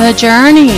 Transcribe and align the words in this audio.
The 0.00 0.14
Journey. 0.14 0.70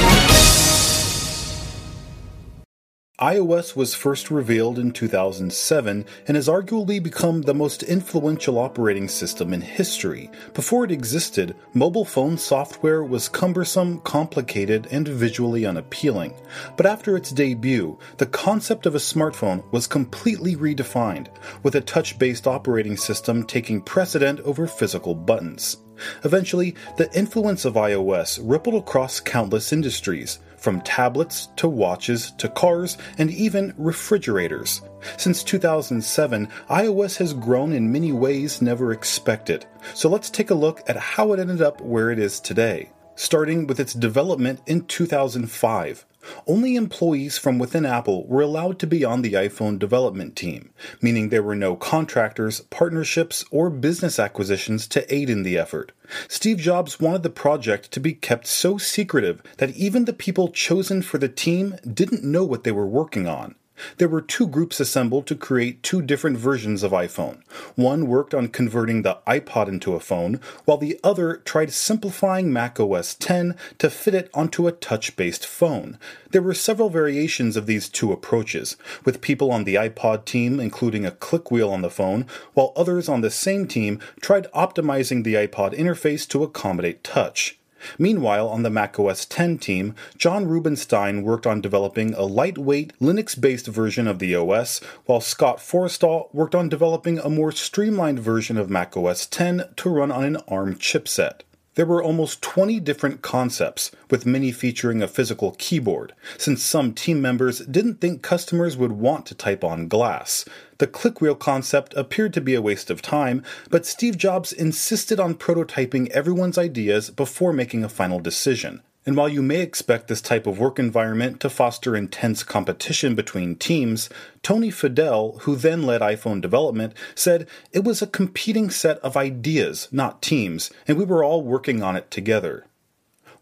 iOS 3.20 3.76
was 3.76 3.94
first 3.94 4.32
revealed 4.32 4.80
in 4.80 4.90
2007 4.90 6.04
and 6.26 6.36
has 6.36 6.48
arguably 6.48 7.00
become 7.00 7.42
the 7.42 7.54
most 7.54 7.84
influential 7.84 8.58
operating 8.58 9.06
system 9.06 9.52
in 9.52 9.60
history. 9.60 10.28
Before 10.54 10.84
it 10.84 10.90
existed, 10.90 11.54
mobile 11.72 12.04
phone 12.04 12.36
software 12.36 13.04
was 13.04 13.28
cumbersome, 13.28 14.00
complicated, 14.00 14.88
and 14.90 15.06
visually 15.06 15.64
unappealing. 15.64 16.34
But 16.76 16.86
after 16.86 17.16
its 17.16 17.30
debut, 17.30 17.96
the 18.16 18.26
concept 18.26 18.86
of 18.86 18.96
a 18.96 18.98
smartphone 18.98 19.62
was 19.70 19.86
completely 19.86 20.56
redefined, 20.56 21.28
with 21.62 21.76
a 21.76 21.80
touch 21.80 22.18
based 22.18 22.48
operating 22.48 22.96
system 22.96 23.44
taking 23.44 23.82
precedent 23.82 24.40
over 24.40 24.66
physical 24.66 25.14
buttons. 25.14 25.76
Eventually, 26.24 26.74
the 26.96 27.10
influence 27.16 27.64
of 27.64 27.74
iOS 27.74 28.40
rippled 28.42 28.74
across 28.76 29.20
countless 29.20 29.72
industries, 29.72 30.38
from 30.62 30.80
tablets 30.82 31.48
to 31.56 31.68
watches 31.68 32.30
to 32.38 32.48
cars 32.48 32.96
and 33.18 33.30
even 33.32 33.74
refrigerators. 33.76 34.80
Since 35.16 35.42
2007, 35.42 36.48
iOS 36.70 37.16
has 37.16 37.34
grown 37.34 37.72
in 37.72 37.90
many 37.90 38.12
ways 38.12 38.62
never 38.62 38.92
expected. 38.92 39.66
So 39.94 40.08
let's 40.08 40.30
take 40.30 40.50
a 40.50 40.54
look 40.54 40.88
at 40.88 40.96
how 40.96 41.32
it 41.32 41.40
ended 41.40 41.62
up 41.62 41.80
where 41.80 42.10
it 42.12 42.20
is 42.20 42.38
today. 42.38 42.90
Starting 43.16 43.66
with 43.66 43.80
its 43.80 43.92
development 43.92 44.60
in 44.66 44.86
2005. 44.86 46.06
Only 46.46 46.76
employees 46.76 47.38
from 47.38 47.58
within 47.58 47.84
Apple 47.84 48.26
were 48.26 48.42
allowed 48.42 48.78
to 48.80 48.86
be 48.86 49.04
on 49.04 49.22
the 49.22 49.32
iPhone 49.32 49.78
development 49.78 50.36
team, 50.36 50.70
meaning 51.00 51.28
there 51.28 51.42
were 51.42 51.56
no 51.56 51.76
contractors, 51.76 52.60
partnerships, 52.60 53.44
or 53.50 53.70
business 53.70 54.18
acquisitions 54.18 54.86
to 54.88 55.14
aid 55.14 55.28
in 55.28 55.42
the 55.42 55.58
effort. 55.58 55.92
Steve 56.28 56.58
Jobs 56.58 57.00
wanted 57.00 57.22
the 57.22 57.30
project 57.30 57.90
to 57.92 58.00
be 58.00 58.12
kept 58.12 58.46
so 58.46 58.78
secretive 58.78 59.42
that 59.58 59.74
even 59.76 60.04
the 60.04 60.12
people 60.12 60.48
chosen 60.48 61.02
for 61.02 61.18
the 61.18 61.28
team 61.28 61.76
didn't 61.92 62.24
know 62.24 62.44
what 62.44 62.64
they 62.64 62.72
were 62.72 62.86
working 62.86 63.26
on. 63.26 63.54
There 63.98 64.08
were 64.08 64.20
two 64.20 64.46
groups 64.46 64.80
assembled 64.80 65.26
to 65.26 65.34
create 65.34 65.82
two 65.82 66.02
different 66.02 66.38
versions 66.38 66.82
of 66.82 66.92
iPhone. 66.92 67.42
One 67.74 68.06
worked 68.06 68.34
on 68.34 68.48
converting 68.48 69.02
the 69.02 69.18
iPod 69.26 69.68
into 69.68 69.94
a 69.94 70.00
phone, 70.00 70.40
while 70.64 70.76
the 70.76 70.98
other 71.02 71.36
tried 71.44 71.72
simplifying 71.72 72.52
Mac 72.52 72.78
OS 72.78 73.16
X 73.20 73.54
to 73.78 73.90
fit 73.90 74.14
it 74.14 74.30
onto 74.34 74.66
a 74.66 74.72
touch 74.72 75.16
based 75.16 75.46
phone. 75.46 75.98
There 76.30 76.42
were 76.42 76.54
several 76.54 76.90
variations 76.90 77.56
of 77.56 77.66
these 77.66 77.88
two 77.88 78.12
approaches, 78.12 78.76
with 79.04 79.20
people 79.20 79.50
on 79.50 79.64
the 79.64 79.76
iPod 79.76 80.24
team 80.24 80.60
including 80.60 81.06
a 81.06 81.10
click 81.10 81.50
wheel 81.50 81.70
on 81.70 81.82
the 81.82 81.90
phone, 81.90 82.26
while 82.54 82.72
others 82.76 83.08
on 83.08 83.20
the 83.20 83.30
same 83.30 83.66
team 83.66 83.98
tried 84.20 84.50
optimizing 84.52 85.24
the 85.24 85.34
iPod 85.34 85.74
interface 85.74 86.28
to 86.28 86.42
accommodate 86.42 87.02
touch. 87.02 87.58
Meanwhile, 87.98 88.48
on 88.48 88.62
the 88.62 88.70
macOS 88.70 89.24
10 89.26 89.58
team, 89.58 89.94
Jon 90.16 90.46
Rubinstein 90.46 91.22
worked 91.22 91.46
on 91.46 91.60
developing 91.60 92.14
a 92.14 92.22
lightweight 92.22 92.98
Linux 93.00 93.40
based 93.40 93.66
version 93.66 94.06
of 94.06 94.18
the 94.18 94.34
OS, 94.34 94.80
while 95.06 95.20
Scott 95.20 95.58
Forstall 95.58 96.28
worked 96.32 96.54
on 96.54 96.68
developing 96.68 97.18
a 97.18 97.30
more 97.30 97.52
streamlined 97.52 98.18
version 98.18 98.56
of 98.56 98.70
macOS 98.70 99.26
10 99.26 99.64
to 99.76 99.90
run 99.90 100.10
on 100.10 100.24
an 100.24 100.36
ARM 100.48 100.76
chipset. 100.76 101.40
There 101.74 101.86
were 101.86 102.02
almost 102.02 102.42
20 102.42 102.80
different 102.80 103.22
concepts, 103.22 103.90
with 104.10 104.26
many 104.26 104.52
featuring 104.52 105.02
a 105.02 105.08
physical 105.08 105.56
keyboard, 105.58 106.12
since 106.36 106.62
some 106.62 106.92
team 106.92 107.22
members 107.22 107.60
didn't 107.60 107.98
think 107.98 108.20
customers 108.20 108.76
would 108.76 108.92
want 108.92 109.24
to 109.26 109.34
type 109.34 109.64
on 109.64 109.88
glass. 109.88 110.44
The 110.76 110.86
click 110.86 111.22
wheel 111.22 111.34
concept 111.34 111.94
appeared 111.94 112.34
to 112.34 112.42
be 112.42 112.54
a 112.54 112.60
waste 112.60 112.90
of 112.90 113.00
time, 113.00 113.42
but 113.70 113.86
Steve 113.86 114.18
Jobs 114.18 114.52
insisted 114.52 115.18
on 115.18 115.34
prototyping 115.34 116.10
everyone's 116.10 116.58
ideas 116.58 117.08
before 117.08 117.54
making 117.54 117.84
a 117.84 117.88
final 117.88 118.20
decision. 118.20 118.82
And 119.04 119.16
while 119.16 119.28
you 119.28 119.42
may 119.42 119.60
expect 119.60 120.06
this 120.06 120.20
type 120.20 120.46
of 120.46 120.60
work 120.60 120.78
environment 120.78 121.40
to 121.40 121.50
foster 121.50 121.96
intense 121.96 122.44
competition 122.44 123.16
between 123.16 123.56
teams, 123.56 124.08
Tony 124.42 124.70
Fadell, 124.70 125.40
who 125.40 125.56
then 125.56 125.82
led 125.82 126.02
iPhone 126.02 126.40
development, 126.40 126.94
said 127.16 127.48
it 127.72 127.82
was 127.82 128.00
a 128.00 128.06
competing 128.06 128.70
set 128.70 128.98
of 128.98 129.16
ideas, 129.16 129.88
not 129.90 130.22
teams, 130.22 130.70
and 130.86 130.96
we 130.96 131.04
were 131.04 131.24
all 131.24 131.42
working 131.42 131.82
on 131.82 131.96
it 131.96 132.12
together. 132.12 132.64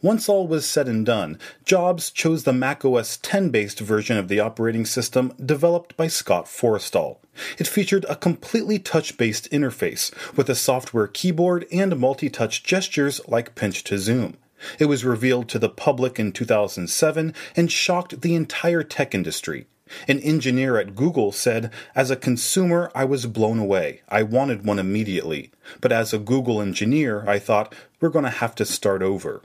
Once 0.03 0.31
all 0.31 0.47
was 0.47 0.65
said 0.65 0.89
and 0.89 1.05
done, 1.05 1.39
Jobs 1.67 2.11
chose 2.11 2.45
the 2.45 2.55
macOS 2.55 3.19
10 3.19 3.51
based 3.51 3.81
version 3.81 4.17
of 4.17 4.29
the 4.29 4.41
operating 4.41 4.87
system 4.87 5.31
developed 5.45 5.95
by 5.95 6.07
Scott 6.07 6.47
Forstall. 6.47 7.19
It 7.59 7.67
featured 7.67 8.07
a 8.09 8.17
completely 8.17 8.79
touch 8.79 9.19
based 9.19 9.51
interface 9.51 10.11
with 10.35 10.49
a 10.49 10.55
software 10.55 11.07
keyboard 11.07 11.67
and 11.71 11.99
multi 11.99 12.31
touch 12.31 12.65
gestures 12.65 13.21
like 13.29 13.55
pinch 13.55 13.85
to 13.85 13.99
zoom. 13.99 14.39
It 14.79 14.87
was 14.87 15.05
revealed 15.05 15.49
to 15.51 15.59
the 15.59 15.69
public 15.69 16.19
in 16.19 16.33
2007 16.33 17.35
and 17.57 17.73
shocked 17.73 18.21
the 18.21 18.35
entire 18.35 18.83
tech 18.83 19.15
industry. 19.15 19.67
An 20.07 20.21
engineer 20.21 20.79
at 20.79 20.95
Google 20.95 21.33
said, 21.33 21.73
As 21.95 22.11
a 22.11 22.17
consumer, 22.17 22.91
I 22.95 23.05
was 23.05 23.27
blown 23.27 23.59
away. 23.59 24.03
I 24.09 24.23
wanted 24.23 24.65
one 24.65 24.79
immediately. 24.79 25.51
But 25.81 25.93
as 25.93 26.13
a 26.13 26.19
Google 26.19 26.61
engineer, 26.61 27.25
I 27.29 27.39
thought, 27.39 27.75
we're 28.01 28.09
going 28.09 28.25
to 28.25 28.31
have 28.31 28.55
to 28.57 28.65
start 28.65 29.03
over. 29.03 29.43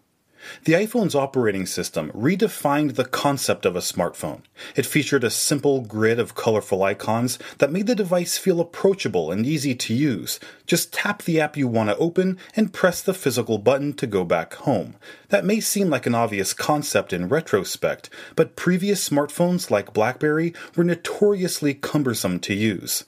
The 0.63 0.73
iPhone's 0.73 1.15
operating 1.15 1.65
system 1.65 2.11
redefined 2.11 2.95
the 2.95 3.05
concept 3.05 3.65
of 3.65 3.75
a 3.75 3.79
smartphone. 3.79 4.41
It 4.75 4.85
featured 4.85 5.23
a 5.23 5.29
simple 5.29 5.81
grid 5.81 6.19
of 6.19 6.35
colorful 6.35 6.83
icons 6.83 7.39
that 7.57 7.71
made 7.71 7.87
the 7.87 7.95
device 7.95 8.37
feel 8.37 8.59
approachable 8.59 9.31
and 9.31 9.45
easy 9.45 9.75
to 9.75 9.93
use. 9.93 10.39
Just 10.65 10.93
tap 10.93 11.23
the 11.23 11.39
app 11.39 11.57
you 11.57 11.67
want 11.67 11.89
to 11.89 11.97
open 11.97 12.37
and 12.55 12.73
press 12.73 13.01
the 13.01 13.13
physical 13.13 13.57
button 13.57 13.93
to 13.93 14.07
go 14.07 14.23
back 14.23 14.53
home. 14.55 14.95
That 15.29 15.45
may 15.45 15.59
seem 15.59 15.89
like 15.89 16.05
an 16.05 16.15
obvious 16.15 16.53
concept 16.53 17.13
in 17.13 17.29
retrospect, 17.29 18.09
but 18.35 18.55
previous 18.55 19.07
smartphones 19.07 19.71
like 19.71 19.93
BlackBerry 19.93 20.53
were 20.75 20.83
notoriously 20.83 21.73
cumbersome 21.73 22.39
to 22.41 22.53
use. 22.53 23.05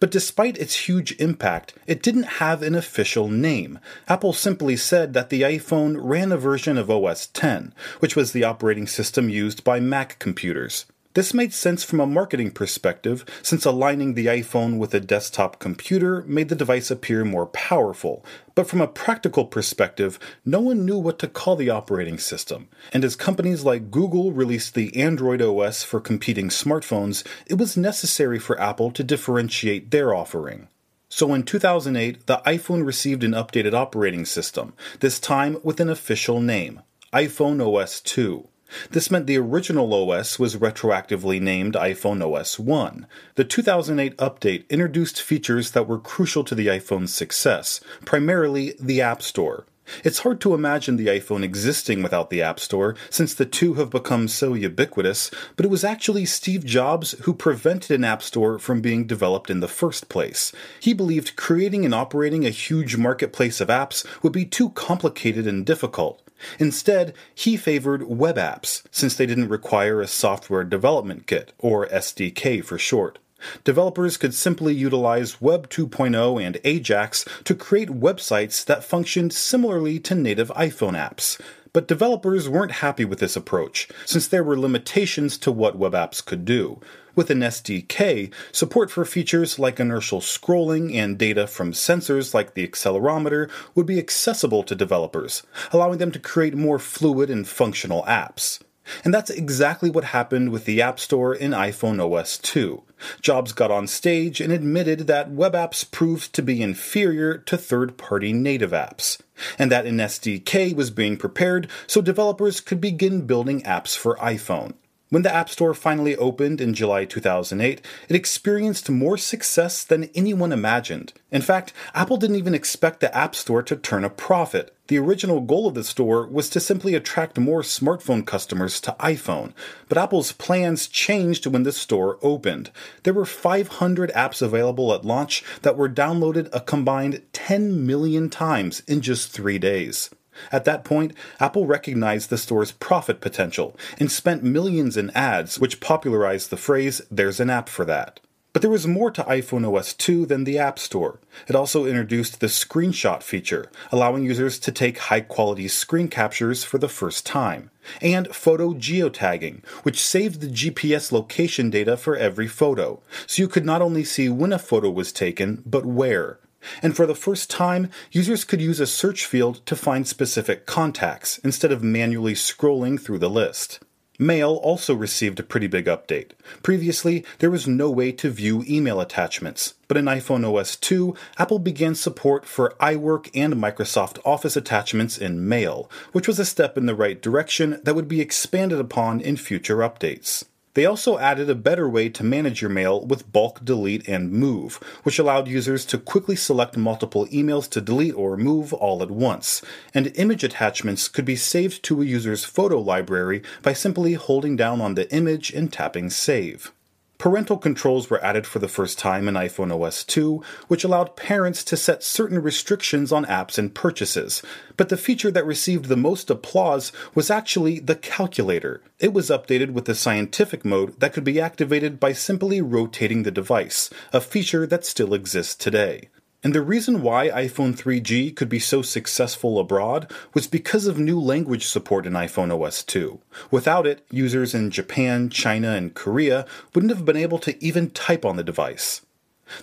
But 0.00 0.10
despite 0.10 0.56
its 0.58 0.88
huge 0.88 1.12
impact, 1.18 1.74
it 1.86 2.02
didn't 2.02 2.40
have 2.40 2.62
an 2.62 2.74
official 2.74 3.28
name. 3.28 3.78
Apple 4.08 4.32
simply 4.32 4.76
said 4.76 5.12
that 5.12 5.30
the 5.30 5.42
iPhone 5.42 5.96
ran 5.98 6.32
a 6.32 6.36
version 6.36 6.78
of 6.78 6.90
OS 6.90 7.28
X, 7.42 7.68
which 8.00 8.16
was 8.16 8.32
the 8.32 8.44
operating 8.44 8.86
system 8.86 9.28
used 9.28 9.64
by 9.64 9.80
Mac 9.80 10.18
computers. 10.18 10.86
This 11.16 11.32
made 11.32 11.54
sense 11.54 11.82
from 11.82 11.98
a 11.98 12.06
marketing 12.06 12.50
perspective, 12.50 13.24
since 13.40 13.64
aligning 13.64 14.12
the 14.12 14.26
iPhone 14.26 14.76
with 14.76 14.92
a 14.92 15.00
desktop 15.00 15.58
computer 15.58 16.22
made 16.26 16.50
the 16.50 16.54
device 16.54 16.90
appear 16.90 17.24
more 17.24 17.46
powerful. 17.46 18.22
But 18.54 18.68
from 18.68 18.82
a 18.82 18.86
practical 18.86 19.46
perspective, 19.46 20.18
no 20.44 20.60
one 20.60 20.84
knew 20.84 20.98
what 20.98 21.18
to 21.20 21.26
call 21.26 21.56
the 21.56 21.70
operating 21.70 22.18
system. 22.18 22.68
And 22.92 23.02
as 23.02 23.16
companies 23.16 23.64
like 23.64 23.90
Google 23.90 24.30
released 24.30 24.74
the 24.74 24.94
Android 24.94 25.40
OS 25.40 25.82
for 25.82 26.00
competing 26.00 26.50
smartphones, 26.50 27.26
it 27.46 27.56
was 27.56 27.78
necessary 27.78 28.38
for 28.38 28.60
Apple 28.60 28.90
to 28.90 29.02
differentiate 29.02 29.92
their 29.92 30.14
offering. 30.14 30.68
So 31.08 31.32
in 31.32 31.44
2008, 31.44 32.26
the 32.26 32.42
iPhone 32.44 32.84
received 32.84 33.24
an 33.24 33.32
updated 33.32 33.72
operating 33.72 34.26
system, 34.26 34.74
this 35.00 35.18
time 35.18 35.56
with 35.62 35.80
an 35.80 35.88
official 35.88 36.42
name 36.42 36.82
iPhone 37.10 37.66
OS 37.66 38.02
2. 38.02 38.46
This 38.90 39.10
meant 39.10 39.26
the 39.26 39.38
original 39.38 39.92
OS 39.92 40.38
was 40.38 40.56
retroactively 40.56 41.40
named 41.40 41.74
iPhone 41.74 42.22
OS 42.22 42.58
1. 42.58 43.06
The 43.34 43.44
2008 43.44 44.16
update 44.18 44.68
introduced 44.68 45.20
features 45.20 45.72
that 45.72 45.86
were 45.86 45.98
crucial 45.98 46.44
to 46.44 46.54
the 46.54 46.66
iPhone's 46.66 47.14
success, 47.14 47.80
primarily 48.04 48.74
the 48.80 49.00
App 49.00 49.22
Store. 49.22 49.66
It's 50.02 50.20
hard 50.20 50.40
to 50.40 50.54
imagine 50.54 50.96
the 50.96 51.06
iPhone 51.06 51.44
existing 51.44 52.02
without 52.02 52.30
the 52.30 52.42
App 52.42 52.58
Store, 52.58 52.96
since 53.08 53.34
the 53.34 53.46
two 53.46 53.74
have 53.74 53.90
become 53.90 54.28
so 54.28 54.54
ubiquitous, 54.54 55.30
but 55.54 55.64
it 55.64 55.70
was 55.70 55.84
actually 55.84 56.24
Steve 56.24 56.64
Jobs 56.64 57.12
who 57.22 57.32
prevented 57.32 57.92
an 57.92 58.04
App 58.04 58.22
Store 58.22 58.58
from 58.58 58.80
being 58.80 59.06
developed 59.06 59.50
in 59.50 59.60
the 59.60 59.68
first 59.68 60.08
place. 60.08 60.52
He 60.80 60.92
believed 60.92 61.36
creating 61.36 61.84
and 61.84 61.94
operating 61.94 62.44
a 62.44 62.50
huge 62.50 62.96
marketplace 62.96 63.60
of 63.60 63.68
apps 63.68 64.04
would 64.22 64.32
be 64.32 64.44
too 64.44 64.70
complicated 64.70 65.46
and 65.46 65.64
difficult. 65.64 66.20
Instead, 66.58 67.14
he 67.34 67.56
favored 67.56 68.08
web 68.08 68.36
apps, 68.36 68.82
since 68.90 69.14
they 69.14 69.26
didn't 69.26 69.48
require 69.48 70.00
a 70.00 70.06
software 70.06 70.64
development 70.64 71.26
kit, 71.26 71.52
or 71.58 71.86
SDK 71.88 72.64
for 72.64 72.78
short. 72.78 73.18
Developers 73.64 74.16
could 74.16 74.34
simply 74.34 74.74
utilize 74.74 75.40
Web 75.40 75.68
2.0 75.68 76.42
and 76.42 76.58
Ajax 76.64 77.24
to 77.44 77.54
create 77.54 77.90
websites 77.90 78.64
that 78.64 78.84
functioned 78.84 79.32
similarly 79.32 79.98
to 80.00 80.14
native 80.14 80.48
iPhone 80.50 80.96
apps. 80.96 81.40
But 81.72 81.88
developers 81.88 82.48
weren't 82.48 82.72
happy 82.72 83.04
with 83.04 83.18
this 83.18 83.36
approach, 83.36 83.88
since 84.06 84.26
there 84.26 84.42
were 84.42 84.58
limitations 84.58 85.36
to 85.38 85.52
what 85.52 85.76
web 85.76 85.92
apps 85.92 86.24
could 86.24 86.46
do. 86.46 86.80
With 87.16 87.30
an 87.30 87.40
SDK, 87.40 88.30
support 88.52 88.90
for 88.90 89.06
features 89.06 89.58
like 89.58 89.80
inertial 89.80 90.20
scrolling 90.20 90.94
and 90.94 91.16
data 91.16 91.46
from 91.46 91.72
sensors 91.72 92.34
like 92.34 92.52
the 92.52 92.68
accelerometer 92.68 93.50
would 93.74 93.86
be 93.86 93.98
accessible 93.98 94.62
to 94.64 94.74
developers, 94.74 95.42
allowing 95.72 95.96
them 95.96 96.12
to 96.12 96.18
create 96.18 96.54
more 96.54 96.78
fluid 96.78 97.30
and 97.30 97.48
functional 97.48 98.02
apps. 98.02 98.60
And 99.02 99.14
that's 99.14 99.30
exactly 99.30 99.88
what 99.88 100.04
happened 100.04 100.50
with 100.50 100.66
the 100.66 100.82
App 100.82 101.00
Store 101.00 101.34
in 101.34 101.52
iPhone 101.52 102.00
OS 102.00 102.36
2. 102.36 102.82
Jobs 103.22 103.52
got 103.52 103.70
on 103.70 103.86
stage 103.86 104.42
and 104.42 104.52
admitted 104.52 105.06
that 105.06 105.30
web 105.30 105.54
apps 105.54 105.90
proved 105.90 106.34
to 106.34 106.42
be 106.42 106.62
inferior 106.62 107.38
to 107.38 107.56
third 107.56 107.96
party 107.96 108.34
native 108.34 108.72
apps. 108.72 109.18
and 109.58 109.70
that 109.70 109.86
an 109.86 109.96
SDK 109.96 110.74
was 110.74 110.90
being 110.90 111.16
prepared 111.16 111.68
so 111.86 112.00
developers 112.00 112.60
could 112.60 112.80
begin 112.80 113.26
building 113.26 113.62
apps 113.62 113.96
for 113.96 114.16
iPhone. 114.16 114.74
When 115.08 115.22
the 115.22 115.32
App 115.32 115.48
Store 115.48 115.72
finally 115.72 116.16
opened 116.16 116.60
in 116.60 116.74
July 116.74 117.04
2008, 117.04 117.80
it 118.08 118.16
experienced 118.16 118.90
more 118.90 119.16
success 119.16 119.84
than 119.84 120.10
anyone 120.16 120.50
imagined. 120.50 121.12
In 121.30 121.42
fact, 121.42 121.72
Apple 121.94 122.16
didn't 122.16 122.36
even 122.36 122.56
expect 122.56 122.98
the 122.98 123.16
App 123.16 123.36
Store 123.36 123.62
to 123.62 123.76
turn 123.76 124.02
a 124.02 124.10
profit. 124.10 124.74
The 124.88 124.98
original 124.98 125.40
goal 125.40 125.68
of 125.68 125.74
the 125.74 125.84
store 125.84 126.26
was 126.26 126.50
to 126.50 126.58
simply 126.58 126.96
attract 126.96 127.38
more 127.38 127.62
smartphone 127.62 128.26
customers 128.26 128.80
to 128.80 128.96
iPhone, 128.98 129.52
but 129.88 129.96
Apple's 129.96 130.32
plans 130.32 130.88
changed 130.88 131.46
when 131.46 131.62
the 131.62 131.70
store 131.70 132.18
opened. 132.20 132.72
There 133.04 133.14
were 133.14 133.24
500 133.24 134.10
apps 134.10 134.42
available 134.42 134.92
at 134.92 135.04
launch 135.04 135.44
that 135.62 135.76
were 135.76 135.88
downloaded 135.88 136.48
a 136.52 136.60
combined 136.60 137.22
10 137.32 137.86
million 137.86 138.28
times 138.28 138.82
in 138.88 139.02
just 139.02 139.30
three 139.30 139.58
days. 139.58 140.10
At 140.52 140.64
that 140.64 140.84
point, 140.84 141.12
Apple 141.40 141.66
recognized 141.66 142.30
the 142.30 142.38
store's 142.38 142.72
profit 142.72 143.20
potential 143.20 143.76
and 143.98 144.10
spent 144.10 144.42
millions 144.42 144.96
in 144.96 145.10
ads, 145.10 145.58
which 145.58 145.80
popularized 145.80 146.50
the 146.50 146.56
phrase, 146.56 147.00
there's 147.10 147.40
an 147.40 147.50
app 147.50 147.68
for 147.68 147.84
that. 147.84 148.20
But 148.56 148.62
there 148.62 148.70
was 148.70 148.86
more 148.86 149.10
to 149.10 149.22
iPhone 149.24 149.70
OS 149.70 149.92
2 149.92 150.24
than 150.24 150.44
the 150.44 150.58
App 150.58 150.78
Store. 150.78 151.20
It 151.46 151.54
also 151.54 151.84
introduced 151.84 152.40
the 152.40 152.46
screenshot 152.46 153.22
feature, 153.22 153.70
allowing 153.92 154.24
users 154.24 154.58
to 154.60 154.72
take 154.72 154.96
high 154.96 155.20
quality 155.20 155.68
screen 155.68 156.08
captures 156.08 156.64
for 156.64 156.78
the 156.78 156.88
first 156.88 157.26
time, 157.26 157.70
and 158.00 158.34
photo 158.34 158.72
geotagging, 158.72 159.62
which 159.82 160.00
saved 160.00 160.40
the 160.40 160.46
GPS 160.46 161.12
location 161.12 161.68
data 161.68 161.98
for 161.98 162.16
every 162.16 162.48
photo, 162.48 163.02
so 163.26 163.42
you 163.42 163.46
could 163.46 163.66
not 163.66 163.82
only 163.82 164.04
see 164.04 164.30
when 164.30 164.54
a 164.54 164.58
photo 164.58 164.88
was 164.88 165.12
taken, 165.12 165.62
but 165.66 165.84
where. 165.84 166.38
And 166.82 166.96
for 166.96 167.06
the 167.06 167.14
first 167.14 167.50
time, 167.50 167.90
users 168.12 168.44
could 168.44 168.60
use 168.60 168.80
a 168.80 168.86
search 168.86 169.26
field 169.26 169.64
to 169.66 169.76
find 169.76 170.06
specific 170.06 170.66
contacts 170.66 171.38
instead 171.38 171.72
of 171.72 171.82
manually 171.82 172.34
scrolling 172.34 173.00
through 173.00 173.18
the 173.18 173.30
list. 173.30 173.80
Mail 174.18 174.54
also 174.62 174.94
received 174.94 175.38
a 175.38 175.42
pretty 175.42 175.66
big 175.66 175.86
update. 175.86 176.30
Previously, 176.62 177.24
there 177.38 177.50
was 177.50 177.66
no 177.66 177.90
way 177.90 178.12
to 178.12 178.30
view 178.30 178.64
email 178.66 179.00
attachments, 179.00 179.74
but 179.88 179.96
in 179.96 180.06
iPhone 180.06 180.44
OS 180.44 180.76
2, 180.76 181.14
Apple 181.38 181.58
began 181.58 181.94
support 181.94 182.46
for 182.46 182.74
iWork 182.80 183.30
and 183.34 183.54
Microsoft 183.54 184.18
Office 184.24 184.56
attachments 184.56 185.18
in 185.18 185.46
Mail, 185.46 185.90
which 186.12 186.26
was 186.26 186.38
a 186.38 186.46
step 186.46 186.78
in 186.78 186.86
the 186.86 186.94
right 186.94 187.20
direction 187.20 187.78
that 187.84 187.94
would 187.94 188.08
be 188.08 188.22
expanded 188.22 188.78
upon 188.80 189.20
in 189.20 189.36
future 189.36 189.78
updates. 189.78 190.44
They 190.76 190.84
also 190.84 191.16
added 191.16 191.48
a 191.48 191.54
better 191.54 191.88
way 191.88 192.10
to 192.10 192.22
manage 192.22 192.60
your 192.60 192.68
mail 192.68 193.00
with 193.00 193.32
bulk 193.32 193.64
delete 193.64 194.06
and 194.06 194.30
move, 194.30 194.74
which 195.04 195.18
allowed 195.18 195.48
users 195.48 195.86
to 195.86 195.96
quickly 195.96 196.36
select 196.36 196.76
multiple 196.76 197.26
emails 197.28 197.66
to 197.70 197.80
delete 197.80 198.14
or 198.14 198.32
remove 198.32 198.74
all 198.74 199.02
at 199.02 199.10
once. 199.10 199.62
And 199.94 200.12
image 200.16 200.44
attachments 200.44 201.08
could 201.08 201.24
be 201.24 201.34
saved 201.34 201.82
to 201.84 202.02
a 202.02 202.04
user's 202.04 202.44
photo 202.44 202.78
library 202.78 203.42
by 203.62 203.72
simply 203.72 204.12
holding 204.12 204.54
down 204.54 204.82
on 204.82 204.96
the 204.96 205.10
image 205.10 205.50
and 205.50 205.72
tapping 205.72 206.10
save. 206.10 206.72
Parental 207.18 207.56
controls 207.56 208.10
were 208.10 208.22
added 208.22 208.46
for 208.46 208.58
the 208.58 208.68
first 208.68 208.98
time 208.98 209.26
in 209.26 209.34
iPhone 209.34 209.72
OS 209.72 210.04
2, 210.04 210.42
which 210.68 210.84
allowed 210.84 211.16
parents 211.16 211.64
to 211.64 211.76
set 211.76 212.02
certain 212.02 212.42
restrictions 212.42 213.10
on 213.10 213.24
apps 213.24 213.56
and 213.56 213.74
purchases. 213.74 214.42
But 214.76 214.90
the 214.90 214.98
feature 214.98 215.30
that 215.30 215.46
received 215.46 215.86
the 215.86 215.96
most 215.96 216.28
applause 216.28 216.92
was 217.14 217.30
actually 217.30 217.78
the 217.78 217.96
calculator. 217.96 218.82
It 218.98 219.14
was 219.14 219.30
updated 219.30 219.70
with 219.70 219.86
the 219.86 219.94
scientific 219.94 220.64
mode 220.64 221.00
that 221.00 221.14
could 221.14 221.24
be 221.24 221.40
activated 221.40 221.98
by 221.98 222.12
simply 222.12 222.60
rotating 222.60 223.22
the 223.22 223.30
device, 223.30 223.88
a 224.12 224.20
feature 224.20 224.66
that 224.66 224.84
still 224.84 225.14
exists 225.14 225.54
today. 225.54 226.08
And 226.46 226.54
the 226.54 226.62
reason 226.62 227.02
why 227.02 227.28
iPhone 227.30 227.76
3G 227.76 228.36
could 228.36 228.48
be 228.48 228.60
so 228.60 228.80
successful 228.80 229.58
abroad 229.58 230.08
was 230.32 230.46
because 230.46 230.86
of 230.86 230.96
new 230.96 231.18
language 231.18 231.66
support 231.66 232.06
in 232.06 232.12
iPhone 232.12 232.56
OS 232.56 232.84
2. 232.84 233.18
Without 233.50 233.84
it, 233.84 234.06
users 234.12 234.54
in 234.54 234.70
Japan, 234.70 235.28
China, 235.28 235.72
and 235.72 235.92
Korea 235.92 236.46
wouldn't 236.72 236.94
have 236.94 237.04
been 237.04 237.16
able 237.16 237.40
to 237.40 237.60
even 237.60 237.90
type 237.90 238.24
on 238.24 238.36
the 238.36 238.44
device. 238.44 239.00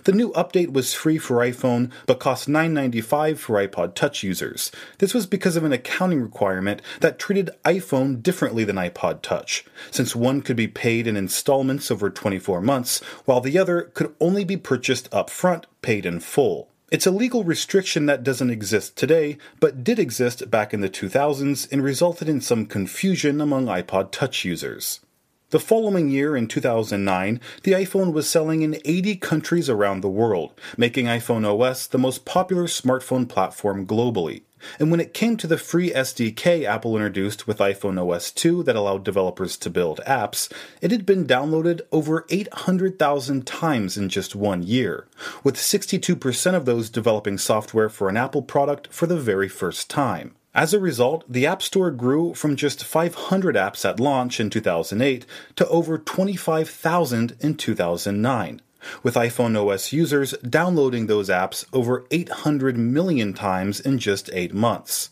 The 0.02 0.12
new 0.12 0.30
update 0.32 0.74
was 0.74 0.92
free 0.92 1.16
for 1.16 1.36
iPhone 1.38 1.90
but 2.04 2.20
cost 2.20 2.48
$9.95 2.48 3.38
for 3.38 3.66
iPod 3.66 3.94
Touch 3.94 4.22
users. 4.22 4.70
This 4.98 5.14
was 5.14 5.24
because 5.24 5.56
of 5.56 5.64
an 5.64 5.72
accounting 5.72 6.20
requirement 6.20 6.82
that 7.00 7.18
treated 7.18 7.48
iPhone 7.64 8.22
differently 8.22 8.62
than 8.62 8.76
iPod 8.76 9.22
Touch, 9.22 9.64
since 9.90 10.14
one 10.14 10.42
could 10.42 10.56
be 10.56 10.68
paid 10.68 11.06
in 11.06 11.16
installments 11.16 11.90
over 11.90 12.10
24 12.10 12.60
months, 12.60 13.00
while 13.24 13.40
the 13.40 13.58
other 13.58 13.84
could 13.94 14.14
only 14.20 14.44
be 14.44 14.58
purchased 14.58 15.10
upfront, 15.12 15.64
paid 15.80 16.04
in 16.04 16.20
full. 16.20 16.68
It's 16.90 17.06
a 17.06 17.10
legal 17.10 17.44
restriction 17.44 18.04
that 18.06 18.22
doesn't 18.22 18.50
exist 18.50 18.94
today, 18.94 19.38
but 19.58 19.82
did 19.82 19.98
exist 19.98 20.50
back 20.50 20.74
in 20.74 20.82
the 20.82 20.90
2000s 20.90 21.66
and 21.72 21.82
resulted 21.82 22.28
in 22.28 22.42
some 22.42 22.66
confusion 22.66 23.40
among 23.40 23.66
iPod 23.66 24.12
Touch 24.12 24.44
users. 24.44 25.00
The 25.48 25.58
following 25.58 26.10
year, 26.10 26.36
in 26.36 26.46
2009, 26.46 27.40
the 27.62 27.72
iPhone 27.72 28.12
was 28.12 28.28
selling 28.28 28.60
in 28.60 28.80
80 28.84 29.16
countries 29.16 29.70
around 29.70 30.02
the 30.02 30.08
world, 30.08 30.60
making 30.76 31.06
iPhone 31.06 31.46
OS 31.46 31.86
the 31.86 31.98
most 31.98 32.26
popular 32.26 32.64
smartphone 32.64 33.26
platform 33.26 33.86
globally. 33.86 34.42
And 34.78 34.90
when 34.90 35.00
it 35.00 35.14
came 35.14 35.36
to 35.36 35.46
the 35.46 35.58
free 35.58 35.90
SDK 35.90 36.64
Apple 36.64 36.96
introduced 36.96 37.46
with 37.46 37.58
iPhone 37.58 37.98
OS 37.98 38.30
2 38.30 38.62
that 38.64 38.76
allowed 38.76 39.04
developers 39.04 39.56
to 39.58 39.70
build 39.70 40.00
apps, 40.06 40.50
it 40.80 40.90
had 40.90 41.06
been 41.06 41.26
downloaded 41.26 41.80
over 41.92 42.26
800,000 42.28 43.46
times 43.46 43.96
in 43.96 44.08
just 44.08 44.34
one 44.34 44.62
year, 44.62 45.06
with 45.42 45.56
62% 45.56 46.54
of 46.54 46.64
those 46.64 46.90
developing 46.90 47.38
software 47.38 47.88
for 47.88 48.08
an 48.08 48.16
Apple 48.16 48.42
product 48.42 48.88
for 48.92 49.06
the 49.06 49.18
very 49.18 49.48
first 49.48 49.90
time. 49.90 50.34
As 50.54 50.72
a 50.72 50.78
result, 50.78 51.24
the 51.28 51.46
App 51.46 51.62
Store 51.62 51.90
grew 51.90 52.32
from 52.32 52.54
just 52.54 52.84
500 52.84 53.56
apps 53.56 53.84
at 53.84 53.98
launch 53.98 54.38
in 54.38 54.50
2008 54.50 55.26
to 55.56 55.68
over 55.68 55.98
25,000 55.98 57.36
in 57.40 57.56
2009, 57.56 58.62
with 59.02 59.14
iPhone 59.14 59.56
OS 59.56 59.92
users 59.92 60.32
downloading 60.38 61.06
those 61.06 61.28
apps 61.28 61.64
over 61.72 62.06
800 62.10 62.76
million 62.76 63.32
times 63.32 63.80
in 63.80 63.98
just 63.98 64.30
8 64.32 64.54
months. 64.54 65.10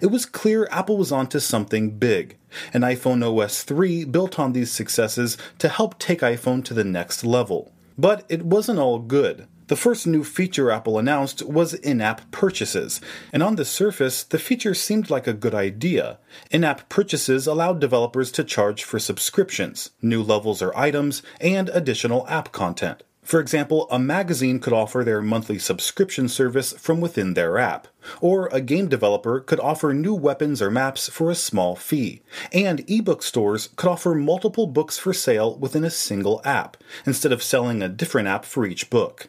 It 0.00 0.06
was 0.06 0.26
clear 0.26 0.68
Apple 0.70 0.96
was 0.96 1.12
onto 1.12 1.38
something 1.38 1.98
big, 1.98 2.38
and 2.72 2.82
iPhone 2.82 3.22
OS 3.22 3.62
3 3.62 4.04
built 4.04 4.38
on 4.38 4.52
these 4.52 4.72
successes 4.72 5.36
to 5.58 5.68
help 5.68 5.98
take 5.98 6.20
iPhone 6.20 6.64
to 6.64 6.74
the 6.74 6.84
next 6.84 7.24
level. 7.24 7.72
But 7.98 8.24
it 8.28 8.42
wasn't 8.42 8.78
all 8.78 8.98
good. 8.98 9.46
The 9.68 9.74
first 9.76 10.06
new 10.06 10.22
feature 10.22 10.70
Apple 10.70 10.96
announced 10.96 11.42
was 11.42 11.74
in 11.74 12.00
app 12.00 12.30
purchases, 12.30 13.00
and 13.32 13.42
on 13.42 13.56
the 13.56 13.64
surface, 13.64 14.22
the 14.22 14.38
feature 14.38 14.74
seemed 14.74 15.10
like 15.10 15.26
a 15.26 15.32
good 15.32 15.56
idea. 15.56 16.18
In 16.52 16.62
app 16.62 16.88
purchases 16.88 17.48
allowed 17.48 17.80
developers 17.80 18.30
to 18.32 18.44
charge 18.44 18.84
for 18.84 19.00
subscriptions, 19.00 19.90
new 20.00 20.22
levels 20.22 20.62
or 20.62 20.76
items, 20.78 21.20
and 21.40 21.68
additional 21.70 22.28
app 22.28 22.52
content. 22.52 23.02
For 23.24 23.40
example, 23.40 23.88
a 23.90 23.98
magazine 23.98 24.60
could 24.60 24.72
offer 24.72 25.02
their 25.02 25.20
monthly 25.20 25.58
subscription 25.58 26.28
service 26.28 26.72
from 26.74 27.00
within 27.00 27.34
their 27.34 27.58
app, 27.58 27.88
or 28.20 28.46
a 28.52 28.60
game 28.60 28.86
developer 28.86 29.40
could 29.40 29.58
offer 29.58 29.92
new 29.92 30.14
weapons 30.14 30.62
or 30.62 30.70
maps 30.70 31.08
for 31.08 31.28
a 31.28 31.34
small 31.34 31.74
fee, 31.74 32.22
and 32.52 32.88
ebook 32.88 33.24
stores 33.24 33.70
could 33.74 33.90
offer 33.90 34.14
multiple 34.14 34.68
books 34.68 34.96
for 34.96 35.12
sale 35.12 35.58
within 35.58 35.82
a 35.82 35.90
single 35.90 36.40
app, 36.44 36.76
instead 37.04 37.32
of 37.32 37.42
selling 37.42 37.82
a 37.82 37.88
different 37.88 38.28
app 38.28 38.44
for 38.44 38.64
each 38.64 38.90
book. 38.90 39.28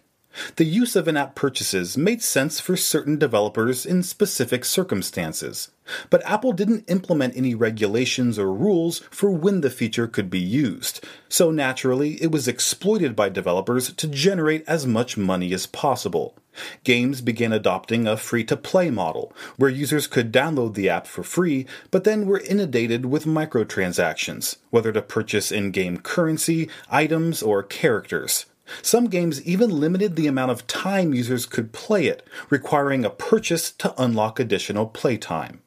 The 0.58 0.66
use 0.66 0.96
of 0.96 1.08
in 1.08 1.18
app 1.18 1.36
purchases 1.36 1.98
made 1.98 2.22
sense 2.22 2.60
for 2.60 2.78
certain 2.78 3.18
developers 3.18 3.86
in 3.86 4.04
specific 4.04 4.66
circumstances, 4.66 5.72
but 6.10 6.26
Apple 6.26 6.52
didn't 6.52 6.90
implement 6.90 7.38
any 7.38 7.56
regulations 7.56 8.38
or 8.38 8.54
rules 8.54 9.00
for 9.10 9.32
when 9.32 9.62
the 9.62 9.70
feature 9.70 10.08
could 10.08 10.30
be 10.30 10.40
used, 10.40 11.04
so 11.30 11.52
naturally 11.52 12.22
it 12.22 12.32
was 12.32 12.48
exploited 12.48 13.16
by 13.16 13.30
developers 13.30 13.94
to 13.94 14.08
generate 14.08 14.64
as 14.68 14.86
much 14.86 15.18
money 15.18 15.54
as 15.54 15.66
possible. 15.66 16.36
Games 16.84 17.22
began 17.22 17.54
adopting 17.54 18.08
a 18.08 18.18
free 18.18 18.44
to 18.46 18.58
play 18.58 18.90
model, 18.90 19.32
where 19.58 19.70
users 19.70 20.08
could 20.08 20.32
download 20.32 20.74
the 20.74 20.90
app 20.90 21.06
for 21.06 21.24
free, 21.24 21.66
but 21.92 22.04
then 22.04 22.26
were 22.26 22.40
inundated 22.40 23.06
with 23.06 23.26
microtransactions, 23.26 24.58
whether 24.72 24.92
to 24.92 25.02
purchase 25.02 25.52
in 25.52 25.72
game 25.72 25.98
currency, 25.98 26.70
items, 26.90 27.44
or 27.44 27.62
characters. 27.62 28.46
Some 28.82 29.08
games 29.08 29.42
even 29.44 29.80
limited 29.80 30.16
the 30.16 30.28
amount 30.28 30.52
of 30.52 30.68
time 30.68 31.14
users 31.14 31.46
could 31.46 31.72
play 31.72 32.08
it, 32.08 32.26
requiring 32.50 33.06
a 33.06 33.10
purchase 33.10 33.72
to 33.72 33.94
unlock 34.02 34.40
additional 34.40 34.86
playtime. 34.86 35.62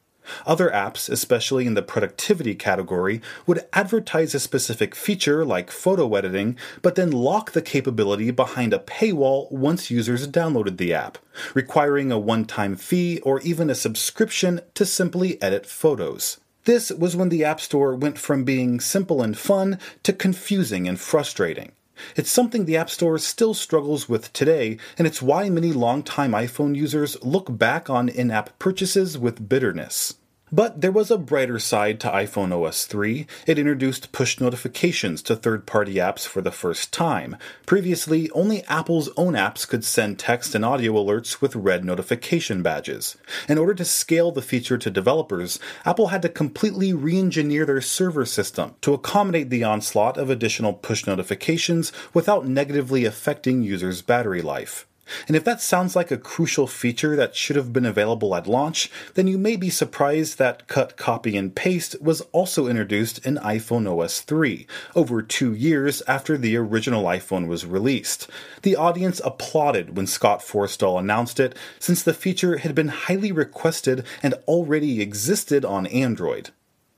Other 0.46 0.70
apps, 0.70 1.08
especially 1.08 1.66
in 1.66 1.74
the 1.74 1.82
productivity 1.82 2.54
category, 2.54 3.20
would 3.46 3.66
advertise 3.72 4.34
a 4.34 4.40
specific 4.40 4.94
feature 4.94 5.44
like 5.44 5.70
photo 5.70 6.14
editing, 6.14 6.56
but 6.82 6.94
then 6.94 7.10
lock 7.10 7.52
the 7.52 7.62
capability 7.62 8.30
behind 8.30 8.72
a 8.72 8.78
paywall 8.78 9.50
once 9.50 9.90
users 9.90 10.28
downloaded 10.28 10.76
the 10.76 10.94
app, 10.94 11.18
requiring 11.54 12.12
a 12.12 12.18
one 12.18 12.44
time 12.44 12.76
fee 12.76 13.18
or 13.20 13.40
even 13.40 13.70
a 13.70 13.74
subscription 13.74 14.60
to 14.74 14.86
simply 14.86 15.40
edit 15.42 15.66
photos. 15.66 16.38
This 16.64 16.90
was 16.90 17.16
when 17.16 17.30
the 17.30 17.44
App 17.44 17.60
Store 17.60 17.96
went 17.96 18.18
from 18.18 18.44
being 18.44 18.80
simple 18.80 19.22
and 19.22 19.36
fun 19.36 19.78
to 20.02 20.12
confusing 20.12 20.86
and 20.86 21.00
frustrating. 21.00 21.72
It's 22.16 22.30
something 22.30 22.64
the 22.64 22.76
App 22.76 22.90
Store 22.90 23.18
still 23.18 23.54
struggles 23.54 24.08
with 24.08 24.32
today, 24.32 24.78
and 24.98 25.06
it's 25.06 25.22
why 25.22 25.48
many 25.48 25.72
longtime 25.72 26.32
iPhone 26.32 26.76
users 26.76 27.22
look 27.22 27.56
back 27.56 27.90
on 27.90 28.08
in 28.08 28.30
app 28.30 28.58
purchases 28.58 29.18
with 29.18 29.48
bitterness. 29.48 30.14
But 30.52 30.80
there 30.80 30.90
was 30.90 31.12
a 31.12 31.18
brighter 31.18 31.60
side 31.60 32.00
to 32.00 32.08
iPhone 32.08 32.52
OS 32.52 32.84
3. 32.84 33.24
It 33.46 33.58
introduced 33.58 34.10
push 34.10 34.40
notifications 34.40 35.22
to 35.22 35.36
third 35.36 35.64
party 35.64 35.94
apps 35.94 36.26
for 36.26 36.40
the 36.40 36.50
first 36.50 36.92
time. 36.92 37.36
Previously, 37.66 38.28
only 38.32 38.64
Apple's 38.64 39.10
own 39.16 39.34
apps 39.34 39.66
could 39.66 39.84
send 39.84 40.18
text 40.18 40.56
and 40.56 40.64
audio 40.64 40.94
alerts 40.94 41.40
with 41.40 41.54
red 41.54 41.84
notification 41.84 42.62
badges. 42.62 43.16
In 43.48 43.58
order 43.58 43.74
to 43.74 43.84
scale 43.84 44.32
the 44.32 44.42
feature 44.42 44.78
to 44.78 44.90
developers, 44.90 45.60
Apple 45.84 46.08
had 46.08 46.22
to 46.22 46.28
completely 46.28 46.92
re 46.92 47.16
engineer 47.16 47.64
their 47.64 47.80
server 47.80 48.24
system 48.24 48.74
to 48.80 48.92
accommodate 48.92 49.50
the 49.50 49.62
onslaught 49.62 50.18
of 50.18 50.30
additional 50.30 50.72
push 50.72 51.06
notifications 51.06 51.92
without 52.12 52.48
negatively 52.48 53.04
affecting 53.04 53.62
users' 53.62 54.02
battery 54.02 54.42
life. 54.42 54.84
And 55.26 55.36
if 55.36 55.44
that 55.44 55.60
sounds 55.60 55.96
like 55.96 56.10
a 56.10 56.18
crucial 56.18 56.66
feature 56.66 57.16
that 57.16 57.36
should 57.36 57.56
have 57.56 57.72
been 57.72 57.86
available 57.86 58.34
at 58.34 58.46
launch, 58.46 58.90
then 59.14 59.26
you 59.26 59.38
may 59.38 59.56
be 59.56 59.70
surprised 59.70 60.38
that 60.38 60.66
cut, 60.66 60.96
copy, 60.96 61.36
and 61.36 61.54
paste 61.54 61.96
was 62.00 62.20
also 62.32 62.66
introduced 62.66 63.24
in 63.26 63.36
iPhone 63.36 63.86
OS 63.86 64.20
3, 64.20 64.66
over 64.94 65.22
two 65.22 65.54
years 65.54 66.02
after 66.06 66.36
the 66.36 66.56
original 66.56 67.04
iPhone 67.04 67.46
was 67.46 67.66
released. 67.66 68.28
The 68.62 68.76
audience 68.76 69.20
applauded 69.24 69.96
when 69.96 70.06
Scott 70.06 70.40
Forstall 70.40 70.98
announced 70.98 71.40
it, 71.40 71.56
since 71.78 72.02
the 72.02 72.14
feature 72.14 72.58
had 72.58 72.74
been 72.74 72.88
highly 72.88 73.32
requested 73.32 74.04
and 74.22 74.34
already 74.46 75.00
existed 75.00 75.64
on 75.64 75.86
Android. 75.86 76.50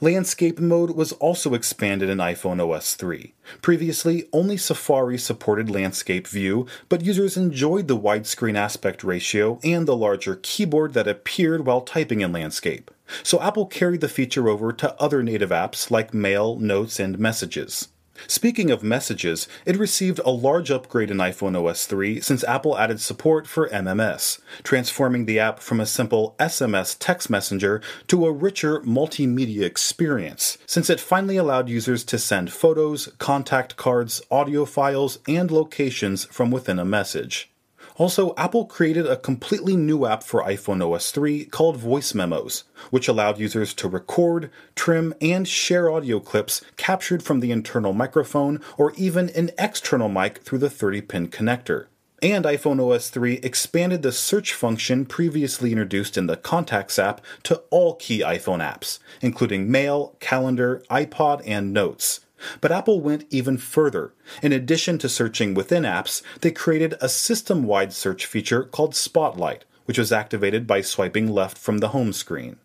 Landscape 0.02 0.58
mode 0.58 0.96
was 0.96 1.12
also 1.12 1.54
expanded 1.54 2.08
in 2.10 2.18
iPhone 2.18 2.58
OS 2.60 2.94
3. 2.94 3.34
Previously, 3.60 4.28
only 4.32 4.56
Safari 4.56 5.16
supported 5.16 5.70
landscape 5.70 6.26
view, 6.26 6.66
but 6.88 7.04
users 7.04 7.36
enjoyed 7.36 7.86
the 7.86 7.96
widescreen 7.96 8.56
aspect 8.56 9.04
ratio 9.04 9.60
and 9.62 9.86
the 9.86 9.94
larger 9.94 10.40
keyboard 10.42 10.94
that 10.94 11.06
appeared 11.06 11.64
while 11.64 11.82
typing 11.82 12.20
in 12.20 12.32
landscape. 12.32 12.90
So 13.22 13.40
Apple 13.40 13.66
carried 13.66 14.00
the 14.00 14.08
feature 14.08 14.48
over 14.48 14.72
to 14.72 15.00
other 15.00 15.22
native 15.22 15.50
apps 15.50 15.88
like 15.88 16.12
Mail, 16.12 16.58
Notes, 16.58 16.98
and 16.98 17.16
Messages. 17.16 17.86
Speaking 18.26 18.70
of 18.70 18.82
messages, 18.82 19.48
it 19.66 19.76
received 19.76 20.20
a 20.24 20.30
large 20.30 20.70
upgrade 20.70 21.10
in 21.10 21.18
iPhone 21.18 21.56
OS 21.56 21.86
3 21.86 22.20
since 22.20 22.44
Apple 22.44 22.78
added 22.78 23.00
support 23.00 23.46
for 23.46 23.68
MMS, 23.68 24.40
transforming 24.62 25.26
the 25.26 25.38
app 25.38 25.60
from 25.60 25.80
a 25.80 25.86
simple 25.86 26.34
SMS 26.38 26.96
text 26.98 27.30
messenger 27.30 27.80
to 28.08 28.26
a 28.26 28.32
richer 28.32 28.80
multimedia 28.80 29.62
experience, 29.62 30.58
since 30.66 30.90
it 30.90 31.00
finally 31.00 31.36
allowed 31.36 31.68
users 31.68 32.04
to 32.04 32.18
send 32.18 32.52
photos, 32.52 33.08
contact 33.18 33.76
cards, 33.76 34.22
audio 34.30 34.64
files, 34.64 35.18
and 35.28 35.50
locations 35.50 36.24
from 36.26 36.50
within 36.50 36.78
a 36.78 36.84
message. 36.84 37.51
Also, 37.96 38.34
Apple 38.36 38.64
created 38.64 39.06
a 39.06 39.16
completely 39.16 39.76
new 39.76 40.06
app 40.06 40.22
for 40.22 40.42
iPhone 40.42 40.82
OS 40.82 41.10
3 41.10 41.44
called 41.46 41.76
Voice 41.76 42.14
Memos, 42.14 42.64
which 42.90 43.08
allowed 43.08 43.38
users 43.38 43.74
to 43.74 43.88
record, 43.88 44.50
trim, 44.74 45.14
and 45.20 45.46
share 45.46 45.90
audio 45.90 46.18
clips 46.18 46.62
captured 46.76 47.22
from 47.22 47.40
the 47.40 47.50
internal 47.50 47.92
microphone 47.92 48.60
or 48.78 48.92
even 48.96 49.28
an 49.30 49.50
external 49.58 50.08
mic 50.08 50.38
through 50.38 50.58
the 50.58 50.70
30 50.70 51.02
pin 51.02 51.28
connector. 51.28 51.86
And 52.22 52.44
iPhone 52.44 52.80
OS 52.80 53.10
3 53.10 53.40
expanded 53.42 54.02
the 54.02 54.12
search 54.12 54.54
function 54.54 55.04
previously 55.06 55.72
introduced 55.72 56.16
in 56.16 56.28
the 56.28 56.36
Contacts 56.36 56.96
app 56.96 57.20
to 57.42 57.62
all 57.70 57.96
key 57.96 58.20
iPhone 58.20 58.60
apps, 58.60 59.00
including 59.20 59.68
Mail, 59.68 60.16
Calendar, 60.20 60.84
iPod, 60.88 61.42
and 61.44 61.72
Notes. 61.72 62.20
But 62.60 62.72
Apple 62.72 63.00
went 63.00 63.26
even 63.30 63.58
further. 63.58 64.12
In 64.42 64.52
addition 64.52 64.98
to 64.98 65.08
searching 65.08 65.54
within 65.54 65.84
apps, 65.84 66.22
they 66.40 66.50
created 66.50 66.94
a 67.00 67.08
system 67.08 67.64
wide 67.64 67.92
search 67.92 68.26
feature 68.26 68.64
called 68.64 68.94
Spotlight, 68.94 69.64
which 69.84 69.98
was 69.98 70.12
activated 70.12 70.66
by 70.66 70.80
swiping 70.80 71.28
left 71.28 71.58
from 71.58 71.78
the 71.78 71.88
home 71.88 72.12
screen. 72.12 72.56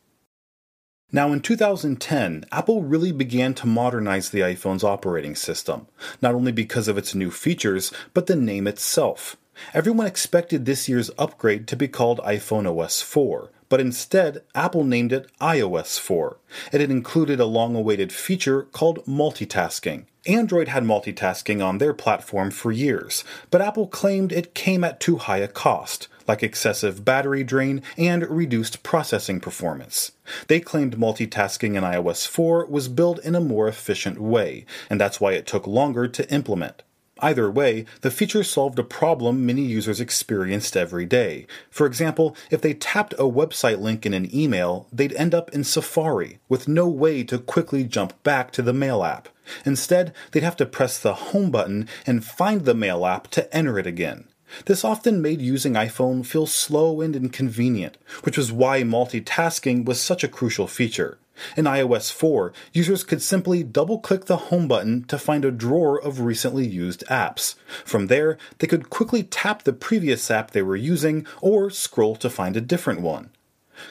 Now, 1.11 1.31
in 1.31 1.39
2010, 1.39 2.45
Apple 2.51 2.83
really 2.83 3.13
began 3.13 3.53
to 3.55 3.67
modernize 3.67 4.29
the 4.29 4.41
iPhone's 4.41 4.83
operating 4.83 5.35
system, 5.35 5.87
not 6.21 6.35
only 6.35 6.51
because 6.51 6.89
of 6.89 6.97
its 6.97 7.15
new 7.15 7.31
features, 7.31 7.93
but 8.13 8.27
the 8.27 8.35
name 8.35 8.67
itself. 8.67 9.37
Everyone 9.73 10.05
expected 10.05 10.65
this 10.65 10.89
year's 10.89 11.09
upgrade 11.17 11.65
to 11.67 11.77
be 11.77 11.87
called 11.87 12.19
iPhone 12.19 12.67
OS 12.67 13.01
4, 13.01 13.49
but 13.69 13.79
instead, 13.79 14.43
Apple 14.55 14.83
named 14.83 15.11
it 15.11 15.29
iOS 15.39 15.99
4. 15.99 16.37
It 16.71 16.81
had 16.81 16.91
included 16.91 17.39
a 17.39 17.45
long 17.45 17.75
awaited 17.75 18.11
feature 18.11 18.63
called 18.63 19.05
multitasking. 19.05 20.05
Android 20.25 20.67
had 20.67 20.83
multitasking 20.83 21.65
on 21.65 21.77
their 21.77 21.93
platform 21.93 22.51
for 22.51 22.71
years, 22.71 23.23
but 23.49 23.61
Apple 23.61 23.87
claimed 23.87 24.31
it 24.31 24.53
came 24.53 24.83
at 24.83 24.99
too 24.99 25.17
high 25.17 25.37
a 25.37 25.47
cost, 25.47 26.09
like 26.27 26.43
excessive 26.43 27.05
battery 27.05 27.43
drain 27.43 27.81
and 27.97 28.29
reduced 28.29 28.83
processing 28.83 29.39
performance. 29.39 30.11
They 30.47 30.59
claimed 30.59 30.97
multitasking 30.97 31.75
in 31.75 31.83
iOS 31.83 32.27
4 32.27 32.65
was 32.65 32.89
built 32.89 33.19
in 33.19 33.35
a 33.35 33.41
more 33.41 33.69
efficient 33.69 34.19
way, 34.19 34.65
and 34.89 34.99
that's 34.99 35.21
why 35.21 35.31
it 35.31 35.47
took 35.47 35.65
longer 35.65 36.09
to 36.09 36.29
implement. 36.29 36.83
Either 37.19 37.49
way, 37.49 37.85
the 38.01 38.11
feature 38.11 38.43
solved 38.43 38.79
a 38.79 38.83
problem 38.83 39.45
many 39.45 39.63
users 39.63 39.99
experienced 39.99 40.77
every 40.77 41.05
day. 41.05 41.47
For 41.69 41.85
example, 41.85 42.35
if 42.51 42.61
they 42.61 42.73
tapped 42.73 43.13
a 43.13 43.23
website 43.23 43.79
link 43.79 44.05
in 44.05 44.13
an 44.13 44.33
email, 44.35 44.87
they'd 44.91 45.13
end 45.13 45.33
up 45.33 45.53
in 45.53 45.63
Safari, 45.63 46.39
with 46.47 46.67
no 46.67 46.87
way 46.87 47.23
to 47.23 47.39
quickly 47.39 47.83
jump 47.83 48.21
back 48.23 48.51
to 48.51 48.61
the 48.61 48.73
Mail 48.73 49.03
app. 49.03 49.29
Instead, 49.65 50.13
they'd 50.31 50.43
have 50.43 50.57
to 50.57 50.65
press 50.65 50.99
the 50.99 51.13
Home 51.13 51.51
button 51.51 51.87
and 52.05 52.25
find 52.25 52.65
the 52.65 52.73
Mail 52.73 53.05
app 53.05 53.27
to 53.29 53.55
enter 53.55 53.79
it 53.79 53.87
again. 53.87 54.25
This 54.65 54.85
often 54.85 55.21
made 55.21 55.41
using 55.41 55.73
iPhone 55.73 56.25
feel 56.25 56.45
slow 56.45 57.01
and 57.01 57.15
inconvenient, 57.15 57.97
which 58.23 58.37
was 58.37 58.51
why 58.51 58.81
multitasking 58.81 59.85
was 59.85 59.99
such 59.99 60.23
a 60.23 60.29
crucial 60.29 60.67
feature. 60.67 61.17
In 61.55 61.65
iOS 61.65 62.11
4, 62.11 62.53
users 62.73 63.03
could 63.03 63.21
simply 63.21 63.63
double 63.63 63.99
click 63.99 64.25
the 64.25 64.37
Home 64.37 64.67
button 64.67 65.03
to 65.05 65.17
find 65.17 65.45
a 65.45 65.51
drawer 65.51 66.01
of 66.01 66.21
recently 66.21 66.65
used 66.67 67.03
apps. 67.09 67.55
From 67.85 68.07
there, 68.07 68.37
they 68.59 68.67
could 68.67 68.89
quickly 68.89 69.23
tap 69.23 69.63
the 69.63 69.73
previous 69.73 70.29
app 70.31 70.51
they 70.51 70.61
were 70.61 70.75
using 70.75 71.25
or 71.41 71.69
scroll 71.69 72.15
to 72.17 72.29
find 72.29 72.55
a 72.55 72.61
different 72.61 73.01
one. 73.01 73.29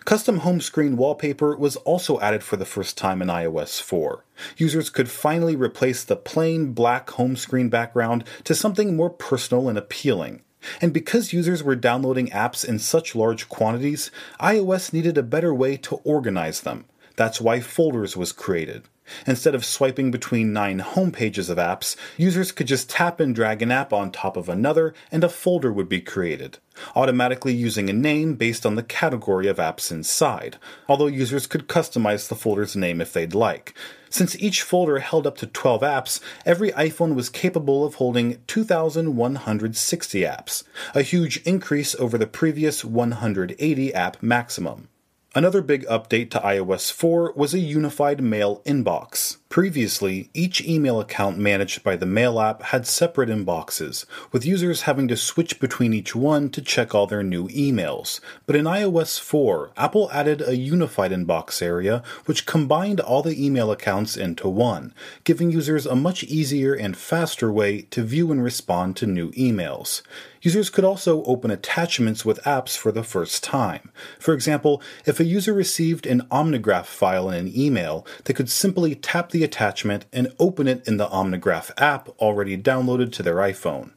Custom 0.05 0.39
home 0.39 0.61
screen 0.61 0.97
wallpaper 0.97 1.57
was 1.57 1.77
also 1.77 2.19
added 2.21 2.43
for 2.43 2.57
the 2.57 2.65
first 2.65 2.99
time 2.99 3.23
in 3.23 3.29
iOS 3.29 3.81
4. 3.81 4.25
Users 4.57 4.91
could 4.91 5.09
finally 5.09 5.55
replace 5.55 6.03
the 6.03 6.17
plain 6.17 6.73
black 6.73 7.11
home 7.11 7.37
screen 7.37 7.69
background 7.69 8.25
to 8.45 8.55
something 8.55 8.97
more 8.97 9.11
personal 9.11 9.69
and 9.69 9.79
appealing. 9.79 10.43
And 10.81 10.93
because 10.93 11.33
users 11.33 11.63
were 11.63 11.77
downloading 11.77 12.29
apps 12.31 12.65
in 12.65 12.81
such 12.81 13.15
large 13.15 13.49
quantities, 13.49 14.11
iOS 14.41 14.93
needed 14.93 15.17
a 15.17 15.23
better 15.23 15.55
way 15.55 15.77
to 15.79 15.97
organize 15.97 16.63
them. 16.63 16.87
That's 17.17 17.41
why 17.41 17.61
Folders 17.61 18.17
was 18.17 18.33
created. 18.33 18.85
Instead 19.27 19.55
of 19.55 19.65
swiping 19.65 20.11
between 20.11 20.53
nine 20.53 20.81
home 20.81 21.13
pages 21.13 21.49
of 21.49 21.59
apps, 21.59 21.97
users 22.17 22.53
could 22.53 22.67
just 22.67 22.91
tap 22.91 23.21
and 23.21 23.35
drag 23.35 23.63
an 23.63 23.71
app 23.71 23.93
on 23.93 24.11
top 24.11 24.37
of 24.37 24.49
another 24.49 24.95
and 25.13 25.23
a 25.23 25.29
folder 25.29 25.73
would 25.73 25.89
be 25.89 26.01
created, 26.01 26.59
automatically 26.95 27.55
using 27.55 27.89
a 27.89 27.93
name 27.93 28.35
based 28.35 28.67
on 28.67 28.75
the 28.75 28.83
category 28.83 29.47
of 29.47 29.59
apps 29.59 29.91
inside, 29.91 30.57
although 30.89 31.07
users 31.07 31.47
could 31.47 31.69
customize 31.69 32.29
the 32.29 32.35
folder's 32.35 32.75
name 32.75 33.01
if 33.01 33.13
they'd 33.13 33.35
like. 33.35 33.75
Since 34.11 34.39
each 34.41 34.63
folder 34.63 34.99
held 34.99 35.27
up 35.27 35.37
to 35.39 35.47
12 35.47 35.83
apps, 35.83 36.21
every 36.45 36.73
iPhone 36.73 37.15
was 37.15 37.29
capable 37.29 37.85
of 37.85 37.97
holding 37.97 38.43
2,160 38.47 40.21
apps, 40.21 40.65
a 40.95 41.03
huge 41.03 41.37
increase 41.39 41.95
over 41.97 42.19
the 42.19 42.27
previous 42.27 42.85
180 42.85 43.95
app 43.95 44.23
maximum. 44.23 44.89
Another 45.37 45.61
big 45.61 45.85
update 45.85 46.31
to 46.31 46.39
iOS 46.39 46.91
4 46.91 47.35
was 47.37 47.53
a 47.53 47.59
unified 47.59 48.23
mail 48.23 48.63
inbox. 48.65 49.37
Previously, 49.49 50.29
each 50.35 50.61
email 50.61 51.01
account 51.01 51.39
managed 51.39 51.83
by 51.85 51.97
the 51.97 52.05
Mail 52.05 52.41
app 52.41 52.63
had 52.63 52.87
separate 52.87 53.31
inboxes, 53.31 54.05
with 54.33 54.45
users 54.45 54.83
having 54.83 55.07
to 55.09 55.17
switch 55.17 55.61
between 55.61 55.95
each 55.95 56.17
one 56.17 56.51
to 56.51 56.61
check 56.61 56.95
all 56.95 57.07
their 57.07 57.23
new 57.23 57.49
emails. 57.49 58.21
But 58.45 58.57
in 58.57 58.65
iOS 58.65 59.21
4, 59.21 59.71
Apple 59.77 60.11
added 60.13 60.43
a 60.43 60.57
unified 60.57 61.13
inbox 61.13 61.63
area 61.63 62.03
which 62.27 62.45
combined 62.45 62.99
all 62.99 63.23
the 63.23 63.43
email 63.43 63.71
accounts 63.71 64.17
into 64.17 64.49
one, 64.49 64.93
giving 65.23 65.53
users 65.53 65.87
a 65.87 65.95
much 65.95 66.25
easier 66.25 66.75
and 66.75 66.97
faster 66.97 67.51
way 67.51 67.83
to 67.83 68.03
view 68.03 68.33
and 68.33 68.43
respond 68.43 68.97
to 68.97 69.07
new 69.07 69.31
emails. 69.33 70.03
Users 70.43 70.71
could 70.71 70.85
also 70.85 71.25
open 71.25 71.51
attachments 71.51 72.25
with 72.25 72.43
apps 72.45 72.77
for 72.77 72.93
the 72.93 73.03
first 73.03 73.43
time. 73.43 73.91
For 74.21 74.33
example, 74.33 74.81
if 75.05 75.19
a 75.19 75.25
user 75.25 75.53
received 75.53 76.07
an 76.07 76.23
OmniGraffle 76.31 76.85
file 76.85 77.31
in 77.31 77.47
an 77.47 77.53
email, 77.57 78.07
they 78.27 78.33
could 78.33 78.49
simply 78.49 78.95
tap 78.95 79.31
the 79.31 79.43
attachment 79.47 80.05
and 80.13 80.35
open 80.39 80.69
it 80.69 80.87
in 80.87 80.99
the 80.99 81.07
OmniGraffle 81.07 81.73
app 81.79 82.11
already 82.19 82.59
downloaded 82.59 83.11
to 83.13 83.23
their 83.23 83.37
iPhone. 83.37 83.93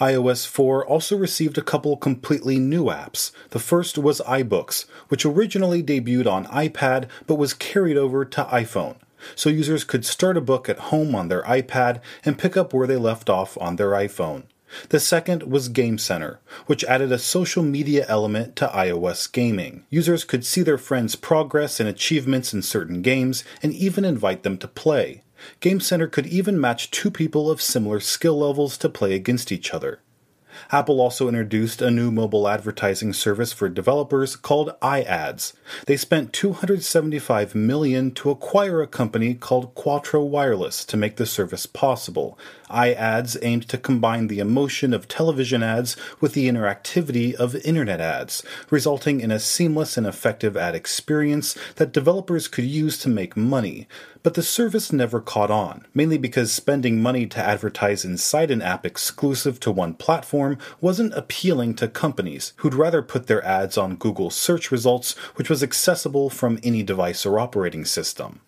iOS 0.00 0.44
4 0.44 0.84
also 0.84 1.16
received 1.16 1.56
a 1.56 1.62
couple 1.62 1.96
completely 1.96 2.58
new 2.58 2.86
apps. 2.86 3.30
The 3.50 3.60
first 3.60 3.96
was 3.96 4.20
iBooks, 4.22 4.86
which 5.08 5.24
originally 5.24 5.82
debuted 5.82 6.26
on 6.26 6.46
iPad 6.46 7.08
but 7.28 7.36
was 7.36 7.54
carried 7.54 7.96
over 7.96 8.24
to 8.24 8.44
iPhone. 8.44 8.96
so 9.34 9.48
users 9.48 9.84
could 9.84 10.04
start 10.04 10.36
a 10.36 10.40
book 10.40 10.68
at 10.68 10.90
home 10.90 11.14
on 11.14 11.28
their 11.28 11.42
iPad 11.44 12.00
and 12.24 12.38
pick 12.38 12.56
up 12.56 12.74
where 12.74 12.86
they 12.86 12.96
left 12.96 13.30
off 13.30 13.56
on 13.60 13.76
their 13.76 13.90
iPhone. 13.90 14.44
The 14.88 15.00
second 15.00 15.44
was 15.44 15.68
Game 15.68 15.98
Center, 15.98 16.40
which 16.66 16.84
added 16.84 17.12
a 17.12 17.18
social 17.18 17.62
media 17.62 18.04
element 18.08 18.56
to 18.56 18.66
iOS 18.68 19.30
gaming. 19.30 19.84
Users 19.90 20.24
could 20.24 20.44
see 20.44 20.62
their 20.62 20.78
friends' 20.78 21.16
progress 21.16 21.80
and 21.80 21.88
achievements 21.88 22.52
in 22.52 22.62
certain 22.62 23.02
games 23.02 23.44
and 23.62 23.72
even 23.72 24.04
invite 24.04 24.42
them 24.42 24.58
to 24.58 24.68
play. 24.68 25.22
Game 25.60 25.80
Center 25.80 26.06
could 26.06 26.26
even 26.26 26.60
match 26.60 26.90
two 26.90 27.10
people 27.10 27.50
of 27.50 27.60
similar 27.60 28.00
skill 28.00 28.38
levels 28.38 28.78
to 28.78 28.88
play 28.88 29.14
against 29.14 29.52
each 29.52 29.74
other. 29.74 30.00
Apple 30.70 31.00
also 31.00 31.28
introduced 31.28 31.82
a 31.82 31.90
new 31.90 32.10
mobile 32.10 32.48
advertising 32.48 33.12
service 33.12 33.52
for 33.52 33.68
developers 33.68 34.36
called 34.36 34.74
iAds. 34.80 35.52
They 35.86 35.96
spent 35.96 36.32
275 36.32 37.54
million 37.54 38.12
to 38.12 38.30
acquire 38.30 38.80
a 38.82 38.86
company 38.86 39.34
called 39.34 39.74
Quattro 39.74 40.22
Wireless 40.22 40.84
to 40.86 40.96
make 40.96 41.16
the 41.16 41.26
service 41.26 41.66
possible. 41.66 42.38
iAds 42.74 43.36
aimed 43.42 43.68
to 43.68 43.78
combine 43.78 44.26
the 44.26 44.40
emotion 44.40 44.92
of 44.92 45.06
television 45.06 45.62
ads 45.62 45.96
with 46.20 46.34
the 46.34 46.48
interactivity 46.48 47.32
of 47.34 47.54
internet 47.56 48.00
ads, 48.00 48.42
resulting 48.70 49.20
in 49.20 49.30
a 49.30 49.38
seamless 49.38 49.96
and 49.96 50.06
effective 50.06 50.56
ad 50.56 50.74
experience 50.74 51.56
that 51.76 51.92
developers 51.92 52.48
could 52.48 52.64
use 52.64 52.98
to 52.98 53.08
make 53.08 53.36
money. 53.36 53.86
But 54.24 54.34
the 54.34 54.42
service 54.42 54.92
never 54.92 55.20
caught 55.20 55.50
on, 55.50 55.86
mainly 55.94 56.18
because 56.18 56.50
spending 56.50 57.00
money 57.00 57.26
to 57.26 57.38
advertise 57.38 58.04
inside 58.04 58.50
an 58.50 58.62
app 58.62 58.86
exclusive 58.86 59.60
to 59.60 59.70
one 59.70 59.94
platform 59.94 60.58
wasn't 60.80 61.14
appealing 61.14 61.74
to 61.74 61.88
companies 61.88 62.54
who'd 62.56 62.74
rather 62.74 63.02
put 63.02 63.26
their 63.26 63.44
ads 63.44 63.76
on 63.76 63.96
Google 63.96 64.30
search 64.30 64.70
results, 64.70 65.12
which 65.36 65.50
was 65.50 65.62
accessible 65.62 66.30
from 66.30 66.58
any 66.62 66.82
device 66.82 67.26
or 67.26 67.38
operating 67.38 67.84
system. 67.84 68.40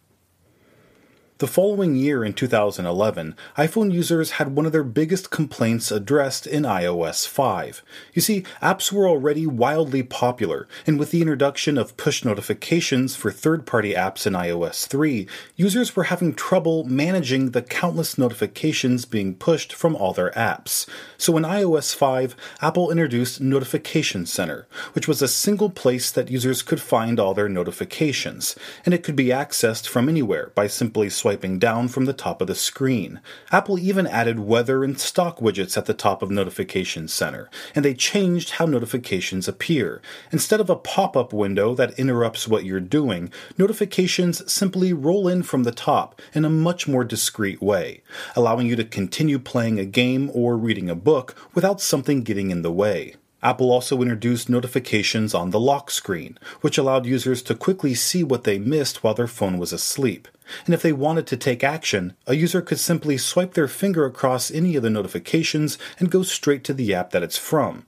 The 1.39 1.47
following 1.47 1.97
year, 1.97 2.25
in 2.25 2.33
2011, 2.33 3.37
iPhone 3.59 3.93
users 3.93 4.31
had 4.31 4.57
one 4.57 4.65
of 4.65 4.73
their 4.73 4.83
biggest 4.83 5.29
complaints 5.29 5.91
addressed 5.91 6.47
in 6.47 6.63
iOS 6.63 7.29
5. 7.29 7.83
You 8.15 8.23
see, 8.23 8.45
apps 8.63 8.91
were 8.91 9.07
already 9.07 9.47
wildly 9.47 10.03
popular, 10.03 10.67
and 10.87 10.99
with 10.99 11.11
the 11.11 11.21
introduction 11.21 11.77
of 11.77 11.99
push 11.99 12.25
notifications 12.25 13.17
for 13.17 13.31
third 13.31 13.67
party 13.67 13.93
apps 13.93 14.27
in 14.27 14.33
iOS 14.33 14.87
3, 14.87 15.29
users 15.57 15.95
were 15.95 16.05
having 16.05 16.33
trouble 16.33 16.85
managing 16.85 17.51
the 17.51 17.61
countless 17.61 18.17
notifications 18.17 19.05
being 19.05 19.35
pushed 19.35 19.75
from 19.75 19.95
all 19.95 20.15
their 20.15 20.31
apps. 20.31 20.89
So 21.19 21.37
in 21.37 21.43
iOS 21.43 21.95
5, 21.95 22.35
Apple 22.63 22.91
introduced 22.91 23.43
Notification 23.43 24.25
Center, 24.25 24.67
which 24.95 25.07
was 25.07 25.21
a 25.21 25.29
single 25.29 25.69
place 25.69 26.11
that 26.11 26.31
users 26.31 26.63
could 26.63 26.81
find 26.81 27.21
all 27.21 27.35
their 27.35 27.51
notifications, 27.51 28.57
and 28.87 28.95
it 28.95 29.03
could 29.03 29.17
be 29.17 29.27
accessed 29.27 29.87
from 29.87 30.09
anywhere 30.09 30.51
by 30.55 30.67
simply 30.67 31.11
swiping 31.27 31.59
down 31.59 31.89
from 31.89 32.05
the 32.05 32.13
top 32.13 32.41
of 32.41 32.47
the 32.47 32.55
screen. 32.55 33.21
Apple 33.51 33.81
even 33.81 34.07
added 34.07 34.39
weather 34.39 34.85
and 34.85 34.97
stock 35.01 35.41
widgets 35.41 35.77
at 35.77 35.87
the 35.87 35.93
top 35.93 36.23
of 36.23 36.31
Notification 36.31 37.09
Center, 37.09 37.51
and 37.75 37.85
they 37.85 37.95
changed 37.95 38.51
how 38.51 38.65
notifications 38.65 39.49
appear. 39.49 40.01
Instead 40.31 40.61
of 40.61 40.71
a 40.71 40.77
pop 40.77 41.17
up 41.17 41.33
window 41.33 41.75
that 41.75 41.99
interrupts 41.99 42.47
what 42.47 42.65
you're 42.65 42.79
doing, 42.79 43.29
notifications 43.59 44.49
simply 44.53 44.93
roll 44.93 45.27
in 45.27 45.43
from 45.43 45.65
the 45.65 45.73
top 45.73 46.23
in 46.33 46.45
a 46.45 46.49
much 46.49 46.87
more 46.87 47.03
discreet 47.03 47.61
way, 47.61 48.05
allowing 48.37 48.69
you 48.69 48.77
to 48.77 48.85
continue 48.85 49.41
playing 49.41 49.81
a 49.81 49.85
game 49.85 50.31
or 50.33 50.57
reading 50.57 50.89
a 50.89 50.95
book 50.95 51.35
without 51.55 51.81
something 51.81 52.23
getting 52.23 52.53
in 52.53 52.63
the 52.63 52.71
way. 52.71 53.17
Apple 53.43 53.71
also 53.71 54.01
introduced 54.01 54.49
notifications 54.49 55.35
on 55.35 55.51
the 55.51 55.61
lock 55.61 55.91
screen, 55.91 56.39
which 56.63 56.79
allowed 56.79 57.07
users 57.07 57.43
to 57.43 57.55
quickly 57.55 57.95
see 57.95 58.25
what 58.25 58.45
they 58.45 58.59
missed 58.59 59.05
while 59.05 59.15
their 59.15 59.27
phone 59.27 59.59
was 59.59 59.73
asleep. 59.73 60.27
And 60.65 60.75
if 60.75 60.83
they 60.83 60.93
wanted 60.93 61.27
to 61.29 61.37
take 61.37 61.63
action, 61.63 62.15
a 62.27 62.35
user 62.35 62.63
could 62.63 62.79
simply 62.79 63.19
swipe 63.19 63.55
their 63.55 63.69
finger 63.69 64.05
across 64.05 64.51
any 64.51 64.77
of 64.77 64.83
the 64.83 64.91
notifications 64.91 65.79
and 65.99 66.11
go 66.11 66.23
straight 66.23 66.65
to 66.65 66.75
the 66.75 66.95
app 66.95 67.11
that 67.11 67.23
it's 67.23 67.39
from. 67.39 67.85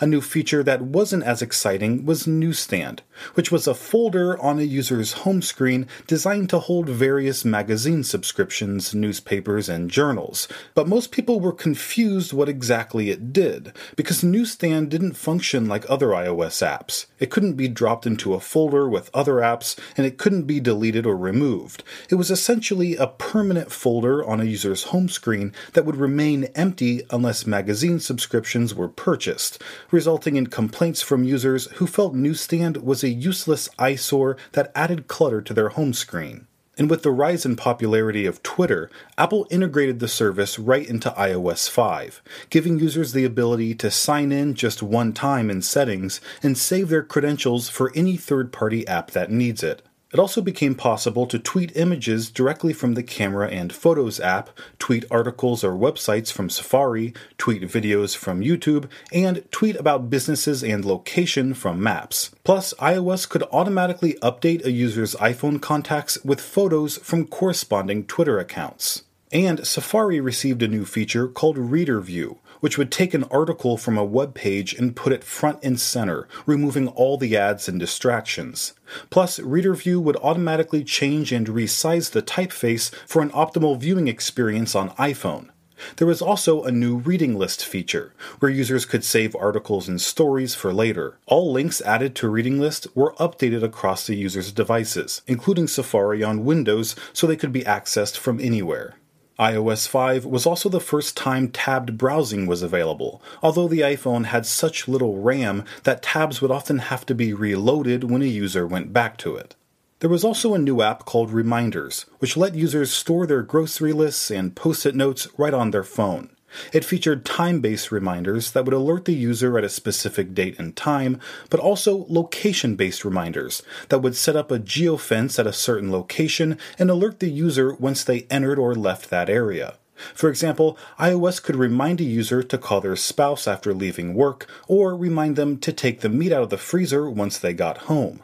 A 0.00 0.06
new 0.06 0.20
feature 0.20 0.62
that 0.62 0.82
wasn't 0.82 1.24
as 1.24 1.42
exciting 1.42 2.04
was 2.04 2.26
Newsstand, 2.26 3.02
which 3.34 3.50
was 3.50 3.66
a 3.66 3.74
folder 3.74 4.38
on 4.40 4.58
a 4.58 4.62
user's 4.62 5.12
home 5.12 5.42
screen 5.42 5.86
designed 6.06 6.50
to 6.50 6.58
hold 6.58 6.88
various 6.88 7.44
magazine 7.44 8.04
subscriptions, 8.04 8.94
newspapers, 8.94 9.68
and 9.68 9.90
journals. 9.90 10.48
But 10.74 10.88
most 10.88 11.10
people 11.10 11.40
were 11.40 11.52
confused 11.52 12.32
what 12.32 12.48
exactly 12.48 13.10
it 13.10 13.32
did, 13.32 13.72
because 13.96 14.24
Newsstand 14.24 14.90
didn't 14.90 15.14
function 15.14 15.68
like 15.68 15.88
other 15.88 16.08
iOS 16.08 16.62
apps. 16.66 17.06
It 17.18 17.30
couldn't 17.30 17.54
be 17.54 17.68
dropped 17.68 18.06
into 18.06 18.34
a 18.34 18.40
folder 18.40 18.88
with 18.88 19.10
other 19.14 19.34
apps, 19.34 19.78
and 19.96 20.06
it 20.06 20.18
couldn't 20.18 20.42
be 20.42 20.60
deleted 20.60 21.06
or 21.06 21.16
removed. 21.16 21.82
It 22.08 22.16
was 22.16 22.30
essentially 22.30 22.96
a 22.96 23.06
permanent 23.06 23.70
folder 23.72 24.24
on 24.24 24.40
a 24.40 24.44
user's 24.44 24.84
home 24.84 25.08
screen 25.08 25.52
that 25.72 25.84
would 25.84 25.96
remain 25.96 26.44
empty 26.54 27.02
unless 27.10 27.46
magazine 27.46 28.00
subscriptions 28.00 28.74
were 28.74 28.88
purchased 28.88 29.62
resulting 29.90 30.36
in 30.36 30.46
complaints 30.46 31.02
from 31.02 31.24
users 31.24 31.66
who 31.72 31.86
felt 31.86 32.14
Newsstand 32.14 32.78
was 32.78 33.02
a 33.02 33.08
useless 33.08 33.68
eyesore 33.78 34.36
that 34.52 34.72
added 34.74 35.08
clutter 35.08 35.40
to 35.42 35.54
their 35.54 35.70
home 35.70 35.92
screen. 35.92 36.46
And 36.78 36.88
with 36.88 37.02
the 37.02 37.10
rise 37.10 37.44
in 37.44 37.56
popularity 37.56 38.24
of 38.24 38.42
Twitter, 38.42 38.90
Apple 39.18 39.46
integrated 39.50 39.98
the 39.98 40.08
service 40.08 40.58
right 40.58 40.88
into 40.88 41.10
iOS 41.10 41.68
5, 41.68 42.22
giving 42.48 42.78
users 42.78 43.12
the 43.12 43.26
ability 43.26 43.74
to 43.74 43.90
sign 43.90 44.32
in 44.32 44.54
just 44.54 44.82
one 44.82 45.12
time 45.12 45.50
in 45.50 45.60
settings 45.60 46.22
and 46.42 46.56
save 46.56 46.88
their 46.88 47.02
credentials 47.02 47.68
for 47.68 47.92
any 47.94 48.16
third 48.16 48.50
party 48.50 48.88
app 48.88 49.10
that 49.10 49.30
needs 49.30 49.62
it. 49.62 49.82
It 50.12 50.18
also 50.18 50.40
became 50.40 50.74
possible 50.74 51.24
to 51.26 51.38
tweet 51.38 51.76
images 51.76 52.30
directly 52.30 52.72
from 52.72 52.94
the 52.94 53.02
Camera 53.02 53.48
and 53.48 53.72
Photos 53.72 54.18
app, 54.18 54.50
tweet 54.80 55.04
articles 55.08 55.62
or 55.62 55.74
websites 55.74 56.32
from 56.32 56.50
Safari, 56.50 57.14
tweet 57.38 57.62
videos 57.62 58.16
from 58.16 58.40
YouTube, 58.40 58.88
and 59.12 59.44
tweet 59.52 59.76
about 59.76 60.10
businesses 60.10 60.64
and 60.64 60.84
location 60.84 61.54
from 61.54 61.80
Maps. 61.80 62.32
Plus, 62.42 62.74
iOS 62.80 63.28
could 63.28 63.44
automatically 63.52 64.14
update 64.14 64.64
a 64.64 64.72
user's 64.72 65.14
iPhone 65.16 65.62
contacts 65.62 66.18
with 66.24 66.40
photos 66.40 66.96
from 66.98 67.28
corresponding 67.28 68.04
Twitter 68.04 68.40
accounts. 68.40 69.04
And 69.30 69.64
Safari 69.64 70.18
received 70.18 70.60
a 70.60 70.66
new 70.66 70.84
feature 70.84 71.28
called 71.28 71.56
Reader 71.56 72.00
View, 72.00 72.38
which 72.60 72.78
would 72.78 72.90
take 72.90 73.12
an 73.14 73.24
article 73.24 73.76
from 73.76 73.98
a 73.98 74.04
web 74.04 74.34
page 74.34 74.72
and 74.74 74.96
put 74.96 75.12
it 75.12 75.24
front 75.24 75.58
and 75.62 75.80
center, 75.80 76.28
removing 76.46 76.88
all 76.88 77.16
the 77.16 77.36
ads 77.36 77.68
and 77.68 77.80
distractions. 77.80 78.74
Plus, 79.10 79.38
Reader 79.40 79.74
View 79.74 80.00
would 80.00 80.16
automatically 80.16 80.84
change 80.84 81.32
and 81.32 81.46
resize 81.48 82.10
the 82.10 82.22
typeface 82.22 82.94
for 83.06 83.22
an 83.22 83.30
optimal 83.30 83.78
viewing 83.78 84.08
experience 84.08 84.74
on 84.74 84.90
iPhone. 84.90 85.48
There 85.96 86.06
was 86.06 86.20
also 86.20 86.62
a 86.62 86.70
new 86.70 86.98
reading 86.98 87.38
list 87.38 87.64
feature, 87.64 88.12
where 88.38 88.50
users 88.50 88.84
could 88.84 89.02
save 89.02 89.34
articles 89.34 89.88
and 89.88 90.00
stories 90.00 90.54
for 90.54 90.72
later. 90.72 91.16
All 91.26 91.52
links 91.52 91.80
added 91.80 92.14
to 92.16 92.28
reading 92.28 92.60
list 92.60 92.86
were 92.94 93.14
updated 93.14 93.62
across 93.62 94.06
the 94.06 94.14
user's 94.14 94.52
devices, 94.52 95.22
including 95.26 95.66
Safari 95.66 96.22
on 96.22 96.44
Windows, 96.44 96.96
so 97.12 97.26
they 97.26 97.36
could 97.36 97.52
be 97.52 97.62
accessed 97.62 98.18
from 98.18 98.40
anywhere 98.40 98.96
iOS 99.40 99.88
5 99.88 100.26
was 100.26 100.44
also 100.44 100.68
the 100.68 100.80
first 100.80 101.16
time 101.16 101.48
tabbed 101.48 101.96
browsing 101.96 102.46
was 102.46 102.60
available, 102.60 103.22
although 103.42 103.68
the 103.68 103.80
iPhone 103.80 104.26
had 104.26 104.44
such 104.44 104.86
little 104.86 105.16
RAM 105.16 105.64
that 105.84 106.02
tabs 106.02 106.42
would 106.42 106.50
often 106.50 106.78
have 106.78 107.06
to 107.06 107.14
be 107.14 107.32
reloaded 107.32 108.04
when 108.04 108.20
a 108.20 108.26
user 108.26 108.66
went 108.66 108.92
back 108.92 109.16
to 109.16 109.36
it. 109.36 109.56
There 110.00 110.10
was 110.10 110.24
also 110.24 110.52
a 110.52 110.58
new 110.58 110.82
app 110.82 111.06
called 111.06 111.30
Reminders, 111.30 112.04
which 112.18 112.36
let 112.36 112.54
users 112.54 112.92
store 112.92 113.26
their 113.26 113.42
grocery 113.42 113.94
lists 113.94 114.30
and 114.30 114.54
post 114.54 114.84
it 114.84 114.94
notes 114.94 115.26
right 115.38 115.54
on 115.54 115.70
their 115.70 115.84
phone. 115.84 116.36
It 116.72 116.84
featured 116.84 117.24
time 117.24 117.60
based 117.60 117.92
reminders 117.92 118.52
that 118.52 118.64
would 118.64 118.74
alert 118.74 119.04
the 119.04 119.14
user 119.14 119.56
at 119.58 119.64
a 119.64 119.68
specific 119.68 120.34
date 120.34 120.58
and 120.58 120.74
time, 120.74 121.20
but 121.48 121.60
also 121.60 122.06
location 122.08 122.76
based 122.76 123.04
reminders 123.04 123.62
that 123.88 124.00
would 124.00 124.16
set 124.16 124.36
up 124.36 124.50
a 124.50 124.58
geofence 124.58 125.38
at 125.38 125.46
a 125.46 125.52
certain 125.52 125.90
location 125.90 126.58
and 126.78 126.90
alert 126.90 127.20
the 127.20 127.30
user 127.30 127.74
once 127.74 128.04
they 128.04 128.26
entered 128.30 128.58
or 128.58 128.74
left 128.74 129.10
that 129.10 129.30
area. 129.30 129.74
For 130.14 130.30
example, 130.30 130.78
iOS 130.98 131.42
could 131.42 131.56
remind 131.56 132.00
a 132.00 132.04
user 132.04 132.42
to 132.42 132.58
call 132.58 132.80
their 132.80 132.96
spouse 132.96 133.46
after 133.46 133.74
leaving 133.74 134.14
work, 134.14 134.46
or 134.66 134.96
remind 134.96 135.36
them 135.36 135.58
to 135.58 135.72
take 135.72 136.00
the 136.00 136.08
meat 136.08 136.32
out 136.32 136.42
of 136.42 136.50
the 136.50 136.56
freezer 136.56 137.10
once 137.10 137.38
they 137.38 137.52
got 137.52 137.78
home. 137.78 138.22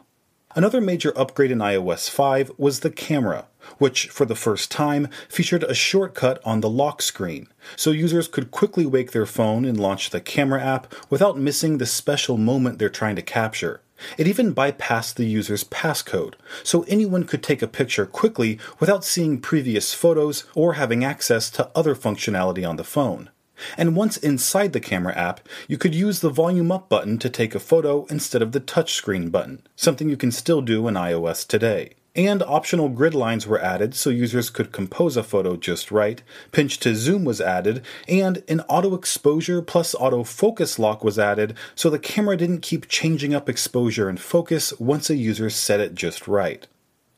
Another 0.55 0.81
major 0.81 1.13
upgrade 1.15 1.51
in 1.51 1.59
iOS 1.59 2.09
5 2.09 2.51
was 2.57 2.79
the 2.79 2.89
camera, 2.89 3.45
which, 3.77 4.07
for 4.07 4.25
the 4.25 4.35
first 4.35 4.71
time, 4.71 5.07
featured 5.29 5.63
a 5.63 5.73
shortcut 5.73 6.41
on 6.45 6.61
the 6.61 6.69
lock 6.69 7.01
screen, 7.01 7.47
so 7.75 7.91
users 7.91 8.27
could 8.27 8.51
quickly 8.51 8.85
wake 8.85 9.11
their 9.11 9.25
phone 9.25 9.65
and 9.65 9.79
launch 9.79 10.09
the 10.09 10.21
camera 10.21 10.63
app 10.63 10.93
without 11.09 11.37
missing 11.37 11.77
the 11.77 11.85
special 11.85 12.37
moment 12.37 12.79
they're 12.79 12.89
trying 12.89 13.15
to 13.15 13.21
capture. 13.21 13.81
It 14.17 14.27
even 14.27 14.53
bypassed 14.53 15.15
the 15.15 15.25
user's 15.25 15.63
passcode, 15.63 16.35
so 16.63 16.83
anyone 16.83 17.23
could 17.23 17.41
take 17.41 17.61
a 17.61 17.67
picture 17.67 18.05
quickly 18.05 18.59
without 18.79 19.03
seeing 19.03 19.39
previous 19.39 19.93
photos 19.93 20.43
or 20.53 20.73
having 20.73 21.03
access 21.03 21.49
to 21.51 21.69
other 21.73 21.95
functionality 21.95 22.67
on 22.67 22.75
the 22.75 22.83
phone. 22.83 23.29
And 23.75 23.95
once 23.95 24.17
inside 24.17 24.73
the 24.73 24.79
camera 24.79 25.15
app, 25.15 25.41
you 25.67 25.79
could 25.79 25.95
use 25.95 26.19
the 26.19 26.29
volume 26.29 26.71
up 26.71 26.89
button 26.89 27.17
to 27.17 27.29
take 27.29 27.55
a 27.55 27.59
photo 27.59 28.05
instead 28.05 28.43
of 28.43 28.51
the 28.51 28.61
touchscreen 28.61 29.31
button, 29.31 29.65
something 29.75 30.09
you 30.09 30.17
can 30.17 30.31
still 30.31 30.61
do 30.61 30.87
in 30.87 30.93
iOS 30.93 31.47
today. 31.47 31.95
And 32.17 32.41
optional 32.41 32.89
grid 32.89 33.13
lines 33.13 33.45
were 33.45 33.61
added 33.61 33.93
so 33.93 34.09
users 34.09 34.49
could 34.49 34.71
compose 34.71 35.15
a 35.15 35.23
photo 35.23 35.55
just 35.55 35.91
right, 35.91 36.23
pinch 36.51 36.79
to 36.79 36.95
zoom 36.95 37.23
was 37.23 37.39
added, 37.39 37.85
and 38.07 38.43
an 38.49 38.61
auto 38.61 38.95
exposure 38.95 39.61
plus 39.61 39.93
auto 39.95 40.23
focus 40.23 40.79
lock 40.79 41.03
was 41.03 41.19
added 41.19 41.55
so 41.75 41.89
the 41.89 41.99
camera 41.99 42.35
didn't 42.35 42.61
keep 42.61 42.89
changing 42.89 43.35
up 43.35 43.47
exposure 43.47 44.09
and 44.09 44.19
focus 44.19 44.73
once 44.79 45.09
a 45.09 45.15
user 45.15 45.49
set 45.49 45.79
it 45.79 45.93
just 45.93 46.27
right. 46.27 46.67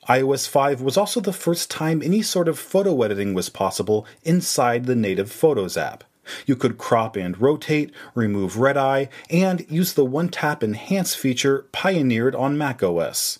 iOS 0.09 0.47
5 0.47 0.81
was 0.81 0.97
also 0.97 1.21
the 1.21 1.31
first 1.31 1.71
time 1.71 2.01
any 2.03 2.21
sort 2.21 2.49
of 2.49 2.59
photo 2.59 3.01
editing 3.01 3.33
was 3.33 3.47
possible 3.47 4.05
inside 4.23 4.85
the 4.85 4.95
native 4.95 5.31
Photos 5.31 5.77
app. 5.77 6.03
You 6.45 6.55
could 6.55 6.77
crop 6.77 7.15
and 7.15 7.39
rotate, 7.39 7.91
remove 8.13 8.57
red 8.57 8.77
eye, 8.77 9.09
and 9.29 9.65
use 9.69 9.93
the 9.93 10.05
one 10.05 10.29
tap 10.29 10.63
enhance 10.63 11.15
feature 11.15 11.65
pioneered 11.71 12.35
on 12.35 12.57
macOS. 12.57 13.39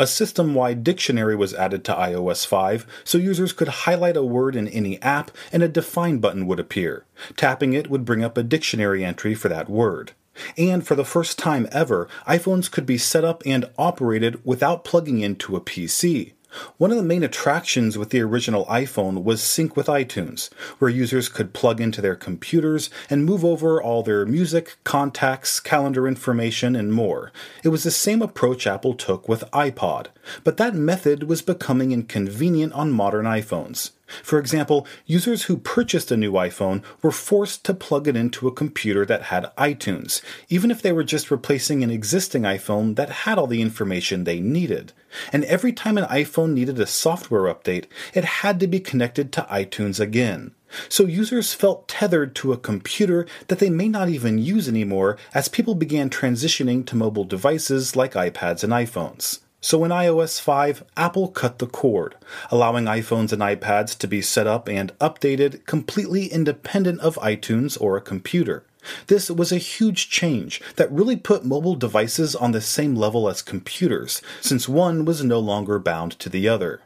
A 0.00 0.06
system 0.06 0.54
wide 0.54 0.84
dictionary 0.84 1.34
was 1.34 1.52
added 1.54 1.84
to 1.84 1.92
iOS 1.92 2.46
5 2.46 2.86
so 3.02 3.18
users 3.18 3.52
could 3.52 3.68
highlight 3.68 4.16
a 4.16 4.22
word 4.22 4.54
in 4.54 4.68
any 4.68 5.02
app 5.02 5.32
and 5.52 5.60
a 5.60 5.68
define 5.68 6.18
button 6.18 6.46
would 6.46 6.60
appear. 6.60 7.04
Tapping 7.36 7.72
it 7.72 7.90
would 7.90 8.04
bring 8.04 8.22
up 8.22 8.38
a 8.38 8.44
dictionary 8.44 9.04
entry 9.04 9.34
for 9.34 9.48
that 9.48 9.68
word. 9.68 10.12
And 10.56 10.86
for 10.86 10.94
the 10.94 11.04
first 11.04 11.36
time 11.36 11.66
ever, 11.72 12.08
iPhones 12.28 12.70
could 12.70 12.86
be 12.86 12.96
set 12.96 13.24
up 13.24 13.42
and 13.44 13.68
operated 13.76 14.40
without 14.44 14.84
plugging 14.84 15.18
into 15.18 15.56
a 15.56 15.60
PC. 15.60 16.34
One 16.78 16.90
of 16.90 16.96
the 16.96 17.02
main 17.02 17.22
attractions 17.22 17.98
with 17.98 18.10
the 18.10 18.22
original 18.22 18.64
iPhone 18.66 19.22
was 19.22 19.42
Sync 19.42 19.76
with 19.76 19.86
iTunes, 19.86 20.48
where 20.78 20.90
users 20.90 21.28
could 21.28 21.52
plug 21.52 21.80
into 21.80 22.00
their 22.00 22.16
computers 22.16 22.88
and 23.10 23.24
move 23.24 23.44
over 23.44 23.82
all 23.82 24.02
their 24.02 24.24
music, 24.24 24.76
contacts, 24.82 25.60
calendar 25.60 26.08
information, 26.08 26.74
and 26.74 26.92
more. 26.92 27.32
It 27.62 27.68
was 27.68 27.84
the 27.84 27.90
same 27.90 28.22
approach 28.22 28.66
Apple 28.66 28.94
took 28.94 29.28
with 29.28 29.50
iPod, 29.52 30.06
but 30.42 30.56
that 30.56 30.74
method 30.74 31.24
was 31.24 31.42
becoming 31.42 31.92
inconvenient 31.92 32.72
on 32.72 32.92
modern 32.92 33.26
iPhones. 33.26 33.90
For 34.22 34.38
example, 34.38 34.86
users 35.06 35.44
who 35.44 35.56
purchased 35.56 36.10
a 36.10 36.16
new 36.16 36.32
iPhone 36.32 36.82
were 37.02 37.12
forced 37.12 37.64
to 37.64 37.74
plug 37.74 38.08
it 38.08 38.16
into 38.16 38.48
a 38.48 38.52
computer 38.52 39.04
that 39.06 39.24
had 39.24 39.52
iTunes, 39.56 40.22
even 40.48 40.70
if 40.70 40.82
they 40.82 40.92
were 40.92 41.04
just 41.04 41.30
replacing 41.30 41.82
an 41.82 41.90
existing 41.90 42.42
iPhone 42.42 42.96
that 42.96 43.10
had 43.10 43.38
all 43.38 43.46
the 43.46 43.62
information 43.62 44.24
they 44.24 44.40
needed. 44.40 44.92
And 45.32 45.44
every 45.44 45.72
time 45.72 45.98
an 45.98 46.04
iPhone 46.04 46.52
needed 46.52 46.80
a 46.80 46.86
software 46.86 47.52
update, 47.52 47.86
it 48.14 48.24
had 48.24 48.60
to 48.60 48.66
be 48.66 48.80
connected 48.80 49.32
to 49.32 49.46
iTunes 49.50 50.00
again. 50.00 50.52
So 50.88 51.06
users 51.06 51.54
felt 51.54 51.88
tethered 51.88 52.34
to 52.36 52.52
a 52.52 52.58
computer 52.58 53.26
that 53.48 53.58
they 53.58 53.70
may 53.70 53.88
not 53.88 54.08
even 54.08 54.38
use 54.38 54.68
anymore 54.68 55.16
as 55.32 55.48
people 55.48 55.74
began 55.74 56.10
transitioning 56.10 56.84
to 56.86 56.96
mobile 56.96 57.24
devices 57.24 57.96
like 57.96 58.12
iPads 58.12 58.62
and 58.62 58.72
iPhones. 58.72 59.40
So 59.60 59.82
in 59.82 59.90
iOS 59.90 60.40
5, 60.40 60.84
Apple 60.96 61.28
cut 61.28 61.58
the 61.58 61.66
cord, 61.66 62.14
allowing 62.48 62.84
iPhones 62.84 63.32
and 63.32 63.42
iPads 63.42 63.98
to 63.98 64.06
be 64.06 64.22
set 64.22 64.46
up 64.46 64.68
and 64.68 64.96
updated 65.00 65.66
completely 65.66 66.26
independent 66.26 67.00
of 67.00 67.16
iTunes 67.16 67.76
or 67.80 67.96
a 67.96 68.00
computer. 68.00 68.64
This 69.08 69.28
was 69.28 69.50
a 69.50 69.58
huge 69.58 70.10
change 70.10 70.62
that 70.76 70.92
really 70.92 71.16
put 71.16 71.44
mobile 71.44 71.74
devices 71.74 72.36
on 72.36 72.52
the 72.52 72.60
same 72.60 72.94
level 72.94 73.28
as 73.28 73.42
computers, 73.42 74.22
since 74.40 74.68
one 74.68 75.04
was 75.04 75.24
no 75.24 75.40
longer 75.40 75.80
bound 75.80 76.12
to 76.20 76.28
the 76.28 76.48
other. 76.48 76.80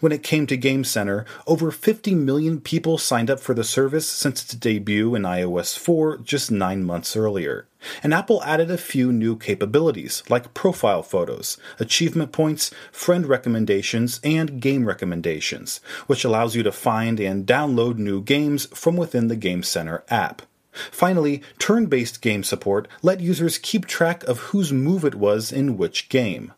When 0.00 0.12
it 0.12 0.22
came 0.22 0.46
to 0.46 0.56
Game 0.56 0.84
Center, 0.84 1.24
over 1.46 1.70
50 1.70 2.14
million 2.14 2.60
people 2.60 2.98
signed 2.98 3.30
up 3.30 3.40
for 3.40 3.54
the 3.54 3.64
service 3.64 4.08
since 4.08 4.42
its 4.42 4.54
debut 4.54 5.14
in 5.14 5.22
iOS 5.22 5.78
4 5.78 6.18
just 6.18 6.50
nine 6.50 6.84
months 6.84 7.16
earlier. 7.16 7.66
And 8.02 8.12
Apple 8.12 8.42
added 8.44 8.70
a 8.70 8.78
few 8.78 9.12
new 9.12 9.36
capabilities, 9.36 10.22
like 10.28 10.54
profile 10.54 11.02
photos, 11.02 11.58
achievement 11.78 12.32
points, 12.32 12.72
friend 12.90 13.26
recommendations, 13.26 14.20
and 14.24 14.60
game 14.60 14.86
recommendations, 14.86 15.80
which 16.06 16.24
allows 16.24 16.56
you 16.56 16.62
to 16.62 16.72
find 16.72 17.20
and 17.20 17.46
download 17.46 17.96
new 17.96 18.22
games 18.22 18.66
from 18.66 18.96
within 18.96 19.28
the 19.28 19.36
Game 19.36 19.62
Center 19.62 20.04
app. 20.08 20.42
Finally, 20.90 21.42
turn 21.58 21.86
based 21.86 22.20
game 22.20 22.44
support 22.44 22.88
let 23.02 23.20
users 23.20 23.58
keep 23.58 23.86
track 23.86 24.22
of 24.24 24.38
whose 24.38 24.72
move 24.72 25.04
it 25.04 25.14
was 25.14 25.50
in 25.50 25.76
which 25.76 26.08
game. 26.08 26.52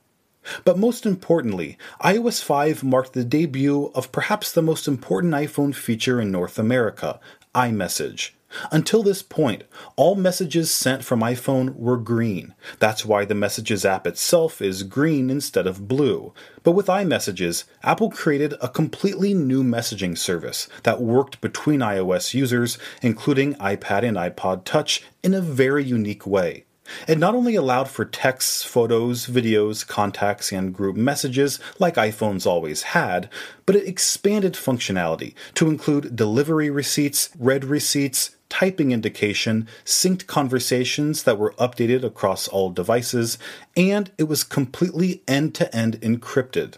But 0.64 0.78
most 0.78 1.06
importantly, 1.06 1.78
iOS 2.02 2.42
5 2.42 2.82
marked 2.84 3.12
the 3.12 3.24
debut 3.24 3.90
of 3.94 4.12
perhaps 4.12 4.52
the 4.52 4.62
most 4.62 4.88
important 4.88 5.34
iPhone 5.34 5.74
feature 5.74 6.20
in 6.20 6.30
North 6.30 6.58
America 6.58 7.20
iMessage. 7.54 8.30
Until 8.72 9.02
this 9.04 9.22
point, 9.22 9.62
all 9.94 10.16
messages 10.16 10.72
sent 10.72 11.04
from 11.04 11.20
iPhone 11.20 11.76
were 11.76 11.96
green. 11.96 12.54
That's 12.80 13.04
why 13.04 13.24
the 13.24 13.34
Messages 13.34 13.84
app 13.84 14.06
itself 14.06 14.60
is 14.60 14.82
green 14.82 15.30
instead 15.30 15.66
of 15.68 15.86
blue. 15.86 16.32
But 16.64 16.72
with 16.72 16.86
iMessages, 16.86 17.64
Apple 17.84 18.10
created 18.10 18.54
a 18.60 18.68
completely 18.68 19.34
new 19.34 19.62
messaging 19.62 20.18
service 20.18 20.68
that 20.82 21.00
worked 21.00 21.40
between 21.40 21.80
iOS 21.80 22.34
users, 22.34 22.76
including 23.02 23.54
iPad 23.54 24.02
and 24.02 24.16
iPod 24.16 24.64
Touch, 24.64 25.04
in 25.22 25.32
a 25.32 25.40
very 25.40 25.84
unique 25.84 26.26
way. 26.26 26.64
It 27.06 27.18
not 27.18 27.34
only 27.34 27.54
allowed 27.54 27.88
for 27.88 28.04
texts, 28.04 28.62
photos, 28.64 29.26
videos, 29.26 29.86
contacts, 29.86 30.52
and 30.52 30.74
group 30.74 30.96
messages 30.96 31.60
like 31.78 31.94
iPhones 31.94 32.46
always 32.46 32.82
had, 32.82 33.28
but 33.66 33.76
it 33.76 33.86
expanded 33.86 34.54
functionality 34.54 35.34
to 35.54 35.68
include 35.68 36.16
delivery 36.16 36.70
receipts, 36.70 37.30
read 37.38 37.64
receipts, 37.64 38.36
typing 38.48 38.90
indication, 38.92 39.66
synced 39.84 40.26
conversations 40.26 41.22
that 41.22 41.38
were 41.38 41.54
updated 41.54 42.04
across 42.04 42.48
all 42.48 42.70
devices, 42.70 43.38
and 43.76 44.10
it 44.18 44.24
was 44.24 44.44
completely 44.44 45.22
end 45.26 45.54
to 45.54 45.74
end 45.74 46.00
encrypted. 46.00 46.74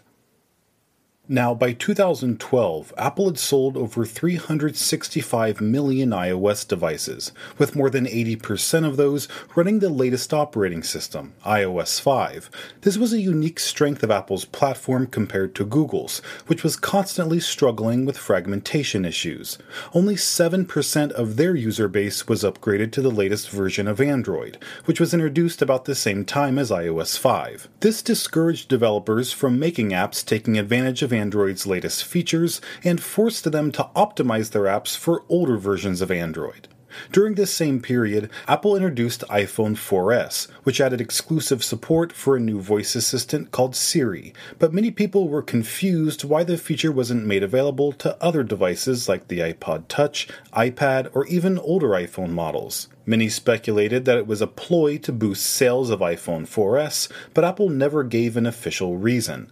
Now, 1.29 1.53
by 1.53 1.71
2012, 1.71 2.93
Apple 2.97 3.27
had 3.27 3.39
sold 3.39 3.77
over 3.77 4.03
365 4.03 5.61
million 5.61 6.09
iOS 6.09 6.67
devices, 6.67 7.31
with 7.57 7.77
more 7.77 7.89
than 7.89 8.05
80% 8.05 8.85
of 8.85 8.97
those 8.97 9.29
running 9.55 9.79
the 9.79 9.87
latest 9.87 10.33
operating 10.33 10.83
system, 10.83 11.33
iOS 11.45 12.01
5. 12.01 12.51
This 12.81 12.97
was 12.97 13.13
a 13.13 13.21
unique 13.21 13.61
strength 13.61 14.03
of 14.03 14.11
Apple's 14.11 14.43
platform 14.43 15.07
compared 15.07 15.55
to 15.55 15.63
Google's, 15.63 16.19
which 16.47 16.61
was 16.61 16.75
constantly 16.75 17.39
struggling 17.39 18.03
with 18.03 18.17
fragmentation 18.17 19.05
issues. 19.05 19.57
Only 19.93 20.15
7% 20.15 21.11
of 21.13 21.37
their 21.37 21.55
user 21.55 21.87
base 21.87 22.27
was 22.27 22.43
upgraded 22.43 22.91
to 22.91 23.01
the 23.01 23.09
latest 23.09 23.49
version 23.49 23.87
of 23.87 24.01
Android, 24.01 24.57
which 24.83 24.99
was 24.99 25.13
introduced 25.13 25.61
about 25.61 25.85
the 25.85 25.95
same 25.95 26.25
time 26.25 26.59
as 26.59 26.69
iOS 26.69 27.17
5. 27.17 27.69
This 27.79 28.01
discouraged 28.01 28.67
developers 28.67 29.31
from 29.31 29.57
making 29.57 29.91
apps 29.91 30.25
taking 30.25 30.59
advantage 30.59 31.01
of 31.01 31.12
Android's 31.13 31.67
latest 31.67 32.03
features 32.03 32.59
and 32.83 33.01
forced 33.01 33.51
them 33.51 33.71
to 33.71 33.89
optimize 33.95 34.51
their 34.51 34.63
apps 34.63 34.97
for 34.97 35.23
older 35.29 35.57
versions 35.57 36.01
of 36.01 36.11
Android. 36.11 36.67
During 37.11 37.35
this 37.35 37.53
same 37.53 37.81
period, 37.81 38.29
Apple 38.47 38.75
introduced 38.75 39.23
iPhone 39.29 39.75
4S, 39.75 40.49
which 40.63 40.79
added 40.79 41.01
exclusive 41.01 41.63
support 41.63 42.13
for 42.13 42.35
a 42.35 42.39
new 42.39 42.59
voice 42.61 42.95
assistant 42.95 43.51
called 43.51 43.75
Siri, 43.75 44.33
but 44.59 44.73
many 44.73 44.91
people 44.91 45.27
were 45.27 45.41
confused 45.41 46.23
why 46.23 46.43
the 46.43 46.57
feature 46.57 46.91
wasn't 46.91 47.25
made 47.25 47.43
available 47.43 47.91
to 47.93 48.21
other 48.23 48.43
devices 48.43 49.09
like 49.09 49.27
the 49.27 49.39
iPod 49.39 49.87
Touch, 49.87 50.27
iPad, 50.53 51.09
or 51.13 51.25
even 51.27 51.57
older 51.59 51.89
iPhone 51.89 52.29
models. 52.29 52.87
Many 53.05 53.27
speculated 53.27 54.05
that 54.05 54.17
it 54.17 54.27
was 54.27 54.41
a 54.41 54.47
ploy 54.47 54.97
to 54.99 55.11
boost 55.11 55.45
sales 55.45 55.89
of 55.89 55.99
iPhone 55.99 56.47
4S, 56.47 57.11
but 57.33 57.43
Apple 57.43 57.69
never 57.69 58.03
gave 58.03 58.37
an 58.37 58.45
official 58.45 58.97
reason. 58.97 59.51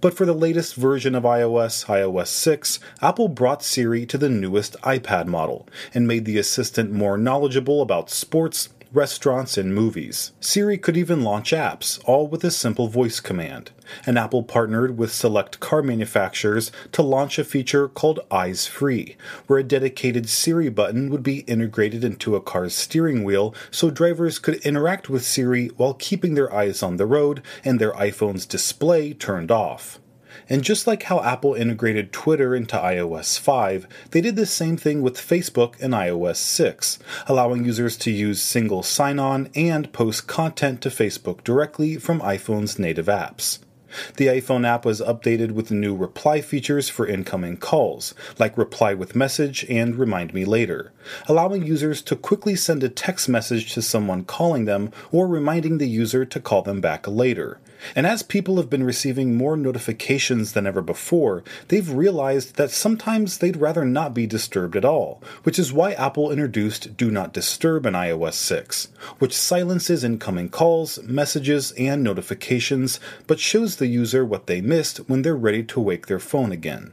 But 0.00 0.14
for 0.14 0.24
the 0.24 0.32
latest 0.32 0.74
version 0.74 1.14
of 1.14 1.24
iOS, 1.24 1.86
iOS 1.86 2.28
6, 2.28 2.78
Apple 3.00 3.28
brought 3.28 3.62
Siri 3.62 4.06
to 4.06 4.18
the 4.18 4.28
newest 4.28 4.80
iPad 4.82 5.26
model 5.26 5.66
and 5.94 6.06
made 6.06 6.24
the 6.24 6.38
assistant 6.38 6.92
more 6.92 7.18
knowledgeable 7.18 7.82
about 7.82 8.10
sports, 8.10 8.68
restaurants, 8.92 9.56
and 9.56 9.74
movies. 9.74 10.32
Siri 10.40 10.76
could 10.76 10.96
even 10.96 11.22
launch 11.22 11.52
apps, 11.52 12.00
all 12.04 12.26
with 12.26 12.44
a 12.44 12.50
simple 12.50 12.88
voice 12.88 13.20
command. 13.20 13.70
And 14.06 14.18
Apple 14.18 14.42
partnered 14.42 14.98
with 14.98 15.12
select 15.12 15.60
car 15.60 15.82
manufacturers 15.82 16.70
to 16.92 17.02
launch 17.02 17.38
a 17.38 17.44
feature 17.44 17.88
called 17.88 18.20
Eyes 18.30 18.66
Free, 18.66 19.16
where 19.46 19.58
a 19.58 19.64
dedicated 19.64 20.28
Siri 20.28 20.68
button 20.68 21.10
would 21.10 21.22
be 21.22 21.40
integrated 21.40 22.04
into 22.04 22.36
a 22.36 22.40
car's 22.40 22.74
steering 22.74 23.24
wheel 23.24 23.54
so 23.70 23.90
drivers 23.90 24.38
could 24.38 24.56
interact 24.66 25.08
with 25.08 25.24
Siri 25.24 25.68
while 25.76 25.94
keeping 25.94 26.34
their 26.34 26.52
eyes 26.52 26.82
on 26.82 26.96
the 26.96 27.06
road 27.06 27.42
and 27.64 27.78
their 27.78 27.92
iPhone's 27.92 28.46
display 28.46 29.12
turned 29.12 29.50
off. 29.50 29.98
And 30.48 30.62
just 30.62 30.86
like 30.86 31.04
how 31.04 31.22
Apple 31.22 31.54
integrated 31.54 32.12
Twitter 32.12 32.54
into 32.54 32.76
iOS 32.76 33.38
5, 33.38 33.86
they 34.10 34.20
did 34.20 34.36
the 34.36 34.46
same 34.46 34.76
thing 34.76 35.02
with 35.02 35.16
Facebook 35.16 35.78
in 35.80 35.92
iOS 35.92 36.36
6, 36.36 36.98
allowing 37.26 37.64
users 37.64 37.96
to 37.98 38.10
use 38.10 38.42
single 38.42 38.82
sign 38.82 39.18
on 39.18 39.50
and 39.54 39.92
post 39.92 40.26
content 40.26 40.80
to 40.82 40.88
Facebook 40.88 41.44
directly 41.44 41.96
from 41.96 42.20
iPhone's 42.20 42.78
native 42.78 43.06
apps. 43.06 43.58
The 44.16 44.28
iPhone 44.28 44.66
app 44.66 44.84
was 44.84 45.00
updated 45.00 45.52
with 45.52 45.70
new 45.70 45.94
reply 45.94 46.40
features 46.40 46.88
for 46.88 47.06
incoming 47.06 47.58
calls, 47.58 48.14
like 48.38 48.56
Reply 48.56 48.94
with 48.94 49.14
Message 49.14 49.66
and 49.68 49.96
Remind 49.96 50.32
Me 50.32 50.44
Later, 50.44 50.92
allowing 51.28 51.66
users 51.66 52.00
to 52.02 52.16
quickly 52.16 52.56
send 52.56 52.82
a 52.82 52.88
text 52.88 53.28
message 53.28 53.72
to 53.74 53.82
someone 53.82 54.24
calling 54.24 54.64
them 54.64 54.90
or 55.10 55.26
reminding 55.26 55.78
the 55.78 55.88
user 55.88 56.24
to 56.24 56.40
call 56.40 56.62
them 56.62 56.80
back 56.80 57.06
later. 57.06 57.58
And 57.94 58.06
as 58.06 58.22
people 58.22 58.56
have 58.56 58.70
been 58.70 58.84
receiving 58.84 59.36
more 59.36 59.56
notifications 59.56 60.52
than 60.52 60.66
ever 60.66 60.82
before, 60.82 61.42
they've 61.68 61.90
realized 61.90 62.56
that 62.56 62.70
sometimes 62.70 63.38
they'd 63.38 63.56
rather 63.56 63.84
not 63.84 64.14
be 64.14 64.26
disturbed 64.26 64.76
at 64.76 64.84
all, 64.84 65.22
which 65.42 65.58
is 65.58 65.72
why 65.72 65.92
Apple 65.92 66.30
introduced 66.30 66.96
Do 66.96 67.10
Not 67.10 67.32
Disturb 67.32 67.86
in 67.86 67.94
iOS 67.94 68.34
6, 68.34 68.88
which 69.18 69.36
silences 69.36 70.04
incoming 70.04 70.48
calls, 70.48 71.02
messages, 71.02 71.72
and 71.72 72.02
notifications, 72.02 73.00
but 73.26 73.40
shows 73.40 73.76
the 73.76 73.86
user 73.86 74.24
what 74.24 74.46
they 74.46 74.60
missed 74.60 74.98
when 75.08 75.22
they're 75.22 75.34
ready 75.34 75.62
to 75.64 75.80
wake 75.80 76.06
their 76.06 76.20
phone 76.20 76.52
again. 76.52 76.92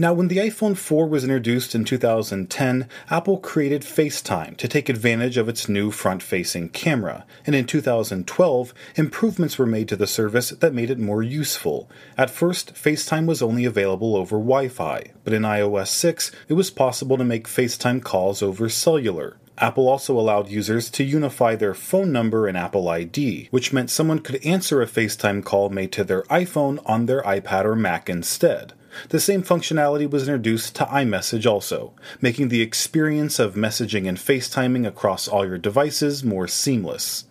Now, 0.00 0.12
when 0.12 0.28
the 0.28 0.36
iPhone 0.36 0.76
4 0.76 1.08
was 1.08 1.24
introduced 1.24 1.74
in 1.74 1.84
2010, 1.84 2.88
Apple 3.10 3.38
created 3.38 3.82
FaceTime 3.82 4.56
to 4.58 4.68
take 4.68 4.88
advantage 4.88 5.36
of 5.36 5.48
its 5.48 5.68
new 5.68 5.90
front 5.90 6.22
facing 6.22 6.68
camera, 6.68 7.26
and 7.44 7.56
in 7.56 7.66
2012, 7.66 8.72
improvements 8.94 9.58
were 9.58 9.66
made 9.66 9.88
to 9.88 9.96
the 9.96 10.06
service 10.06 10.50
that 10.50 10.72
made 10.72 10.90
it 10.90 11.00
more 11.00 11.24
useful. 11.24 11.90
At 12.16 12.30
first, 12.30 12.76
FaceTime 12.76 13.26
was 13.26 13.42
only 13.42 13.64
available 13.64 14.14
over 14.14 14.36
Wi 14.36 14.68
Fi, 14.68 15.10
but 15.24 15.32
in 15.32 15.42
iOS 15.42 15.88
6, 15.88 16.30
it 16.46 16.54
was 16.54 16.70
possible 16.70 17.18
to 17.18 17.24
make 17.24 17.48
FaceTime 17.48 18.00
calls 18.00 18.40
over 18.40 18.68
cellular. 18.68 19.36
Apple 19.58 19.88
also 19.88 20.16
allowed 20.16 20.48
users 20.48 20.90
to 20.90 21.02
unify 21.02 21.56
their 21.56 21.74
phone 21.74 22.12
number 22.12 22.46
and 22.46 22.56
Apple 22.56 22.88
ID, 22.88 23.48
which 23.50 23.72
meant 23.72 23.90
someone 23.90 24.20
could 24.20 24.46
answer 24.46 24.80
a 24.80 24.86
FaceTime 24.86 25.44
call 25.44 25.70
made 25.70 25.90
to 25.90 26.04
their 26.04 26.22
iPhone 26.30 26.80
on 26.86 27.06
their 27.06 27.22
iPad 27.22 27.64
or 27.64 27.74
Mac 27.74 28.08
instead. 28.08 28.74
The 29.08 29.20
same 29.20 29.42
functionality 29.42 30.08
was 30.08 30.28
introduced 30.28 30.74
to 30.76 30.84
iMessage 30.84 31.50
also, 31.50 31.94
making 32.20 32.48
the 32.48 32.62
experience 32.62 33.38
of 33.38 33.54
messaging 33.54 34.08
and 34.08 34.18
FaceTiming 34.18 34.86
across 34.86 35.28
all 35.28 35.46
your 35.46 35.58
devices 35.58 36.24
more 36.24 36.48
seamless. 36.48 37.24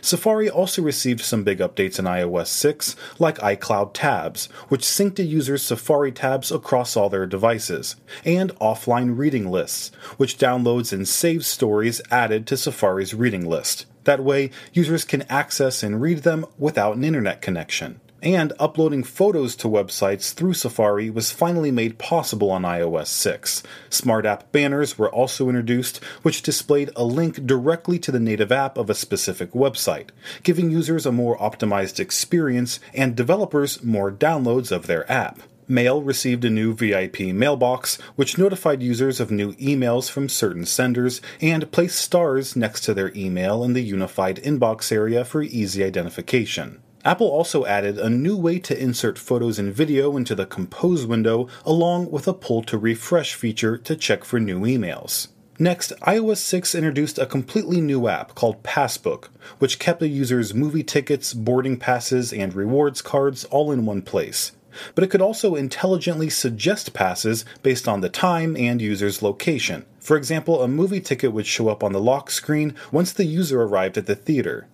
Safari 0.00 0.50
also 0.50 0.82
received 0.82 1.20
some 1.20 1.44
big 1.44 1.58
updates 1.58 1.98
in 1.98 2.04
iOS 2.04 2.48
6, 2.48 2.96
like 3.18 3.38
iCloud 3.38 3.92
Tabs, 3.94 4.46
which 4.68 4.82
synced 4.82 5.18
a 5.18 5.22
user's 5.22 5.62
Safari 5.62 6.12
tabs 6.12 6.50
across 6.50 6.96
all 6.96 7.08
their 7.08 7.26
devices, 7.26 7.96
and 8.24 8.54
offline 8.56 9.16
reading 9.16 9.50
lists, 9.50 9.92
which 10.16 10.36
downloads 10.36 10.92
and 10.92 11.06
saves 11.06 11.46
stories 11.46 12.00
added 12.10 12.46
to 12.46 12.56
Safari's 12.56 13.14
reading 13.14 13.48
list. 13.48 13.86
That 14.04 14.24
way, 14.24 14.50
users 14.72 15.04
can 15.04 15.22
access 15.22 15.82
and 15.82 16.00
read 16.00 16.18
them 16.18 16.46
without 16.58 16.96
an 16.96 17.04
internet 17.04 17.40
connection 17.40 18.00
and 18.22 18.52
uploading 18.58 19.04
photos 19.04 19.54
to 19.56 19.68
websites 19.68 20.32
through 20.32 20.54
Safari 20.54 21.10
was 21.10 21.30
finally 21.30 21.70
made 21.70 21.98
possible 21.98 22.50
on 22.50 22.62
iOS 22.62 23.06
6. 23.06 23.62
Smart 23.90 24.26
App 24.26 24.50
banners 24.50 24.98
were 24.98 25.10
also 25.10 25.48
introduced, 25.48 26.02
which 26.22 26.42
displayed 26.42 26.90
a 26.96 27.04
link 27.04 27.46
directly 27.46 27.98
to 27.98 28.10
the 28.10 28.20
native 28.20 28.50
app 28.50 28.76
of 28.76 28.90
a 28.90 28.94
specific 28.94 29.52
website, 29.52 30.08
giving 30.42 30.70
users 30.70 31.06
a 31.06 31.12
more 31.12 31.38
optimized 31.38 32.00
experience 32.00 32.80
and 32.92 33.14
developers 33.14 33.82
more 33.82 34.10
downloads 34.10 34.72
of 34.72 34.86
their 34.86 35.10
app. 35.10 35.40
Mail 35.70 36.02
received 36.02 36.46
a 36.46 36.50
new 36.50 36.72
VIP 36.72 37.20
mailbox, 37.20 37.96
which 38.16 38.38
notified 38.38 38.82
users 38.82 39.20
of 39.20 39.30
new 39.30 39.52
emails 39.56 40.10
from 40.10 40.26
certain 40.28 40.64
senders 40.64 41.20
and 41.42 41.70
placed 41.70 41.98
stars 41.98 42.56
next 42.56 42.80
to 42.82 42.94
their 42.94 43.12
email 43.14 43.62
in 43.62 43.74
the 43.74 43.82
unified 43.82 44.36
inbox 44.36 44.90
area 44.90 45.26
for 45.26 45.42
easy 45.42 45.84
identification. 45.84 46.80
Apple 47.08 47.28
also 47.28 47.64
added 47.64 47.96
a 47.98 48.10
new 48.10 48.36
way 48.36 48.58
to 48.58 48.78
insert 48.78 49.18
photos 49.18 49.58
and 49.58 49.72
video 49.72 50.14
into 50.14 50.34
the 50.34 50.44
Compose 50.44 51.06
window, 51.06 51.48
along 51.64 52.10
with 52.10 52.28
a 52.28 52.34
pull 52.34 52.62
to 52.64 52.76
refresh 52.76 53.32
feature 53.32 53.78
to 53.78 53.96
check 53.96 54.24
for 54.24 54.38
new 54.38 54.60
emails. 54.60 55.28
Next, 55.58 55.94
iOS 56.02 56.36
6 56.36 56.74
introduced 56.74 57.18
a 57.18 57.24
completely 57.24 57.80
new 57.80 58.08
app 58.08 58.34
called 58.34 58.62
Passbook, 58.62 59.30
which 59.58 59.78
kept 59.78 60.02
a 60.02 60.06
user's 60.06 60.52
movie 60.52 60.82
tickets, 60.82 61.32
boarding 61.32 61.78
passes, 61.78 62.30
and 62.30 62.52
rewards 62.52 63.00
cards 63.00 63.44
all 63.44 63.72
in 63.72 63.86
one 63.86 64.02
place. 64.02 64.52
But 64.94 65.02
it 65.02 65.08
could 65.08 65.22
also 65.22 65.54
intelligently 65.54 66.28
suggest 66.28 66.92
passes 66.92 67.46
based 67.62 67.88
on 67.88 68.02
the 68.02 68.10
time 68.10 68.54
and 68.54 68.82
user's 68.82 69.22
location. 69.22 69.86
For 69.98 70.18
example, 70.18 70.60
a 70.60 70.68
movie 70.68 71.00
ticket 71.00 71.32
would 71.32 71.46
show 71.46 71.70
up 71.70 71.82
on 71.82 71.94
the 71.94 72.02
lock 72.02 72.30
screen 72.30 72.74
once 72.92 73.14
the 73.14 73.24
user 73.24 73.62
arrived 73.62 73.96
at 73.96 74.04
the 74.04 74.14
theater. 74.14 74.68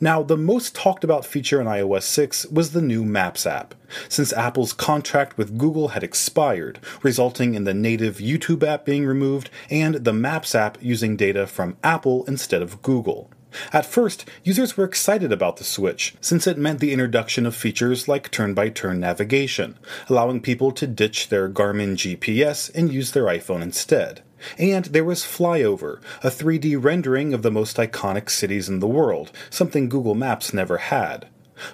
Now, 0.00 0.22
the 0.22 0.36
most 0.36 0.74
talked 0.74 1.04
about 1.04 1.26
feature 1.26 1.60
in 1.60 1.66
iOS 1.66 2.02
6 2.02 2.46
was 2.46 2.72
the 2.72 2.82
new 2.82 3.04
Maps 3.04 3.46
app, 3.46 3.74
since 4.08 4.32
Apple's 4.32 4.72
contract 4.72 5.38
with 5.38 5.58
Google 5.58 5.88
had 5.88 6.02
expired, 6.02 6.78
resulting 7.02 7.54
in 7.54 7.64
the 7.64 7.74
native 7.74 8.18
YouTube 8.18 8.62
app 8.62 8.84
being 8.84 9.06
removed 9.06 9.50
and 9.70 9.96
the 9.96 10.12
Maps 10.12 10.54
app 10.54 10.78
using 10.80 11.16
data 11.16 11.46
from 11.46 11.76
Apple 11.82 12.24
instead 12.26 12.62
of 12.62 12.82
Google. 12.82 13.30
At 13.72 13.86
first, 13.86 14.28
users 14.44 14.76
were 14.76 14.84
excited 14.84 15.32
about 15.32 15.56
the 15.56 15.64
switch, 15.64 16.14
since 16.20 16.46
it 16.46 16.58
meant 16.58 16.80
the 16.80 16.92
introduction 16.92 17.46
of 17.46 17.56
features 17.56 18.06
like 18.06 18.30
turn 18.30 18.54
by 18.54 18.68
turn 18.68 19.00
navigation, 19.00 19.78
allowing 20.08 20.40
people 20.40 20.70
to 20.72 20.86
ditch 20.86 21.28
their 21.28 21.48
Garmin 21.48 21.94
GPS 21.94 22.70
and 22.74 22.92
use 22.92 23.12
their 23.12 23.24
iPhone 23.24 23.62
instead. 23.62 24.22
And 24.58 24.86
there 24.86 25.04
was 25.04 25.22
Flyover, 25.22 26.00
a 26.22 26.30
3D 26.30 26.82
rendering 26.82 27.34
of 27.34 27.42
the 27.42 27.50
most 27.50 27.76
iconic 27.76 28.30
cities 28.30 28.68
in 28.68 28.80
the 28.80 28.86
world, 28.86 29.32
something 29.50 29.88
Google 29.88 30.14
Maps 30.14 30.52
never 30.52 30.78
had. 30.78 31.28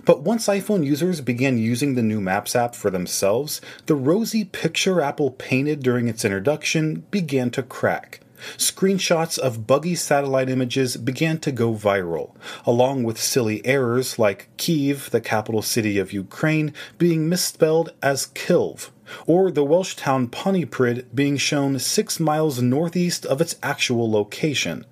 But 0.05 0.22
once 0.22 0.46
iPhone 0.46 0.85
users 0.85 1.20
began 1.20 1.59
using 1.59 1.94
the 1.94 2.03
new 2.03 2.20
Maps 2.20 2.57
app 2.57 2.74
for 2.74 2.90
themselves, 2.90 3.61
the 3.87 3.94
rosy 3.94 4.44
picture 4.44 5.00
Apple 5.00 5.31
painted 5.31 5.83
during 5.83 6.09
its 6.09 6.24
introduction 6.24 7.05
began 7.11 7.50
to 7.50 7.62
crack. 7.62 8.20
Screenshots 8.57 9.38
of 9.38 9.66
buggy 9.66 9.94
satellite 9.94 10.48
images 10.48 10.96
began 10.96 11.38
to 11.38 11.52
go 11.52 11.74
viral, 11.74 12.35
along 12.64 13.02
with 13.04 13.20
silly 13.20 13.64
errors 13.64 14.18
like 14.18 14.48
Kiev, 14.57 15.11
the 15.11 15.20
capital 15.20 15.62
city 15.62 15.98
of 15.98 16.12
Ukraine, 16.12 16.72
being 16.98 17.28
misspelled 17.28 17.92
as 18.02 18.26
Kilv, 18.28 18.90
or 19.26 19.50
the 19.50 19.64
Welsh 19.64 19.94
town 19.96 20.28
Pontypridd 20.28 21.07
being 21.14 21.37
shown 21.37 21.78
six 21.78 22.20
miles 22.20 22.61
northeast 22.61 23.26
of 23.26 23.40
its 23.40 23.57
actual 23.62 24.11
location. 24.11 24.85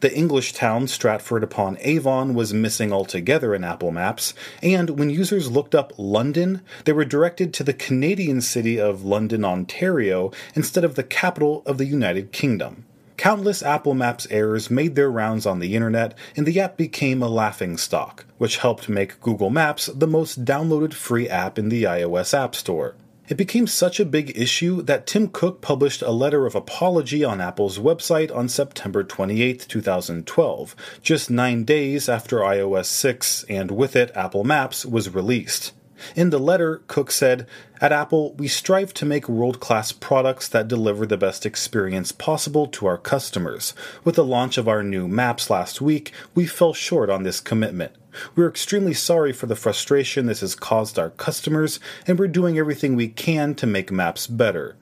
The 0.00 0.12
English 0.12 0.54
town 0.54 0.88
Stratford 0.88 1.44
upon 1.44 1.78
Avon 1.80 2.34
was 2.34 2.52
missing 2.52 2.92
altogether 2.92 3.54
in 3.54 3.62
Apple 3.62 3.92
Maps, 3.92 4.34
and 4.60 4.98
when 4.98 5.08
users 5.08 5.52
looked 5.52 5.72
up 5.72 5.92
London, 5.96 6.62
they 6.84 6.92
were 6.92 7.04
directed 7.04 7.54
to 7.54 7.62
the 7.62 7.72
Canadian 7.72 8.40
city 8.40 8.80
of 8.80 9.04
London, 9.04 9.44
Ontario, 9.44 10.32
instead 10.56 10.82
of 10.82 10.96
the 10.96 11.04
capital 11.04 11.62
of 11.64 11.78
the 11.78 11.86
United 11.86 12.32
Kingdom. 12.32 12.86
Countless 13.18 13.64
Apple 13.64 13.94
Maps 13.94 14.28
errors 14.30 14.70
made 14.70 14.94
their 14.94 15.10
rounds 15.10 15.44
on 15.44 15.58
the 15.58 15.74
internet, 15.74 16.16
and 16.36 16.46
the 16.46 16.60
app 16.60 16.76
became 16.76 17.20
a 17.20 17.28
laughing 17.28 17.76
stock, 17.76 18.24
which 18.38 18.58
helped 18.58 18.88
make 18.88 19.20
Google 19.20 19.50
Maps 19.50 19.86
the 19.86 20.06
most 20.06 20.44
downloaded 20.44 20.94
free 20.94 21.28
app 21.28 21.58
in 21.58 21.68
the 21.68 21.82
iOS 21.82 22.32
App 22.32 22.54
Store. 22.54 22.94
It 23.28 23.36
became 23.36 23.66
such 23.66 23.98
a 23.98 24.04
big 24.04 24.38
issue 24.38 24.82
that 24.82 25.08
Tim 25.08 25.26
Cook 25.26 25.60
published 25.60 26.00
a 26.00 26.12
letter 26.12 26.46
of 26.46 26.54
apology 26.54 27.24
on 27.24 27.40
Apple's 27.40 27.80
website 27.80 28.32
on 28.34 28.48
September 28.48 29.02
28, 29.02 29.66
2012, 29.68 30.76
just 31.02 31.28
nine 31.28 31.64
days 31.64 32.08
after 32.08 32.38
iOS 32.38 32.86
6 32.86 33.44
and 33.48 33.72
with 33.72 33.96
it 33.96 34.12
Apple 34.14 34.44
Maps 34.44 34.86
was 34.86 35.12
released. 35.12 35.72
In 36.14 36.30
the 36.30 36.38
letter, 36.38 36.82
Cook 36.86 37.10
said, 37.10 37.46
At 37.80 37.92
Apple, 37.92 38.34
we 38.34 38.48
strive 38.48 38.94
to 38.94 39.06
make 39.06 39.28
world 39.28 39.60
class 39.60 39.92
products 39.92 40.48
that 40.48 40.68
deliver 40.68 41.06
the 41.06 41.16
best 41.16 41.44
experience 41.44 42.12
possible 42.12 42.66
to 42.68 42.86
our 42.86 42.98
customers. 42.98 43.74
With 44.04 44.16
the 44.16 44.24
launch 44.24 44.58
of 44.58 44.68
our 44.68 44.82
new 44.82 45.08
maps 45.08 45.50
last 45.50 45.80
week, 45.80 46.12
we 46.34 46.46
fell 46.46 46.74
short 46.74 47.10
on 47.10 47.22
this 47.22 47.40
commitment. 47.40 47.92
We're 48.34 48.48
extremely 48.48 48.94
sorry 48.94 49.32
for 49.32 49.46
the 49.46 49.56
frustration 49.56 50.26
this 50.26 50.40
has 50.40 50.54
caused 50.54 50.98
our 50.98 51.10
customers, 51.10 51.78
and 52.06 52.18
we're 52.18 52.28
doing 52.28 52.58
everything 52.58 52.96
we 52.96 53.08
can 53.08 53.54
to 53.56 53.66
make 53.66 53.92
maps 53.92 54.26
better. 54.26 54.76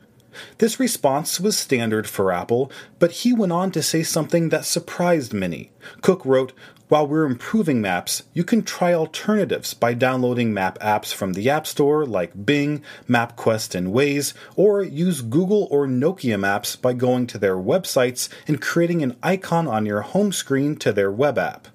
This 0.58 0.80
response 0.80 1.40
was 1.40 1.56
standard 1.56 2.08
for 2.08 2.32
Apple, 2.32 2.70
but 2.98 3.12
he 3.12 3.32
went 3.32 3.52
on 3.52 3.70
to 3.72 3.82
say 3.82 4.02
something 4.02 4.48
that 4.50 4.64
surprised 4.64 5.32
many. 5.32 5.70
Cook 6.02 6.24
wrote, 6.24 6.52
while 6.88 7.04
we're 7.04 7.26
improving 7.26 7.80
maps, 7.80 8.22
you 8.32 8.44
can 8.44 8.62
try 8.62 8.94
alternatives 8.94 9.74
by 9.74 9.92
downloading 9.92 10.54
map 10.54 10.78
apps 10.78 11.12
from 11.12 11.32
the 11.32 11.50
App 11.50 11.66
Store 11.66 12.06
like 12.06 12.46
Bing, 12.46 12.80
MapQuest, 13.08 13.74
and 13.74 13.88
Waze, 13.88 14.34
or 14.54 14.82
use 14.82 15.20
Google 15.20 15.66
or 15.72 15.88
Nokia 15.88 16.38
Maps 16.38 16.76
by 16.76 16.92
going 16.92 17.26
to 17.26 17.38
their 17.38 17.56
websites 17.56 18.28
and 18.46 18.62
creating 18.62 19.02
an 19.02 19.16
icon 19.20 19.66
on 19.66 19.84
your 19.84 20.02
home 20.02 20.30
screen 20.30 20.76
to 20.76 20.92
their 20.92 21.10
web 21.10 21.38
app. 21.38 21.66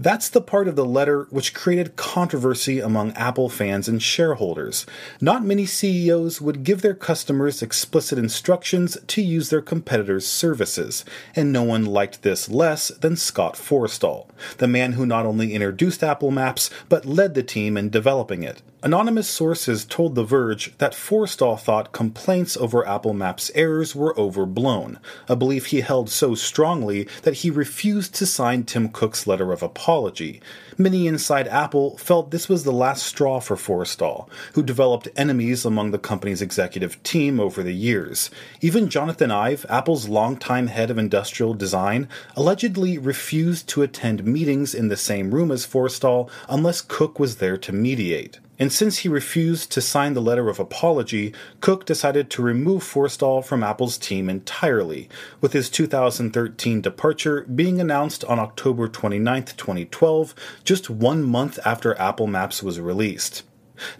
That's 0.00 0.28
the 0.28 0.40
part 0.40 0.68
of 0.68 0.76
the 0.76 0.84
letter 0.84 1.26
which 1.30 1.54
created 1.54 1.96
controversy 1.96 2.78
among 2.78 3.14
Apple 3.14 3.48
fans 3.48 3.88
and 3.88 4.00
shareholders. 4.00 4.86
Not 5.20 5.44
many 5.44 5.66
CEOs 5.66 6.40
would 6.40 6.62
give 6.62 6.82
their 6.82 6.94
customers 6.94 7.62
explicit 7.62 8.16
instructions 8.16 8.96
to 9.08 9.20
use 9.20 9.50
their 9.50 9.60
competitors' 9.60 10.24
services, 10.24 11.04
and 11.34 11.52
no 11.52 11.64
one 11.64 11.84
liked 11.84 12.22
this 12.22 12.48
less 12.48 12.88
than 12.88 13.16
Scott 13.16 13.56
Forstall, 13.56 14.28
the 14.58 14.68
man 14.68 14.92
who 14.92 15.06
not 15.06 15.26
only 15.26 15.54
introduced 15.54 16.02
Apple 16.02 16.30
Maps 16.30 16.70
but 16.88 17.04
led 17.04 17.34
the 17.34 17.42
team 17.42 17.76
in 17.76 17.90
developing 17.90 18.42
it. 18.42 18.62
Anonymous 18.82 19.28
sources 19.28 19.84
told 19.84 20.14
The 20.14 20.22
Verge 20.22 20.76
that 20.78 20.94
Forstall 20.94 21.58
thought 21.58 21.92
complaints 21.92 22.56
over 22.56 22.86
Apple 22.86 23.12
Maps 23.12 23.50
errors 23.56 23.96
were 23.96 24.18
overblown, 24.18 25.00
a 25.28 25.34
belief 25.34 25.66
he 25.66 25.80
held 25.80 26.08
so 26.08 26.36
strongly 26.36 27.08
that 27.22 27.38
he 27.38 27.50
refused 27.50 28.14
to 28.14 28.26
sign 28.26 28.62
Tim 28.62 28.88
Cook's 28.88 29.26
letter 29.26 29.52
of 29.52 29.64
apology. 29.64 30.40
Many 30.80 31.08
inside 31.08 31.48
Apple 31.48 31.98
felt 31.98 32.30
this 32.30 32.48
was 32.48 32.62
the 32.62 32.70
last 32.70 33.04
straw 33.04 33.40
for 33.40 33.56
Forstall, 33.56 34.28
who 34.52 34.62
developed 34.62 35.08
enemies 35.16 35.64
among 35.64 35.90
the 35.90 35.98
company's 35.98 36.40
executive 36.40 37.02
team 37.02 37.40
over 37.40 37.64
the 37.64 37.74
years. 37.74 38.30
Even 38.60 38.88
Jonathan 38.88 39.32
Ive, 39.32 39.66
Apple's 39.68 40.08
longtime 40.08 40.68
head 40.68 40.88
of 40.88 40.96
industrial 40.96 41.54
design, 41.54 42.08
allegedly 42.36 42.96
refused 42.96 43.68
to 43.70 43.82
attend 43.82 44.24
meetings 44.24 44.72
in 44.72 44.86
the 44.86 44.96
same 44.96 45.32
room 45.34 45.50
as 45.50 45.66
Forstall 45.66 46.30
unless 46.48 46.80
Cook 46.80 47.18
was 47.18 47.38
there 47.38 47.58
to 47.58 47.72
mediate. 47.72 48.38
And 48.58 48.72
since 48.72 48.98
he 48.98 49.08
refused 49.08 49.70
to 49.72 49.80
sign 49.80 50.14
the 50.14 50.20
letter 50.20 50.48
of 50.48 50.58
apology, 50.58 51.32
Cook 51.60 51.86
decided 51.86 52.28
to 52.30 52.42
remove 52.42 52.82
Forstall 52.82 53.44
from 53.44 53.62
Apple's 53.62 53.96
team 53.96 54.28
entirely, 54.28 55.08
with 55.40 55.52
his 55.52 55.70
2013 55.70 56.80
departure 56.80 57.42
being 57.42 57.80
announced 57.80 58.24
on 58.24 58.40
October 58.40 58.88
29, 58.88 59.44
2012, 59.44 60.34
just 60.64 60.90
one 60.90 61.22
month 61.22 61.58
after 61.64 61.96
Apple 62.00 62.26
Maps 62.26 62.62
was 62.62 62.80
released. 62.80 63.44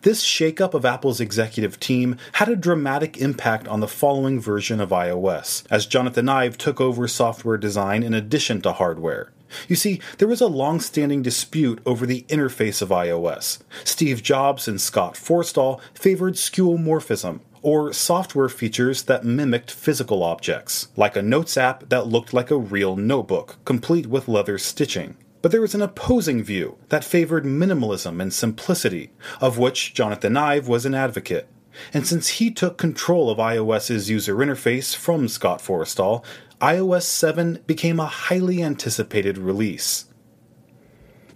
This 0.02 0.24
shakeup 0.24 0.74
of 0.74 0.84
Apple's 0.84 1.20
executive 1.20 1.78
team 1.78 2.16
had 2.32 2.48
a 2.48 2.56
dramatic 2.56 3.16
impact 3.18 3.68
on 3.68 3.78
the 3.78 3.86
following 3.86 4.40
version 4.40 4.80
of 4.80 4.90
iOS, 4.90 5.62
as 5.70 5.86
Jonathan 5.86 6.28
Ive 6.28 6.58
took 6.58 6.80
over 6.80 7.06
software 7.06 7.58
design 7.58 8.02
in 8.02 8.12
addition 8.12 8.60
to 8.62 8.72
hardware. 8.72 9.30
You 9.68 9.76
see, 9.76 10.00
there 10.18 10.28
was 10.28 10.40
a 10.40 10.46
long 10.46 10.80
standing 10.80 11.22
dispute 11.22 11.80
over 11.86 12.06
the 12.06 12.24
interface 12.28 12.82
of 12.82 12.88
iOS. 12.90 13.58
Steve 13.84 14.22
Jobs 14.22 14.68
and 14.68 14.80
Scott 14.80 15.14
Forstall 15.14 15.80
favored 15.94 16.34
skeuomorphism, 16.34 17.40
or 17.62 17.92
software 17.92 18.48
features 18.48 19.02
that 19.04 19.24
mimicked 19.24 19.70
physical 19.70 20.22
objects, 20.22 20.88
like 20.96 21.16
a 21.16 21.22
notes 21.22 21.56
app 21.56 21.88
that 21.88 22.06
looked 22.06 22.32
like 22.32 22.50
a 22.50 22.56
real 22.56 22.96
notebook, 22.96 23.56
complete 23.64 24.06
with 24.06 24.28
leather 24.28 24.58
stitching. 24.58 25.16
But 25.40 25.52
there 25.52 25.60
was 25.60 25.74
an 25.74 25.82
opposing 25.82 26.42
view 26.42 26.78
that 26.88 27.04
favored 27.04 27.44
minimalism 27.44 28.20
and 28.20 28.32
simplicity, 28.32 29.10
of 29.40 29.58
which 29.58 29.94
Jonathan 29.94 30.36
Ive 30.36 30.66
was 30.66 30.84
an 30.84 30.94
advocate. 30.94 31.48
And 31.92 32.06
since 32.06 32.28
he 32.28 32.50
took 32.50 32.78
control 32.78 33.30
of 33.30 33.38
iOS's 33.38 34.10
user 34.10 34.36
interface 34.36 34.94
from 34.94 35.28
Scott 35.28 35.60
Forstall, 35.60 36.24
iOS 36.60 37.02
7 37.02 37.60
became 37.66 38.00
a 38.00 38.06
highly 38.06 38.62
anticipated 38.62 39.38
release. 39.38 40.06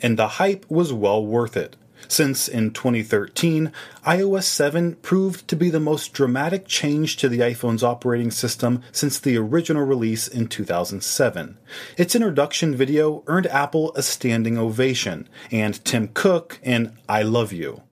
And 0.00 0.18
the 0.18 0.28
hype 0.28 0.68
was 0.68 0.92
well 0.92 1.24
worth 1.24 1.57
it, 1.57 1.76
since 2.09 2.48
in 2.48 2.72
2013, 2.72 3.72
iOS 4.05 4.44
7 4.44 4.96
proved 4.96 5.46
to 5.48 5.57
be 5.57 5.70
the 5.70 5.78
most 5.78 6.12
dramatic 6.12 6.66
change 6.66 7.16
to 7.18 7.28
the 7.28 7.38
iPhone's 7.38 7.85
operating 7.85 8.31
system 8.31 8.83
since 8.90 9.18
the 9.18 9.37
original 9.37 9.85
release 9.85 10.26
in 10.26 10.48
2007. 10.48 11.59
Its 11.96 12.14
introduction 12.14 12.74
video 12.74 13.22
earned 13.26 13.46
Apple 13.46 13.92
a 13.94 14.02
standing 14.02 14.59
ovation, 14.59 15.28
and 15.50 15.85
Tim 15.85 16.09
Cook 16.09 16.59
an 16.64 16.98
I 17.09 17.22
love 17.22 17.52
you. 17.52 17.83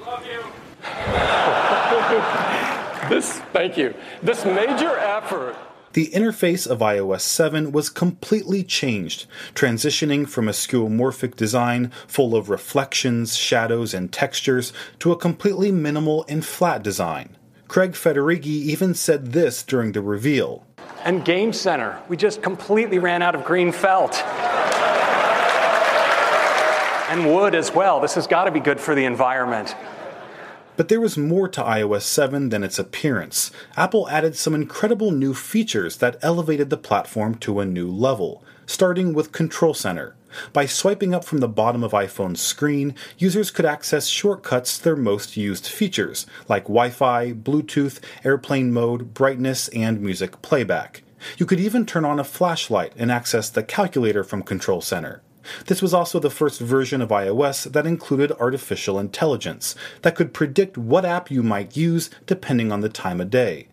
Love 0.00 0.24
you. 0.24 0.44
This, 3.08 3.38
thank 3.52 3.76
you. 3.76 3.94
This 4.22 4.44
major 4.44 4.96
effort 4.98 5.56
the 5.96 6.10
interface 6.12 6.66
of 6.66 6.80
iOS 6.80 7.22
7 7.22 7.72
was 7.72 7.88
completely 7.88 8.62
changed, 8.62 9.24
transitioning 9.54 10.28
from 10.28 10.46
a 10.46 10.52
skeuomorphic 10.52 11.36
design 11.36 11.90
full 12.06 12.36
of 12.36 12.50
reflections, 12.50 13.34
shadows, 13.34 13.94
and 13.94 14.12
textures 14.12 14.74
to 14.98 15.10
a 15.10 15.16
completely 15.16 15.72
minimal 15.72 16.26
and 16.28 16.44
flat 16.44 16.82
design. 16.82 17.34
Craig 17.66 17.92
Federighi 17.92 18.44
even 18.44 18.92
said 18.92 19.32
this 19.32 19.62
during 19.62 19.92
the 19.92 20.02
reveal. 20.02 20.66
And 21.02 21.24
Game 21.24 21.54
Center, 21.54 21.98
we 22.10 22.18
just 22.18 22.42
completely 22.42 22.98
ran 22.98 23.22
out 23.22 23.34
of 23.34 23.42
green 23.42 23.72
felt. 23.72 24.22
and 27.08 27.34
wood 27.34 27.54
as 27.54 27.72
well. 27.72 28.00
This 28.00 28.14
has 28.16 28.26
got 28.26 28.44
to 28.44 28.50
be 28.50 28.60
good 28.60 28.78
for 28.78 28.94
the 28.94 29.06
environment. 29.06 29.74
But 30.76 30.88
there 30.88 31.00
was 31.00 31.16
more 31.16 31.48
to 31.48 31.62
iOS 31.62 32.02
7 32.02 32.50
than 32.50 32.62
its 32.62 32.78
appearance. 32.78 33.50
Apple 33.76 34.08
added 34.10 34.36
some 34.36 34.54
incredible 34.54 35.10
new 35.10 35.32
features 35.32 35.96
that 35.98 36.18
elevated 36.22 36.70
the 36.70 36.76
platform 36.76 37.36
to 37.36 37.60
a 37.60 37.64
new 37.64 37.90
level, 37.90 38.44
starting 38.66 39.14
with 39.14 39.32
Control 39.32 39.72
Center. 39.72 40.16
By 40.52 40.66
swiping 40.66 41.14
up 41.14 41.24
from 41.24 41.38
the 41.38 41.48
bottom 41.48 41.82
of 41.82 41.92
iPhone's 41.92 42.40
screen, 42.40 42.94
users 43.16 43.50
could 43.50 43.64
access 43.64 44.06
shortcuts 44.06 44.76
to 44.76 44.84
their 44.84 44.96
most 44.96 45.36
used 45.36 45.66
features, 45.66 46.26
like 46.48 46.64
Wi 46.64 46.90
Fi, 46.90 47.32
Bluetooth, 47.32 48.00
airplane 48.22 48.70
mode, 48.70 49.14
brightness, 49.14 49.68
and 49.68 50.02
music 50.02 50.42
playback. 50.42 51.02
You 51.38 51.46
could 51.46 51.60
even 51.60 51.86
turn 51.86 52.04
on 52.04 52.20
a 52.20 52.24
flashlight 52.24 52.92
and 52.96 53.10
access 53.10 53.48
the 53.48 53.62
calculator 53.62 54.22
from 54.22 54.42
Control 54.42 54.82
Center. 54.82 55.22
This 55.66 55.82
was 55.82 55.94
also 55.94 56.18
the 56.18 56.30
first 56.30 56.60
version 56.60 57.00
of 57.00 57.10
iOS 57.10 57.70
that 57.72 57.86
included 57.86 58.32
artificial 58.32 58.98
intelligence 58.98 59.74
that 60.02 60.14
could 60.14 60.34
predict 60.34 60.78
what 60.78 61.04
app 61.04 61.30
you 61.30 61.42
might 61.42 61.76
use 61.76 62.10
depending 62.26 62.72
on 62.72 62.80
the 62.80 62.88
time 62.88 63.20
of 63.20 63.30
day. 63.30 63.68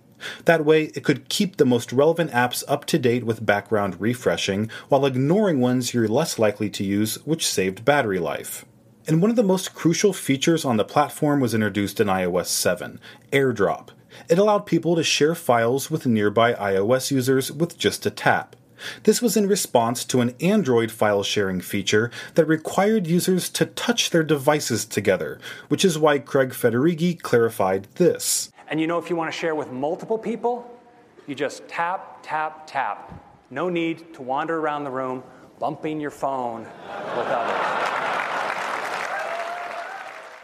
That 0.46 0.66
way, 0.66 0.86
it 0.96 1.04
could 1.04 1.30
keep 1.30 1.58
the 1.58 1.66
most 1.66 1.92
relevant 1.92 2.32
apps 2.32 2.64
up 2.68 2.86
to 2.86 2.98
date 2.98 3.26
with 3.26 3.46
background 3.46 4.00
refreshing 4.00 4.70
while 4.90 5.06
ignoring 5.06 5.60
ones 5.60 5.94
you're 5.94 6.08
less 6.08 6.40
likely 6.40 6.70
to 6.72 6.84
use, 6.84 7.16
which 7.26 7.48
saved 7.48 7.86
battery 7.86 8.20
life. 8.20 8.66
And 9.06 9.22
one 9.22 9.30
of 9.30 9.36
the 9.36 9.44
most 9.44 9.76
crucial 9.76 10.14
features 10.14 10.64
on 10.64 10.78
the 10.78 10.86
platform 10.86 11.42
was 11.42 11.54
introduced 11.54 12.00
in 12.00 12.08
iOS 12.08 12.46
7 12.46 13.02
AirDrop. 13.32 13.90
It 14.30 14.38
allowed 14.38 14.66
people 14.66 14.96
to 14.96 15.04
share 15.04 15.36
files 15.36 15.92
with 15.92 16.06
nearby 16.06 16.54
iOS 16.54 17.12
users 17.12 17.52
with 17.52 17.78
just 17.78 18.06
a 18.06 18.12
tap. 18.12 18.56
This 19.04 19.22
was 19.22 19.38
in 19.38 19.48
response 19.48 20.06
to 20.06 20.22
an 20.22 20.36
Android 20.42 20.92
file 20.92 21.24
sharing 21.24 21.62
feature 21.62 22.12
that 22.36 22.46
required 22.46 23.08
users 23.08 23.50
to 23.50 23.66
touch 23.66 24.10
their 24.10 24.24
devices 24.24 24.86
together, 24.86 25.40
which 25.68 25.86
is 25.86 25.98
why 25.98 26.20
Craig 26.20 26.50
Federighi 26.50 27.22
clarified 27.22 27.88
this. 27.96 28.52
And 28.68 28.80
you 28.80 28.88
know, 28.88 28.98
if 28.98 29.10
you 29.10 29.16
want 29.16 29.32
to 29.32 29.38
share 29.38 29.56
with 29.56 29.72
multiple 29.72 30.18
people, 30.18 30.70
you 31.28 31.36
just 31.36 31.68
tap, 31.68 32.20
tap, 32.24 32.68
tap. 32.68 33.12
No 33.50 33.70
need 33.70 34.14
to 34.16 34.22
wander 34.22 34.60
around 34.60 34.84
the 34.84 34.92
room 34.92 35.24
bumping 35.60 36.00
your 36.00 36.12
phone 36.12 36.62
with 36.64 37.28
others. 37.28 37.53